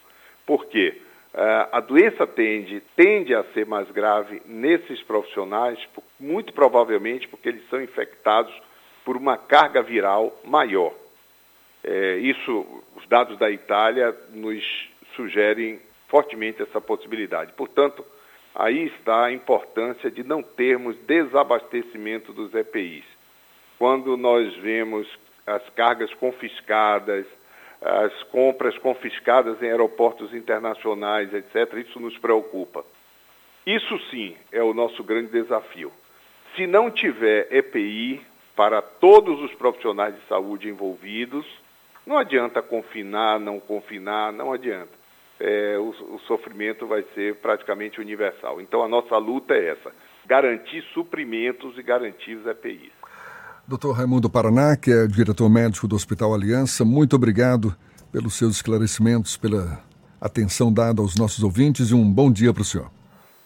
[0.45, 0.99] Por quê?
[1.33, 5.79] Uh, a doença tende, tende a ser mais grave nesses profissionais,
[6.19, 8.53] muito provavelmente porque eles são infectados
[9.05, 10.93] por uma carga viral maior.
[11.83, 14.63] É, isso, os dados da Itália nos
[15.15, 17.53] sugerem fortemente essa possibilidade.
[17.53, 18.05] Portanto,
[18.55, 23.05] aí está a importância de não termos desabastecimento dos EPIs.
[23.77, 25.07] Quando nós vemos
[25.45, 27.25] as cargas confiscadas,
[27.81, 32.85] as compras confiscadas em aeroportos internacionais, etc., isso nos preocupa.
[33.65, 35.91] Isso sim é o nosso grande desafio.
[36.55, 38.21] Se não tiver EPI
[38.55, 41.45] para todos os profissionais de saúde envolvidos,
[42.05, 45.00] não adianta confinar, não confinar, não adianta
[45.41, 48.61] é, o, o sofrimento vai ser praticamente universal.
[48.61, 49.91] Então a nossa luta é essa:
[50.25, 52.91] garantir suprimentos e garantir os EPIs.
[53.67, 57.75] Doutor Raimundo Paraná, que é diretor médico do Hospital Aliança, muito obrigado
[58.11, 59.81] pelos seus esclarecimentos, pela
[60.19, 62.91] atenção dada aos nossos ouvintes e um bom dia para o senhor.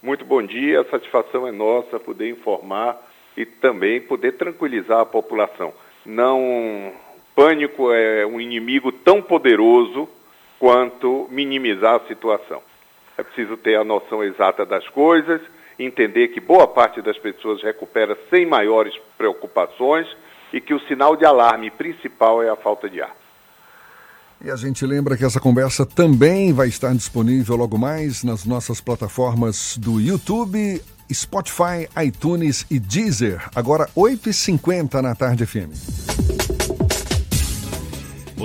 [0.01, 2.97] Muito bom dia, a satisfação é nossa poder informar
[3.37, 5.73] e também poder tranquilizar a população.
[6.05, 6.91] Não,
[7.35, 10.07] pânico é um inimigo tão poderoso
[10.65, 12.59] quanto minimizar a situação.
[13.15, 15.39] É preciso ter a noção exata das coisas,
[15.77, 20.07] entender que boa parte das pessoas recupera sem maiores preocupações
[20.51, 23.15] e que o sinal de alarme principal é a falta de ar.
[24.43, 28.81] E a gente lembra que essa conversa também vai estar disponível logo mais nas nossas
[28.81, 30.81] plataformas do YouTube,
[31.13, 33.39] Spotify, iTunes e Deezer.
[33.55, 36.54] Agora 8h50 na tarde FM.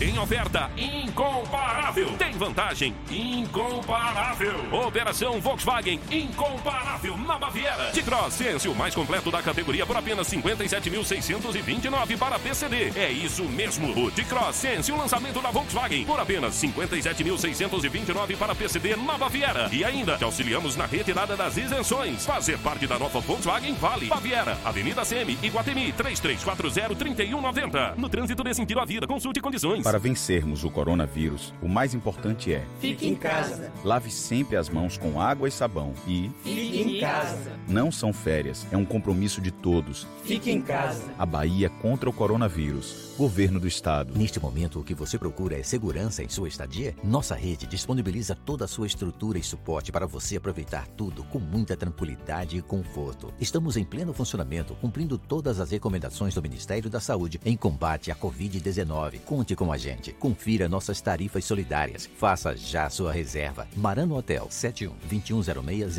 [0.00, 2.16] Em oferta incomparável.
[2.16, 4.54] Tem vantagem incomparável.
[4.72, 7.90] Operação Volkswagen incomparável na Baviera.
[7.92, 12.98] De Cross Sense, o mais completo da categoria por apenas 57.629 para PCD.
[12.98, 13.92] É isso mesmo.
[13.94, 19.68] O T-Cross Sense, o lançamento da Volkswagen por apenas 57.629 para PCD na Baviera.
[19.70, 22.24] E ainda te auxiliamos na retirada das isenções.
[22.24, 24.06] Fazer parte da nova Volkswagen vale.
[24.06, 27.96] Baviera, Avenida CM, Iguatemi, 3340-3190.
[27.98, 29.89] No trânsito desse sentido à vida, consulte condições.
[29.90, 33.72] Para vencermos o coronavírus, o mais importante é: fique em casa.
[33.82, 37.58] Lave sempre as mãos com água e sabão e fique em casa.
[37.66, 40.06] Não são férias, é um compromisso de todos.
[40.22, 41.12] Fique em casa.
[41.18, 43.09] A Bahia contra o coronavírus.
[43.20, 44.16] Governo do Estado.
[44.16, 46.96] Neste momento, o que você procura é segurança em sua estadia?
[47.04, 51.76] Nossa rede disponibiliza toda a sua estrutura e suporte para você aproveitar tudo com muita
[51.76, 53.30] tranquilidade e conforto.
[53.38, 58.16] Estamos em pleno funcionamento, cumprindo todas as recomendações do Ministério da Saúde em combate à
[58.16, 59.20] Covid-19.
[59.26, 60.14] Conte com a gente.
[60.14, 62.08] Confira nossas tarifas solidárias.
[62.16, 63.68] Faça já sua reserva.
[63.76, 65.94] Marano Hotel 71 2106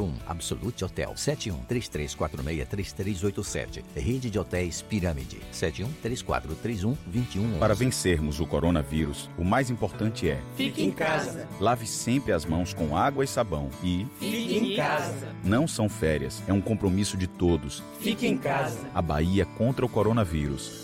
[0.00, 0.14] 0001.
[0.26, 3.84] Absolute Hotel 71 3346 3387.
[3.94, 10.28] Rede de Hotéis Pirâmide 71 34 31 21 Para vencermos o coronavírus, o mais importante
[10.28, 11.48] é: fique em casa.
[11.60, 15.28] Lave sempre as mãos com água e sabão e fique em casa.
[15.42, 17.82] Não são férias, é um compromisso de todos.
[18.00, 18.78] Fique em casa.
[18.94, 20.83] A Bahia contra o coronavírus.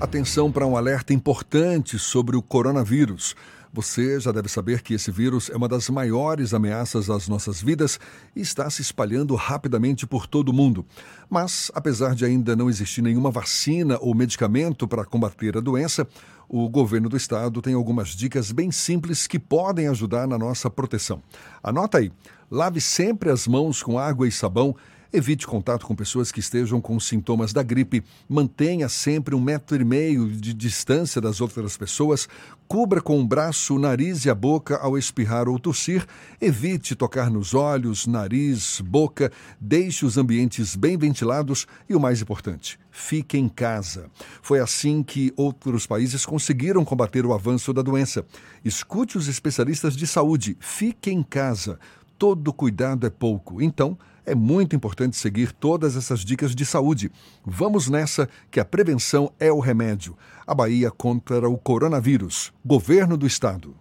[0.00, 3.34] Atenção para um alerta importante sobre o coronavírus.
[3.72, 7.98] Você já deve saber que esse vírus é uma das maiores ameaças às nossas vidas
[8.34, 10.84] e está se espalhando rapidamente por todo o mundo.
[11.30, 16.06] Mas, apesar de ainda não existir nenhuma vacina ou medicamento para combater a doença,
[16.48, 21.22] o governo do estado tem algumas dicas bem simples que podem ajudar na nossa proteção.
[21.62, 22.12] Anota aí:
[22.50, 24.76] lave sempre as mãos com água e sabão
[25.16, 28.02] Evite contato com pessoas que estejam com sintomas da gripe.
[28.28, 32.28] Mantenha sempre um metro e meio de distância das outras pessoas.
[32.66, 36.04] Cubra com o braço, o nariz e a boca ao espirrar ou tossir.
[36.40, 39.30] Evite tocar nos olhos, nariz, boca.
[39.60, 44.10] Deixe os ambientes bem ventilados e o mais importante, fique em casa.
[44.42, 48.26] Foi assim que outros países conseguiram combater o avanço da doença.
[48.64, 50.56] Escute os especialistas de saúde.
[50.58, 51.78] Fique em casa.
[52.18, 53.62] Todo cuidado é pouco.
[53.62, 57.10] Então, é muito importante seguir todas essas dicas de saúde.
[57.44, 60.16] Vamos nessa, que a prevenção é o remédio.
[60.46, 62.52] A Bahia contra o coronavírus.
[62.64, 63.74] Governo do Estado.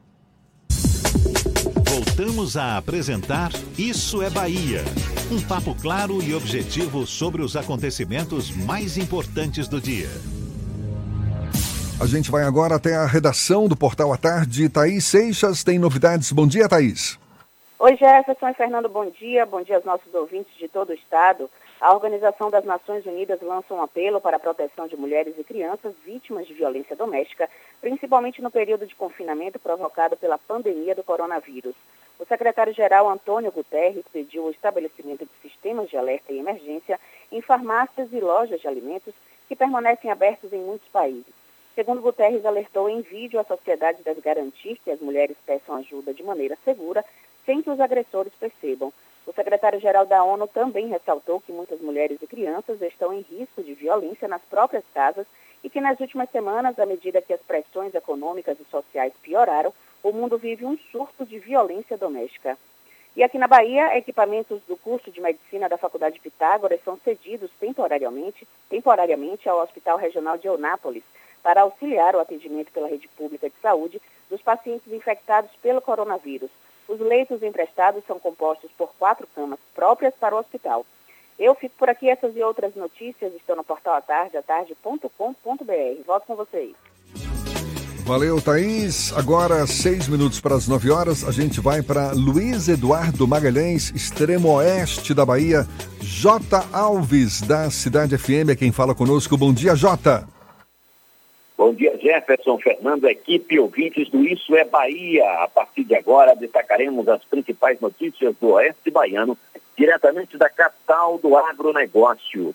[1.87, 4.83] Voltamos a apresentar Isso é Bahia.
[5.31, 10.09] Um papo claro e objetivo sobre os acontecimentos mais importantes do dia.
[11.99, 14.67] A gente vai agora até a redação do Portal à Tarde.
[14.67, 16.31] Thaís Seixas tem novidades.
[16.31, 17.17] Bom dia, Thaís.
[17.85, 19.45] Oi, Jefferson e Fernando, bom dia.
[19.45, 21.49] Bom dia aos nossos ouvintes de todo o Estado.
[21.81, 25.93] A Organização das Nações Unidas lança um apelo para a proteção de mulheres e crianças
[26.05, 27.49] vítimas de violência doméstica,
[27.81, 31.75] principalmente no período de confinamento provocado pela pandemia do coronavírus.
[32.17, 36.97] O secretário-geral Antônio Guterres pediu o estabelecimento de sistemas de alerta e emergência
[37.29, 39.13] em farmácias e lojas de alimentos
[39.49, 41.33] que permanecem abertos em muitos países.
[41.75, 46.23] Segundo Guterres, alertou em vídeo a sociedade deve garantir que as mulheres peçam ajuda de
[46.23, 47.03] maneira segura
[47.45, 48.91] sem que os agressores percebam.
[49.25, 53.73] O secretário-geral da ONU também ressaltou que muitas mulheres e crianças estão em risco de
[53.73, 55.25] violência nas próprias casas
[55.63, 60.11] e que nas últimas semanas, à medida que as pressões econômicas e sociais pioraram, o
[60.11, 62.57] mundo vive um surto de violência doméstica.
[63.15, 68.45] E aqui na Bahia, equipamentos do curso de medicina da Faculdade Pitágoras são cedidos temporariamente,
[68.69, 71.03] temporariamente ao Hospital Regional de Eunápolis
[71.41, 76.49] para auxiliar o atendimento pela rede pública de saúde dos pacientes infectados pelo coronavírus.
[76.87, 80.85] Os leitos emprestados são compostos por quatro camas próprias para o hospital.
[81.39, 82.09] Eu fico por aqui.
[82.09, 86.03] Essas e outras notícias estão no portal atarde, atarde.com.br.
[86.05, 86.75] Volto com vocês.
[88.05, 89.13] Valeu, Thaís.
[89.15, 94.49] Agora, seis minutos para as nove horas, a gente vai para Luiz Eduardo Magalhães, extremo
[94.55, 95.65] oeste da Bahia.
[96.01, 96.65] J.
[96.73, 99.37] Alves, da Cidade FM, é quem fala conosco.
[99.37, 100.32] Bom dia, Jota.
[101.65, 105.23] Bom dia, Jefferson, Fernando, equipe, ouvintes do Isso é Bahia.
[105.43, 109.37] A partir de agora, destacaremos as principais notícias do Oeste Baiano,
[109.77, 112.53] diretamente da capital do agronegócio.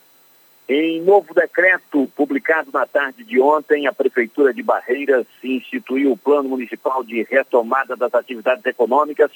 [0.68, 6.50] Em novo decreto publicado na tarde de ontem, a Prefeitura de Barreiras instituiu o Plano
[6.50, 9.30] Municipal de Retomada das Atividades Econômicas,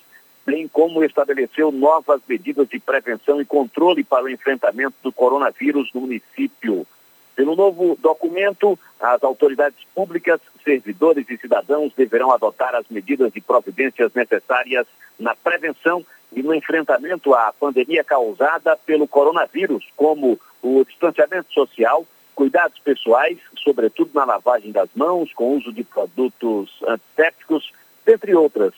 [0.44, 6.02] bem como estabeleceu novas medidas de prevenção e controle para o enfrentamento do coronavírus no
[6.02, 6.86] município.
[7.34, 14.12] Pelo novo documento, as autoridades públicas, servidores e cidadãos deverão adotar as medidas e providências
[14.14, 14.86] necessárias
[15.18, 16.04] na prevenção
[16.34, 24.10] e no enfrentamento à pandemia causada pelo coronavírus, como o distanciamento social, cuidados pessoais, sobretudo
[24.14, 27.72] na lavagem das mãos, com uso de produtos antissépticos,
[28.06, 28.74] entre outras.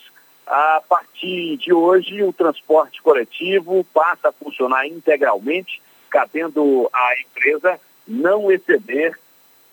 [0.47, 8.51] A partir de hoje, o transporte coletivo passa a funcionar integralmente, cabendo à empresa não
[8.51, 9.19] exceder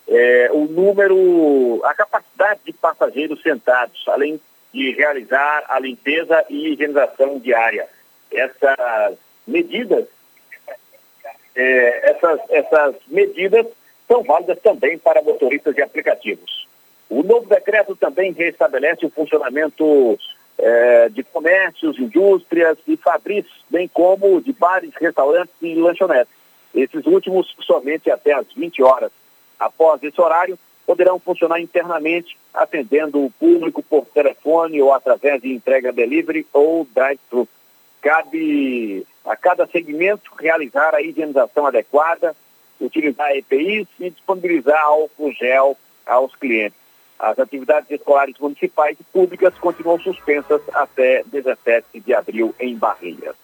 [0.07, 4.39] é, o número, a capacidade de passageiros sentados, além
[4.73, 7.87] de realizar a limpeza e higienização diária.
[8.31, 10.05] Essas medidas,
[11.55, 13.67] é, essas, essas medidas
[14.07, 16.67] são válidas também para motoristas de aplicativos.
[17.09, 20.17] O novo decreto também restabelece o funcionamento
[20.57, 26.40] é, de comércios, indústrias e fabris, bem como de bares, restaurantes e lanchonetes.
[26.73, 29.11] Esses últimos somente até às 20 horas.
[29.59, 35.91] Após esse horário, poderão funcionar internamente, atendendo o público por telefone ou através de entrega
[35.91, 37.47] delivery ou drive-thru.
[38.01, 42.35] Cabe a cada segmento realizar a higienização adequada,
[42.79, 46.79] utilizar EPIs e disponibilizar álcool gel aos clientes.
[47.19, 53.35] As atividades escolares municipais e públicas continuam suspensas até 17 de abril em Barreiras.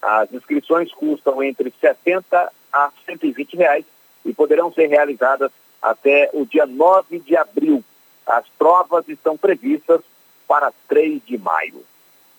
[0.00, 3.84] As inscrições custam entre R$ 70 a 120 reais
[4.24, 5.50] e poderão ser realizadas
[5.82, 7.82] até o dia 9 de abril.
[8.24, 10.02] As provas estão previstas
[10.46, 11.84] para 3 de maio.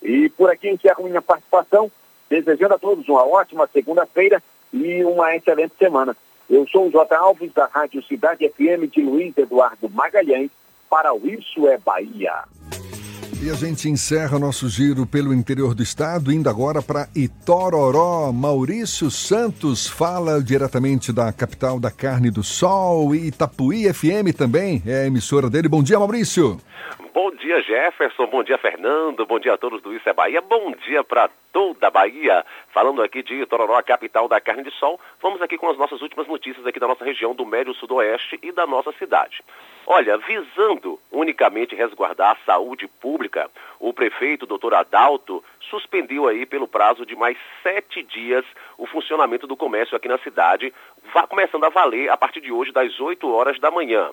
[0.01, 1.91] E por aqui encerro minha participação,
[2.29, 4.41] desejando a todos uma ótima segunda-feira
[4.73, 6.15] e uma excelente semana.
[6.49, 7.15] Eu sou o J.
[7.15, 10.51] Alves, da Rádio Cidade FM de Luiz Eduardo Magalhães,
[10.89, 12.43] para o Isso é Bahia.
[13.41, 18.31] E a gente encerra nosso giro pelo interior do estado, indo agora para Itororó.
[18.31, 25.01] Maurício Santos fala diretamente da capital da carne do sol e Itapuí FM também, é
[25.01, 25.67] a emissora dele.
[25.67, 26.59] Bom dia, Maurício.
[27.15, 28.27] Bom dia, Jefferson.
[28.27, 29.25] Bom dia, Fernando.
[29.25, 30.41] Bom dia a todos do Isso é Bahia.
[30.41, 32.45] Bom dia para toda a Bahia.
[32.73, 36.27] Falando aqui de Itororó, capital da carne de sol, vamos aqui com as nossas últimas
[36.27, 39.41] notícias aqui da nossa região do Médio Sudoeste e da nossa cidade.
[39.87, 47.05] Olha, visando unicamente resguardar a saúde pública, o prefeito, doutor Adalto, suspendeu aí pelo prazo
[47.05, 48.43] de mais sete dias
[48.77, 50.73] o funcionamento do comércio aqui na cidade,
[51.29, 54.11] começando a valer a partir de hoje das 8 horas da manhã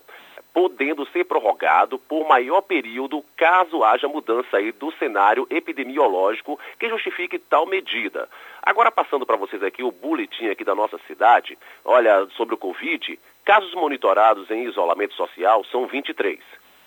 [0.53, 7.39] podendo ser prorrogado por maior período caso haja mudança aí do cenário epidemiológico que justifique
[7.39, 8.29] tal medida.
[8.63, 13.19] Agora passando para vocês aqui o boletim aqui da nossa cidade, olha, sobre o Covid,
[13.45, 16.39] casos monitorados em isolamento social são 23.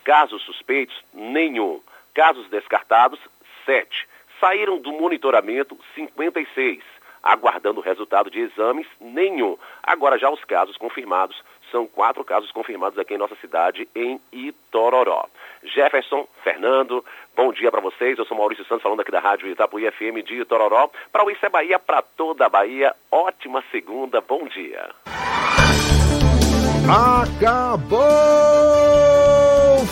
[0.04, 1.82] Casos suspeitos, nenhum.
[2.14, 3.20] Casos descartados,
[3.66, 4.08] 7.
[4.40, 6.84] Saíram do monitoramento 56.
[7.24, 9.58] Aguardando o resultado de exames, nenhum.
[9.82, 11.44] Agora já os casos confirmados
[11.76, 15.26] são quatro casos confirmados aqui em nossa cidade, em Itororó.
[15.62, 17.04] Jefferson, Fernando,
[17.36, 18.18] bom dia para vocês.
[18.18, 20.90] Eu sou Maurício Santos, falando aqui da Rádio Itapuí FM de Itororó.
[21.12, 24.90] Para o Isso é Bahia, para toda a Bahia, ótima segunda, bom dia.
[26.88, 28.00] Acabou,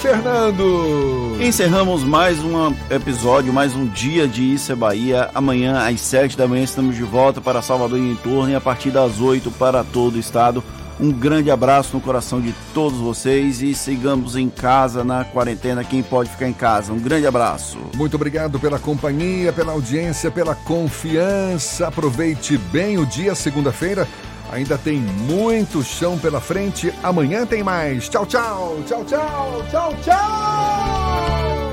[0.02, 1.36] Fernando!
[1.42, 5.30] Encerramos mais um episódio, mais um dia de Isso é Bahia.
[5.36, 8.62] Amanhã, às sete da manhã, estamos de volta para Salvador e em torno e a
[8.62, 10.64] partir das oito para todo o estado.
[11.04, 15.84] Um grande abraço no coração de todos vocês e sigamos em casa na quarentena.
[15.84, 16.94] Quem pode ficar em casa?
[16.94, 17.78] Um grande abraço.
[17.94, 21.90] Muito obrigado pela companhia, pela audiência, pela confiança.
[21.90, 24.08] Aproveite bem o dia, segunda-feira.
[24.50, 26.94] Ainda tem muito chão pela frente.
[27.04, 28.08] Amanhã tem mais.
[28.08, 28.78] Tchau, tchau.
[28.88, 29.66] Tchau, tchau.
[29.70, 31.73] Tchau, tchau.